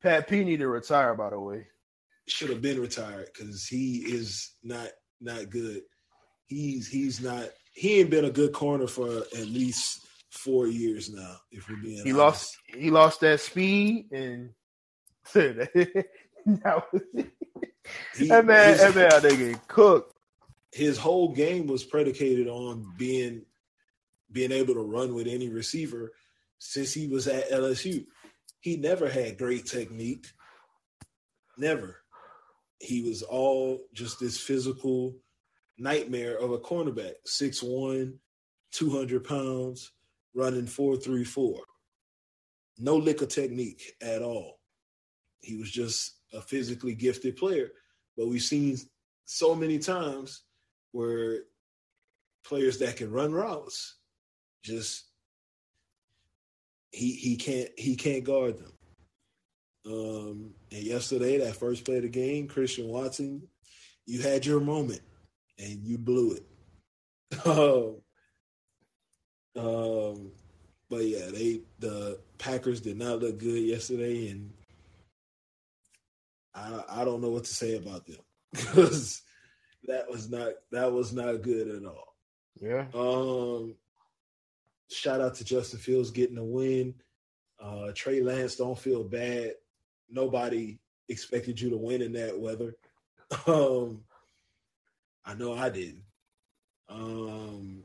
[0.03, 1.15] Pat P need to retire.
[1.15, 1.67] By the way,
[2.29, 4.89] should have been retired because he is not
[5.21, 5.83] not good.
[6.47, 11.37] He's he's not he ain't been a good corner for at least four years now.
[11.51, 12.17] If we're being he honest.
[12.17, 12.57] lost.
[12.69, 14.51] He lost that speed and
[15.35, 17.03] that was,
[18.17, 18.69] He- that man.
[18.69, 20.13] his, That man out there getting cooked.
[20.73, 23.45] his whole game was predicated on being
[24.37, 26.13] being able to run with any receiver
[26.59, 28.05] since he was at LSU.
[28.61, 30.27] He never had great technique.
[31.57, 31.97] Never.
[32.79, 35.17] He was all just this physical
[35.79, 37.15] nightmare of a cornerback.
[37.27, 38.19] 6'1,
[38.73, 39.93] 200 pounds,
[40.35, 41.61] running 4'3'4.
[42.77, 44.61] No lick of technique at all.
[45.41, 47.71] He was just a physically gifted player.
[48.19, 48.77] But we've seen
[49.25, 50.43] so many times
[50.93, 51.45] where
[52.45, 53.97] players that can run routes
[54.67, 55.05] just
[56.91, 58.73] he he can't he can't guard them.
[59.87, 63.47] Um, and yesterday, that first play of the game, Christian Watson,
[64.05, 65.01] you had your moment
[65.59, 67.47] and you blew it.
[67.47, 67.97] um,
[69.57, 70.33] um,
[70.91, 74.51] but yeah, they the Packers did not look good yesterday, and
[76.55, 78.19] I I don't know what to say about them
[78.53, 79.23] because
[79.87, 82.15] that was not that was not good at all.
[82.61, 83.75] Yeah, Um,
[84.91, 86.95] shout out to Justin Fields getting a win.
[87.61, 89.53] Uh, Trey Lance, don't feel bad.
[90.11, 92.75] Nobody expected you to win in that weather.
[93.49, 94.05] Um,
[95.25, 96.05] I know I didn't.
[96.89, 97.83] Um,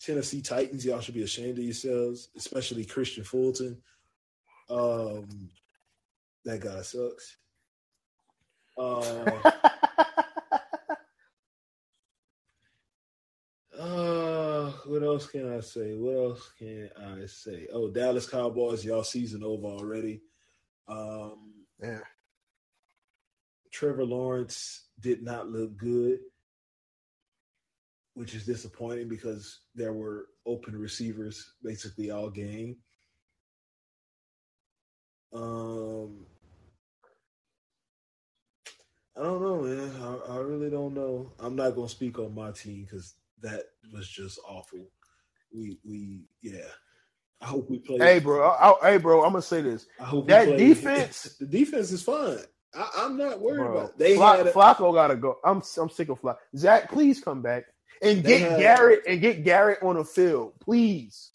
[0.00, 3.80] Tennessee Titans, y'all should be ashamed of yourselves, especially Kristian Fulton.
[4.68, 5.50] Um,
[6.44, 7.36] that guy sucks.
[8.78, 9.52] Uh,
[13.78, 14.70] Uh,
[15.02, 15.94] what else can I say?
[15.94, 17.66] What else can I say?
[17.72, 20.20] Oh, Dallas Cowboys, y'all season over already.
[20.86, 22.00] Um, yeah.
[23.72, 26.20] Trevor Lawrence did not look good,
[28.14, 32.76] which is disappointing because there were open receivers basically all game.
[35.34, 36.26] Um,
[39.16, 39.90] I don't know, man.
[40.00, 41.32] I, I really don't know.
[41.40, 44.90] I'm not gonna speak on my team because that was just awful.
[45.54, 46.64] We we yeah.
[47.40, 47.98] I hope we play.
[47.98, 48.48] Hey, bro.
[48.48, 49.24] I, I- hey, bro.
[49.24, 49.86] I'm gonna say this.
[50.00, 52.38] I hope that we defense- The defense is fine.
[52.74, 53.90] I, I'm not worried Bro, about.
[53.90, 53.98] It.
[53.98, 55.36] They Fla- had a, Flacco gotta go.
[55.44, 56.36] I'm I'm sick of Flacco.
[56.56, 57.64] Zach, please come back
[58.00, 61.32] and get had- Garrett and get Garrett on the field, please.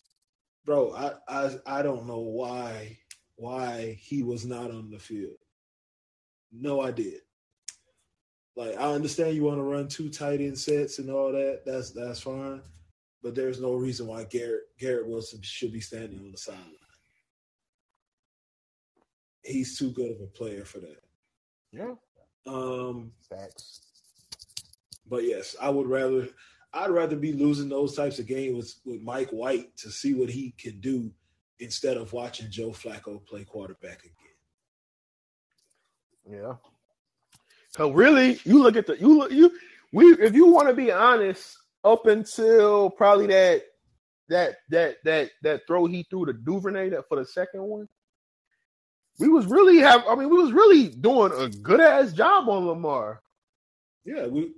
[0.65, 0.93] bro.
[0.95, 2.97] I, I I don't know why
[3.35, 5.35] why he was not on the field.
[6.51, 7.17] No idea.
[8.57, 11.61] Like I understand you want to run two tight end sets and all that.
[11.63, 12.63] That's that's fine,
[13.21, 16.65] but there's no reason why Garrett Garrett Wilson should be standing on the sideline.
[19.43, 21.03] He's too good of a player for that.
[21.71, 21.93] Yeah,
[22.47, 23.81] Um, facts.
[25.07, 26.27] But yes, I would rather
[26.73, 30.29] I'd rather be losing those types of games with, with Mike White to see what
[30.29, 31.11] he can do
[31.59, 34.13] instead of watching Joe Flacco play quarterback again.
[36.39, 36.53] Yeah.
[37.77, 39.51] So really, you look at the you look you
[39.93, 43.61] we if you want to be honest, up until probably that
[44.29, 47.87] that that that that throw he threw to Duvernay that for the second one,
[49.19, 52.65] we was really have I mean we was really doing a good ass job on
[52.65, 53.21] Lamar.
[54.03, 54.53] Yeah, we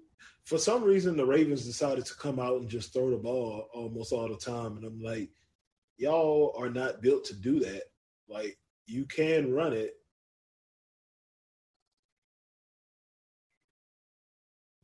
[0.46, 4.14] for some reason the Ravens decided to come out and just throw the ball almost
[4.14, 5.30] all the time, and I'm like,
[5.98, 7.84] y'all are not built to do that.
[8.30, 9.99] Like you can run it.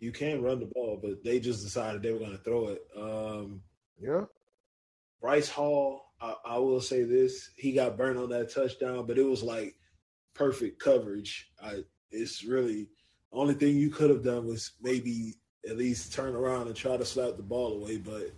[0.06, 2.84] You can run the ball, but they just decided they were going to throw it.
[2.95, 3.64] Um,
[3.99, 4.26] Yeah.
[5.19, 9.23] Bryce Hall, I, I will say this: he got burned on that touchdown, but it
[9.23, 9.73] was like
[10.36, 11.49] perfect coverage.
[11.60, 12.88] I, it's really
[13.32, 15.34] the only thing you could have done was maybe
[15.68, 18.30] at least turn around and try to slap the ball away, but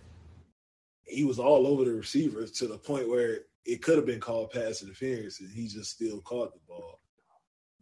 [1.04, 4.52] he was all over the receiver to the point where it could have been called
[4.52, 7.00] pass interference, and he just still caught the ball.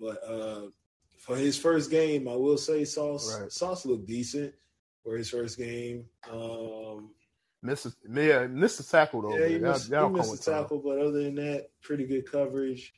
[0.00, 0.70] But uh,
[1.26, 3.50] for his first game, I will say Sauce Right.
[3.52, 4.54] Sauce looked decent
[5.02, 6.04] for his first game.
[6.30, 7.10] Um,
[7.62, 9.36] Missed yeah, missed the tackle though.
[9.36, 10.62] yeah, he missed, he missed time.
[10.62, 12.94] tackle, but other than that, pretty good coverage.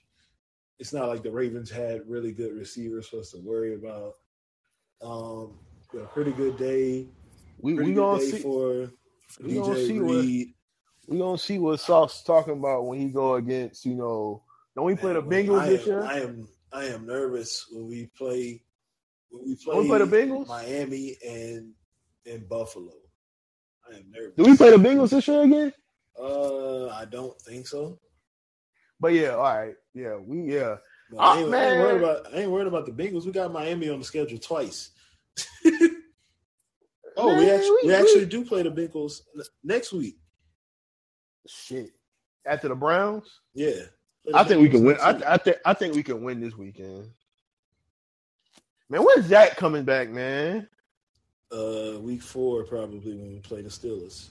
[0.79, 4.17] It's not like the Ravens had really good receivers for us to worry about.
[5.01, 5.55] Um,
[5.95, 7.07] a pretty good day.
[7.61, 8.91] We we gonna see for
[9.41, 10.55] we gonna DJ see what- Reed.
[11.07, 14.43] we gonna see what Sauce talking about when he go against you know.
[14.77, 16.03] Don't we play the Bengals this year?
[16.05, 18.63] I am I am nervous when we play
[19.31, 20.49] when we play, we play the Bengals?
[20.49, 21.73] Miami and
[22.27, 22.93] and Buffalo.
[23.91, 24.35] I am nervous.
[24.37, 25.73] Do we play the Bengals this year again?
[26.19, 27.99] Uh, I don't think so.
[29.01, 30.77] But yeah, all right, yeah, we yeah.
[31.17, 33.25] Ah, I, ain't, I ain't worried about I ain't worried about the Bengals.
[33.25, 34.91] We got Miami on the schedule twice.
[37.17, 39.21] oh, we actually we, we- actually do play the Bengals
[39.63, 40.19] next week.
[41.47, 41.91] Shit.
[42.45, 43.83] After the Browns, Yeah,
[44.35, 44.97] I think we can win.
[45.01, 45.35] I.
[45.35, 47.11] I think I think we can win this weekend.
[48.91, 50.69] Man, when's Zach coming back, man?
[51.51, 54.29] uh, week four probably when we play the Steelers.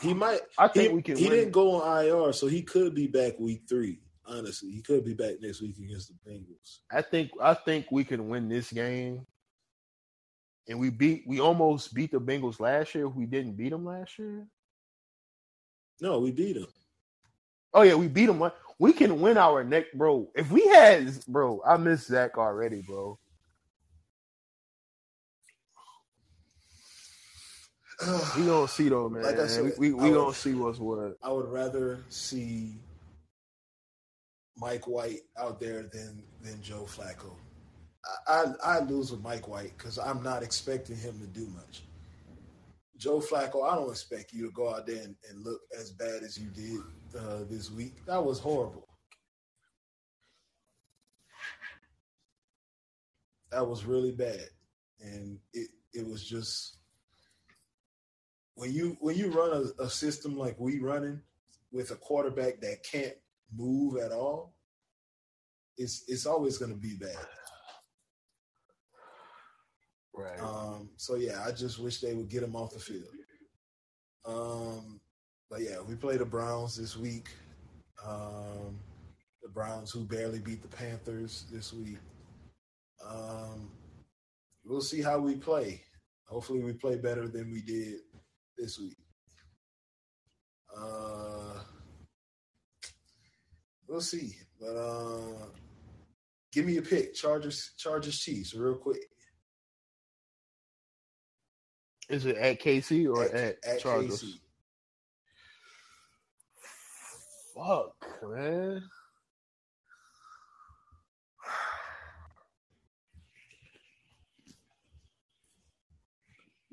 [0.00, 0.40] He might.
[0.58, 1.32] I think he, we can He win.
[1.38, 4.00] didn't go on IR, so he could be back week three.
[4.28, 6.78] Honestly, he could be back next week against the Bengals.
[6.90, 9.26] I think I think we can win this game.
[10.68, 13.08] And we beat we almost beat the Bengals last year.
[13.08, 14.46] We didn't beat them last year.
[16.00, 16.66] No, we beat him.
[17.76, 18.50] Oh yeah, we beat them.
[18.78, 20.28] We can win our neck, bro.
[20.34, 23.18] If we had, bro, I miss Zach already, bro.
[28.36, 29.22] We gonna see though, man.
[29.22, 31.16] Like I said, we we, we would- gonna see what's what.
[31.22, 32.78] I would rather see
[34.56, 37.34] Mike White out there than than Joe Flacco.
[38.26, 41.82] I I, I lose with Mike White because I'm not expecting him to do much.
[42.96, 46.22] Joe Flacco, I don't expect you to go out there and, and look as bad
[46.22, 46.80] as you did
[47.18, 47.94] uh, this week.
[48.06, 48.88] That was horrible.
[53.50, 54.48] That was really bad,
[55.00, 56.78] and it it was just
[58.54, 61.20] when you when you run a, a system like we running
[61.72, 63.14] with a quarterback that can't
[63.54, 64.54] move at all,
[65.78, 67.16] it's it's always going to be bad.
[70.16, 70.40] Right.
[70.40, 73.04] Um, so yeah, I just wish they would get him off the field.
[74.24, 75.00] Um,
[75.50, 77.28] but yeah, we play the Browns this week.
[78.04, 78.78] Um,
[79.42, 81.98] the Browns who barely beat the Panthers this week.
[83.06, 83.70] Um,
[84.64, 85.82] we'll see how we play.
[86.24, 88.00] Hopefully, we play better than we did
[88.58, 88.96] this week.
[90.76, 91.60] Uh,
[93.86, 94.34] we'll see.
[94.60, 95.46] But uh,
[96.52, 97.14] give me a pick.
[97.14, 99.02] Chargers, Chargers, Chiefs, real quick.
[102.08, 104.22] Is it at KC or at, at Chargers?
[104.22, 104.40] KC.
[107.54, 108.82] Fuck, man.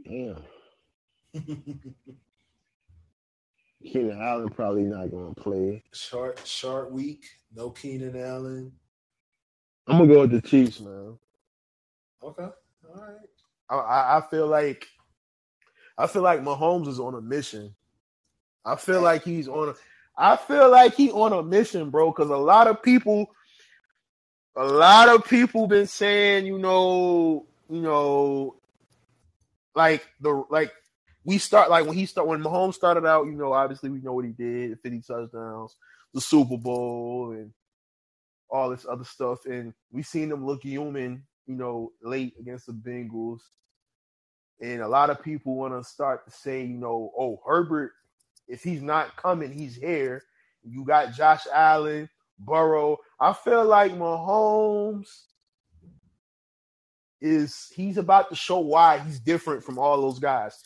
[0.05, 0.43] Damn.
[3.83, 5.83] Keenan Allen probably not gonna play.
[5.93, 7.23] short, short week.
[7.55, 8.71] No Keenan Allen.
[9.87, 11.17] I'm gonna go with the Chiefs, man.
[12.23, 13.29] Okay, all right.
[13.69, 14.87] I, I, I feel like
[15.97, 17.75] I feel like Mahomes is on a mission.
[18.65, 19.73] I feel like he's on a
[20.15, 23.29] I feel like he on a mission, bro, because a lot of people
[24.55, 28.55] a lot of people been saying, you know, you know,
[29.75, 30.71] like the like
[31.25, 34.13] we start like when he start when Mahomes started out, you know, obviously we know
[34.13, 35.75] what he did, 50 touchdowns,
[36.13, 37.51] the Super Bowl and
[38.49, 39.45] all this other stuff.
[39.45, 43.39] And we seen him look human, you know, late against the Bengals.
[44.63, 47.91] And a lot of people want to start to say, you know, oh, Herbert,
[48.47, 50.23] if he's not coming, he's here.
[50.63, 52.09] You got Josh Allen,
[52.39, 52.95] Burrow.
[53.19, 55.09] I feel like Mahomes
[57.19, 60.57] is he's about to show why he's different from all those guys.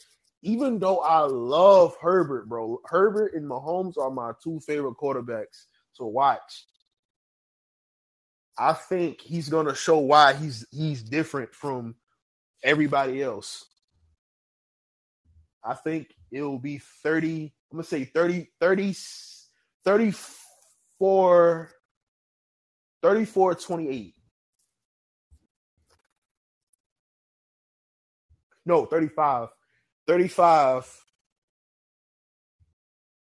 [0.44, 5.66] Even though I love Herbert, bro, Herbert and Mahomes are my two favorite quarterbacks.
[5.96, 6.68] to watch.
[8.60, 11.96] I think he's gonna show why he's he's different from
[12.64, 13.66] everybody else.
[15.68, 18.96] I think it'll be 30, I'm gonna say 30, 30,
[19.84, 21.72] 34,
[23.04, 24.14] 34, 28.
[28.66, 29.50] No, 35.
[30.08, 31.04] 35.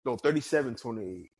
[0.06, 1.32] No, 37, 28.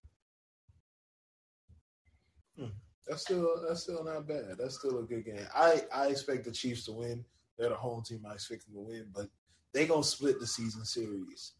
[2.58, 2.66] Hmm.
[3.08, 4.56] That's still that's still not bad.
[4.58, 5.48] That's still a good game.
[5.56, 7.26] I I expect the Chiefs to win.
[7.58, 8.26] They're the home team.
[8.30, 9.28] I expect them to win, but
[9.74, 11.54] they gonna split the season series.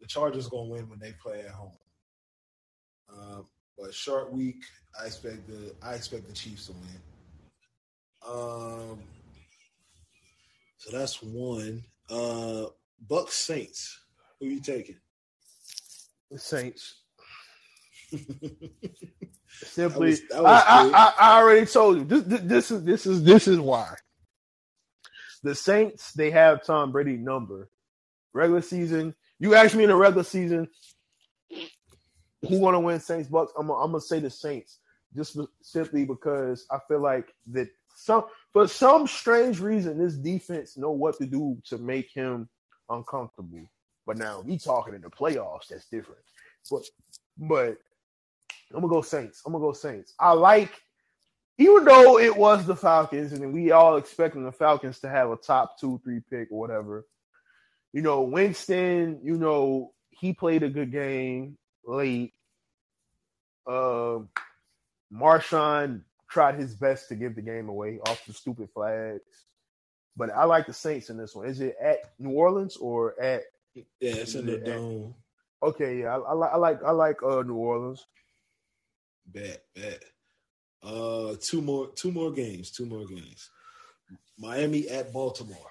[0.00, 1.72] The Chargers gonna win when they play at home.
[3.12, 3.46] Um,
[3.78, 4.62] but short week,
[5.00, 7.00] I expect the I expect the Chiefs to win.
[8.28, 8.98] Um,
[10.78, 11.82] so that's one.
[12.10, 12.66] Uh,
[13.08, 13.98] Bucks Saints.
[14.40, 14.96] Who you taking?
[16.30, 17.02] The Saints.
[19.58, 20.90] That Simply, was- that was I, I.
[20.92, 22.40] I, I already told you this, this.
[22.42, 23.94] This is this is this is why.
[25.46, 27.68] The Saints, they have Tom Brady number.
[28.32, 30.68] Regular season, you ask me in the regular season,
[32.46, 33.52] who want to win Saints Bucks?
[33.58, 34.78] I'm gonna, say the Saints,
[35.14, 40.90] just simply because I feel like that some for some strange reason this defense know
[40.90, 42.48] what to do to make him
[42.90, 43.66] uncomfortable.
[44.06, 46.20] But now we talking in the playoffs, that's different.
[46.70, 46.82] But
[47.38, 47.78] but
[48.72, 49.42] I'm gonna go Saints.
[49.46, 50.14] I'm gonna go Saints.
[50.18, 50.72] I like,
[51.58, 55.36] even though it was the Falcons, and we all expecting the Falcons to have a
[55.36, 57.06] top two, three pick or whatever.
[57.92, 59.20] You know, Winston.
[59.22, 61.56] You know, he played a good game
[61.86, 62.32] late.
[63.66, 64.20] Uh,
[65.12, 69.22] Marshon tried his best to give the game away off the stupid flags.
[70.16, 71.46] But I like the Saints in this one.
[71.46, 73.42] Is it at New Orleans or at?
[73.74, 75.14] Yeah, it's in the dome.
[75.62, 78.06] Okay, yeah, I, I, like I like I like uh, New Orleans.
[79.26, 80.02] Bet, bet.
[80.82, 83.50] Uh, two more, two more games, two more games.
[84.38, 85.70] Miami at Baltimore.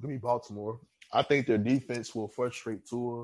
[0.00, 0.80] Give me Baltimore.
[1.12, 3.22] I think their defense will frustrate Tua.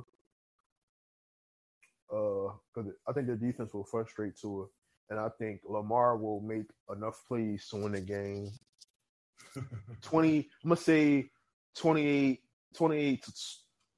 [2.13, 4.67] Uh, because I think their defense will frustrate Tua,
[5.11, 8.51] and I think Lamar will make enough plays to win the game.
[10.03, 11.31] Twenty, I'm gonna say
[11.77, 12.41] 28,
[12.75, 13.33] 28 to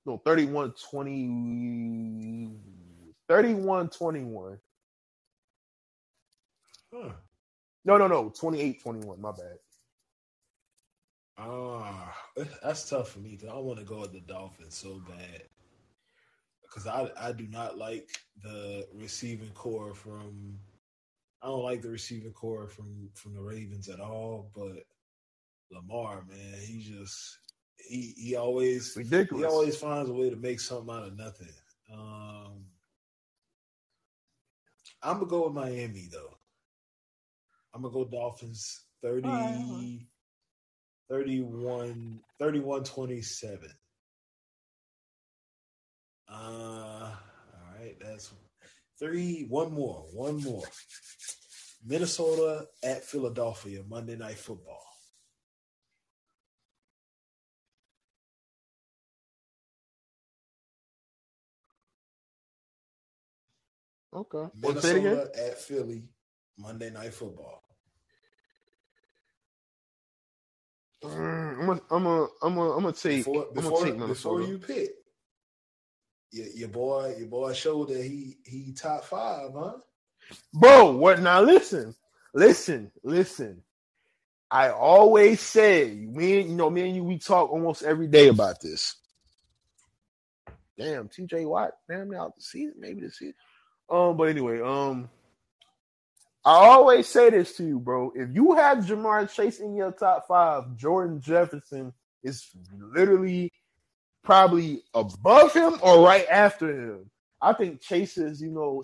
[0.04, 2.50] no 31 20
[3.32, 4.58] 31 21
[6.92, 7.12] Huh.
[7.86, 9.56] no no no 28 21 my bad
[11.38, 12.14] Ah,
[12.62, 15.42] that's tough for me because I want to go with the Dolphins so bad.
[16.62, 18.10] Because I I do not like
[18.42, 20.58] the receiving corps from.
[21.42, 24.50] I don't like the receiving corps from from the Ravens at all.
[24.54, 24.84] But
[25.70, 27.38] Lamar, man, he just
[27.78, 29.42] he he always Ridiculous.
[29.42, 31.48] he always finds a way to make something out of nothing.
[31.92, 32.31] Um,
[35.02, 36.34] I'm gonna go with Miami though.
[37.74, 39.98] I'm gonna go Dolphins 30, All right.
[41.10, 43.68] 31, 31 27.
[46.28, 47.12] Uh, all
[47.78, 48.32] right, that's
[48.98, 49.46] three.
[49.48, 50.62] One more, one more.
[51.84, 54.91] Minnesota at Philadelphia, Monday Night Football.
[64.14, 64.50] Okay.
[64.62, 66.04] Well, say Minnesota at Philly,
[66.58, 67.62] Monday Night Football.
[71.04, 73.96] Mm, I'm gonna I'm gonna I'm gonna I'm gonna take Before, I'm before, gonna take
[74.06, 74.90] before Minnesota you pick,
[76.30, 79.74] your, your boy, your boy showed that he he top five, huh?
[80.54, 81.94] bro what now listen
[82.34, 83.62] listen listen.
[84.50, 88.60] I always say me you know me and you we talk almost every day about
[88.60, 88.96] this.
[90.78, 93.34] Damn TJ Watt damn now the season maybe the season
[93.90, 95.08] um but anyway um
[96.44, 98.10] I always say this to you, bro.
[98.16, 101.92] If you have Ja'Marr Chase in your top five, Jordan Jefferson
[102.24, 102.48] is
[102.80, 103.52] literally
[104.24, 107.10] probably above him or right after him.
[107.40, 108.82] I think Chase is, you know,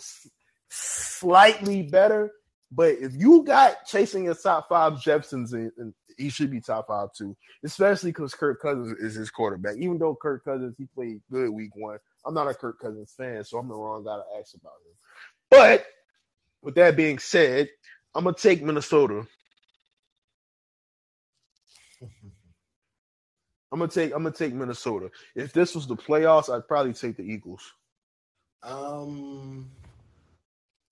[0.69, 2.31] slightly better.
[2.71, 6.89] But if you got chasing your top five, Jefferson's in, in- he should be top
[6.89, 9.77] five too, especially because Kirk Cousins is his quarterback.
[9.79, 13.45] Even though Kirk Cousins he played good week one, I'm not a Kirk Cousins fan,
[13.45, 14.95] so I'm the wrong guy to ask about him.
[15.51, 15.87] But
[16.63, 17.69] with that being said,
[18.15, 19.27] I'm gonna take Minnesota.
[23.71, 25.11] I'm gonna take I'm gonna take Minnesota.
[25.35, 27.63] If this was the playoffs, I'd probably take the Eagles.
[28.63, 29.71] Um,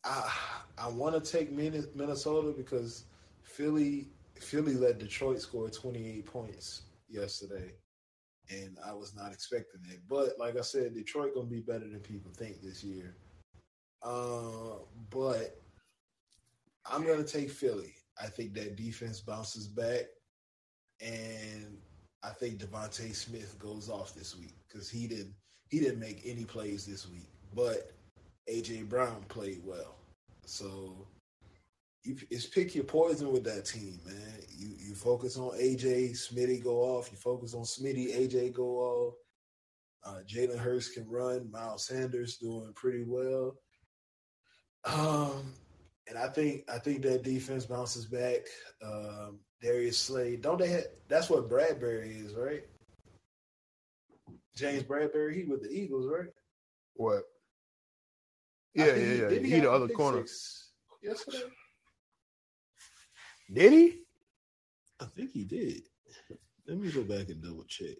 [0.04, 0.32] I
[0.78, 3.04] I want to take Minnesota because
[3.42, 7.72] Philly Philly let Detroit score 28 points yesterday,
[8.50, 10.00] and I was not expecting it.
[10.08, 13.16] But like I said, Detroit gonna be better than people think this year.
[14.02, 14.78] Uh,
[15.10, 15.60] but
[16.84, 17.94] I'm gonna take Philly.
[18.22, 20.04] I think that defense bounces back,
[21.00, 21.78] and
[22.22, 25.34] I think DeVonta Smith goes off this week because he didn't
[25.68, 27.92] he didn't make any plays this week, but
[28.48, 29.96] AJ Brown played well.
[30.44, 31.06] So
[32.06, 34.40] you, it's pick your poison with that team, man.
[34.56, 37.10] You you focus on AJ, Smitty go off.
[37.10, 39.14] You focus on Smitty, AJ go off.
[40.04, 41.50] Uh, Jalen Hurts can run.
[41.50, 43.56] Miles Sanders doing pretty well.
[44.84, 45.52] Um,
[46.08, 48.42] and I think I think that defense bounces back.
[48.84, 50.68] Um, Darius Slay, don't they?
[50.68, 52.62] Have, that's what Bradberry is, right?
[54.54, 56.28] James Bradberry, he with the Eagles, right?
[56.94, 57.24] What?
[58.78, 59.56] I Yeah, think yeah, yeah.
[59.56, 60.24] He, the other corner.
[61.02, 61.42] yesterday.
[63.52, 63.94] Did he?
[65.00, 65.82] I think he did.
[66.66, 67.96] Let me go back and double check.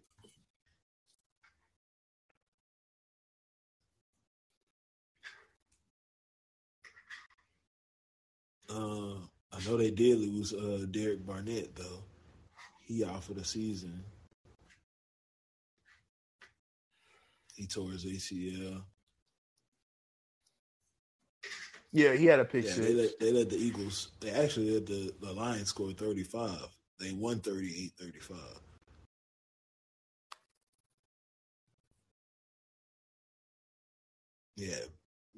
[8.68, 9.14] Uh,
[9.52, 12.02] I know they did lose uh, Derek Barnett though.
[12.82, 14.04] He out for the season.
[17.54, 18.82] He tore his ACL.
[21.96, 22.86] Yeah, he had a pick Yeah, six.
[22.86, 24.08] they let, they let the Eagles.
[24.20, 26.66] They actually let the the Lions score thirty five.
[27.00, 28.38] They won 38-35.
[34.56, 34.76] Yeah,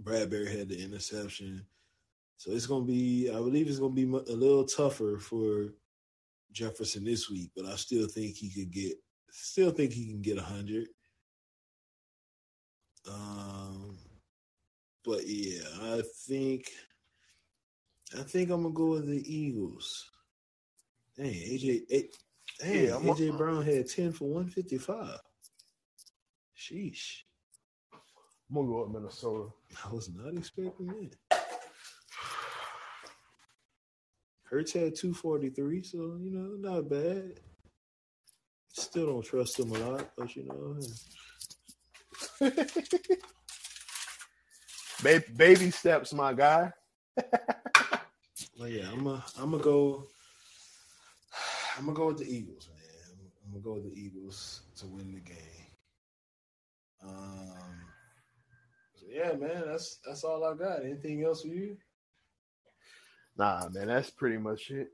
[0.03, 1.65] Bradberry had the interception,
[2.37, 3.29] so it's gonna be.
[3.31, 5.69] I believe it's gonna be a little tougher for
[6.53, 8.95] Jefferson this week, but I still think he could get.
[9.31, 10.89] Still think he can get hundred.
[13.09, 13.68] Um,
[15.09, 15.63] but yeah,
[15.97, 16.71] I think.
[18.19, 20.11] I think I'm gonna go with the Eagles.
[21.17, 25.19] Dang, AJ, dang, Yeah, I'm- AJ Brown had ten for one fifty five.
[26.57, 27.23] Sheesh,
[27.93, 29.51] I'm gonna go with Minnesota.
[29.85, 31.17] I was not expecting that.
[34.45, 37.41] Hurts had two forty three, so you know, not bad.
[38.73, 40.81] Still don't trust him a lot, but you know,
[45.03, 46.73] Ba- baby steps, my guy.
[48.59, 50.05] But yeah, I'm gonna I'm gonna go.
[51.77, 53.29] I'm gonna go with the Eagles, man.
[53.45, 55.37] I'm gonna go with the Eagles to win the game.
[57.05, 57.55] Um.
[58.95, 59.65] so yeah, man.
[59.67, 60.85] That's that's all I got.
[60.85, 61.77] Anything else for you?
[63.37, 64.89] Nah, man, that's pretty much it.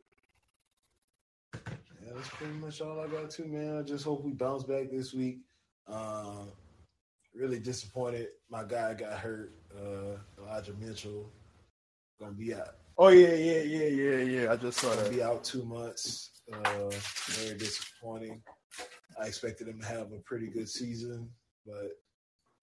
[1.55, 3.79] Yeah, that's pretty much all I got too, man.
[3.79, 5.39] I just hope we bounce back this week.
[5.89, 6.51] Um,
[7.35, 8.29] really disappointed.
[8.51, 9.53] My guy got hurt.
[9.77, 11.31] Uh, Elijah Mitchell
[12.21, 12.77] gonna be out.
[12.97, 14.53] Oh yeah, yeah, yeah, yeah, yeah.
[14.53, 15.13] I just saw Gonna that.
[15.13, 16.31] be out two months.
[16.53, 16.91] Uh,
[17.31, 18.41] very disappointing.
[19.21, 21.29] I expected him to have a pretty good season,
[21.67, 21.91] but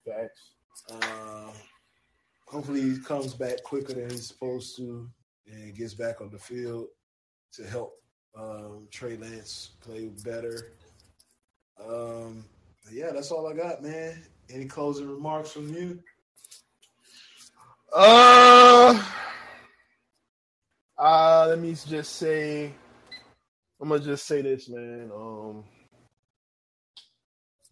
[0.06, 0.54] Facts.
[0.90, 1.50] uh,
[2.48, 5.08] hopefully he comes back quicker than he's supposed to
[5.46, 6.86] and gets back on the field
[7.54, 7.94] to help
[8.38, 10.72] um, Trey Lance play better.
[11.84, 12.44] Um,
[12.90, 14.22] yeah, that's all I got, man.
[14.50, 15.98] Any closing remarks from you?
[17.94, 19.02] Uh,
[20.98, 22.72] uh, let me just say,
[23.80, 25.10] I'm gonna just say this, man.
[25.14, 25.64] Um,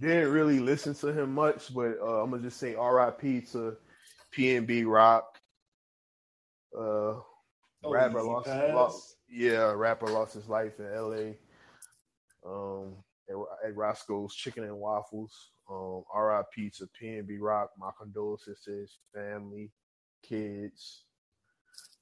[0.01, 3.43] didn't really listen to him much, but uh, I'm gonna just say R.I.P.
[3.53, 3.77] to
[4.37, 5.39] PNB Rock.
[6.79, 7.21] Uh,
[7.83, 11.39] Oh, rapper lost, lost, yeah, rapper lost his life in L.A.
[12.47, 12.95] Um,
[13.29, 15.33] at, at Roscoe's Chicken and Waffles.
[15.71, 16.73] Um, R.I.P.
[16.77, 17.71] to PNB Rock.
[17.79, 19.71] My condolences to his family
[20.23, 21.05] kids.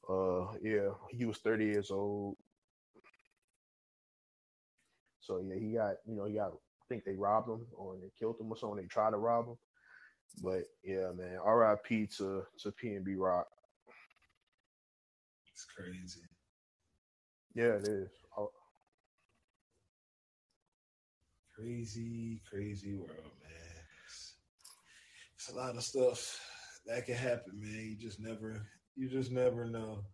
[0.09, 2.37] Uh, yeah, he was 30 years old.
[5.21, 6.53] So yeah, he got you know he got.
[6.53, 8.79] I think they robbed him or they killed him or something.
[8.81, 9.57] They tried to rob him.
[10.43, 12.09] But yeah, man, R.I.P.
[12.19, 13.47] to to PNB Rock.
[15.53, 16.23] It's crazy.
[17.55, 18.11] Yeah, it is.
[18.37, 18.51] Oh,
[21.57, 23.11] Crazy, crazy world,
[23.43, 23.85] man.
[24.07, 24.35] It's,
[25.37, 26.41] it's a lot of stuff
[26.89, 27.87] that can happen, man.
[27.91, 28.67] You just never,
[28.97, 30.05] you just never know.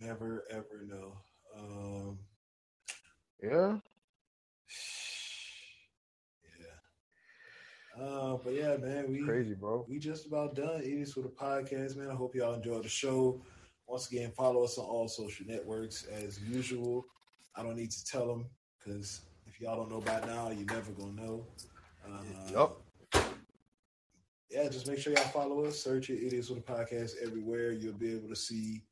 [0.00, 1.16] Never ever know.
[1.56, 2.18] Um,
[3.42, 3.78] yeah,
[6.58, 8.04] yeah.
[8.04, 9.86] Uh, but yeah, man, we crazy, bro.
[9.88, 10.80] we just about done.
[10.80, 12.10] It is for the podcast, man.
[12.10, 13.40] I hope y'all enjoyed the show.
[13.86, 17.06] Once again, follow us on all social networks as usual.
[17.54, 18.46] I don't need to tell them
[18.78, 21.46] because if y'all don't know by now, you're never gonna know.
[22.04, 22.81] Uh, Yup.
[24.52, 25.78] Yeah, just make sure y'all follow us.
[25.78, 26.18] Search it.
[26.18, 27.72] It is for the podcast everywhere.
[27.72, 28.82] You'll be able to see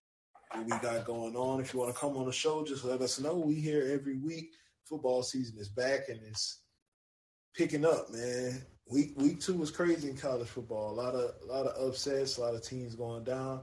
[0.53, 1.61] what we got going on.
[1.61, 3.37] If you want to come on the show, just let us know.
[3.37, 4.53] We here every week.
[4.89, 6.63] Football season is back and it's
[7.55, 8.63] picking up, man.
[8.89, 10.91] Week week two was crazy in college football.
[10.91, 13.61] A lot of a lot of upsets, a lot of teams going down.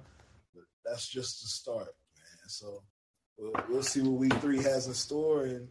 [0.54, 1.80] But that's just the start,
[2.16, 2.48] man.
[2.48, 2.84] So
[3.38, 5.68] we'll, we'll see what week three has in store, and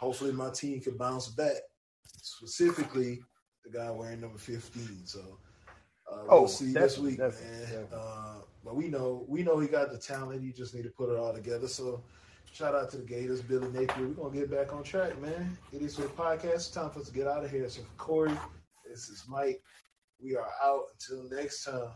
[0.00, 1.58] hopefully my team can bounce back.
[2.20, 3.20] Specifically,
[3.64, 5.06] the guy wearing number fifteen.
[5.06, 5.38] So
[6.10, 7.32] uh, we'll Oh, see this week, man.
[7.92, 10.42] Uh, but we know we know he got the talent.
[10.42, 11.68] He just need to put it all together.
[11.68, 12.02] So
[12.52, 14.08] shout out to the Gators, Billy Napier.
[14.08, 15.56] We're gonna get back on track, man.
[15.72, 16.54] It is for the podcast.
[16.54, 17.68] It's time for us to get out of here.
[17.68, 18.38] So for Corey,
[18.88, 19.62] this is Mike.
[20.22, 21.90] We are out until next time.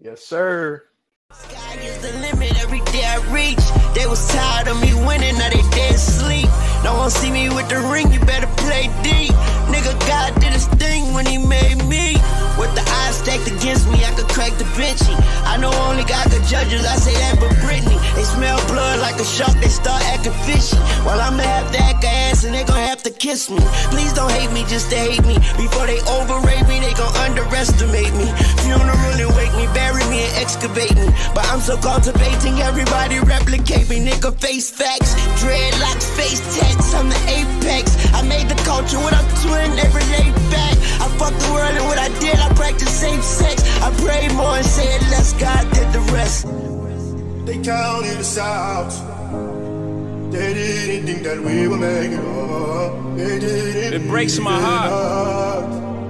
[0.00, 0.84] Yes, sir.
[1.32, 3.60] Sky is the limit every day I reach.
[3.94, 6.48] They was tired of me winning, now they dead sleep.
[6.82, 9.30] No one see me with the ring, you better play deep.
[9.70, 10.79] Nigga, God did his thing
[11.12, 12.14] when he made me.
[12.58, 15.14] With the odds stacked against me, I could crack the benchy.
[15.44, 17.98] I know only God could judge us, I say that but Britney.
[18.14, 20.78] They smell blood like a shark, they start acting fishy.
[21.04, 23.60] While I'ma have to act ass and they gon' have to kiss me.
[23.90, 25.34] Please don't hate me just to hate me.
[25.58, 28.26] Before they overrate me, they gon' underestimate me.
[28.62, 31.10] Funeral and wake me, bury me and excavate excavating.
[31.34, 33.98] But I'm so cultivating, everybody replicate me.
[34.06, 37.96] Nigga, face facts, dreadlocks, face tats, I'm the apex.
[38.14, 40.76] I made the culture what I'm twin every day back.
[41.00, 43.56] I fucked the world and what I did, I practice safe sex.
[43.80, 43.88] I
[44.34, 44.66] more and
[45.38, 46.46] God did the rest.
[47.46, 48.90] They counted us out.
[50.30, 53.16] They didn't think that we were making it.
[53.16, 54.02] They didn't.
[54.02, 54.90] It breaks my heart.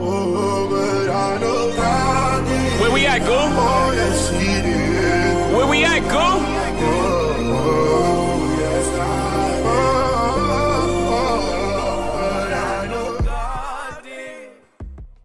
[0.02, 3.40] Oh, but I know God Where we at, go?
[5.56, 7.19] Where we at, go?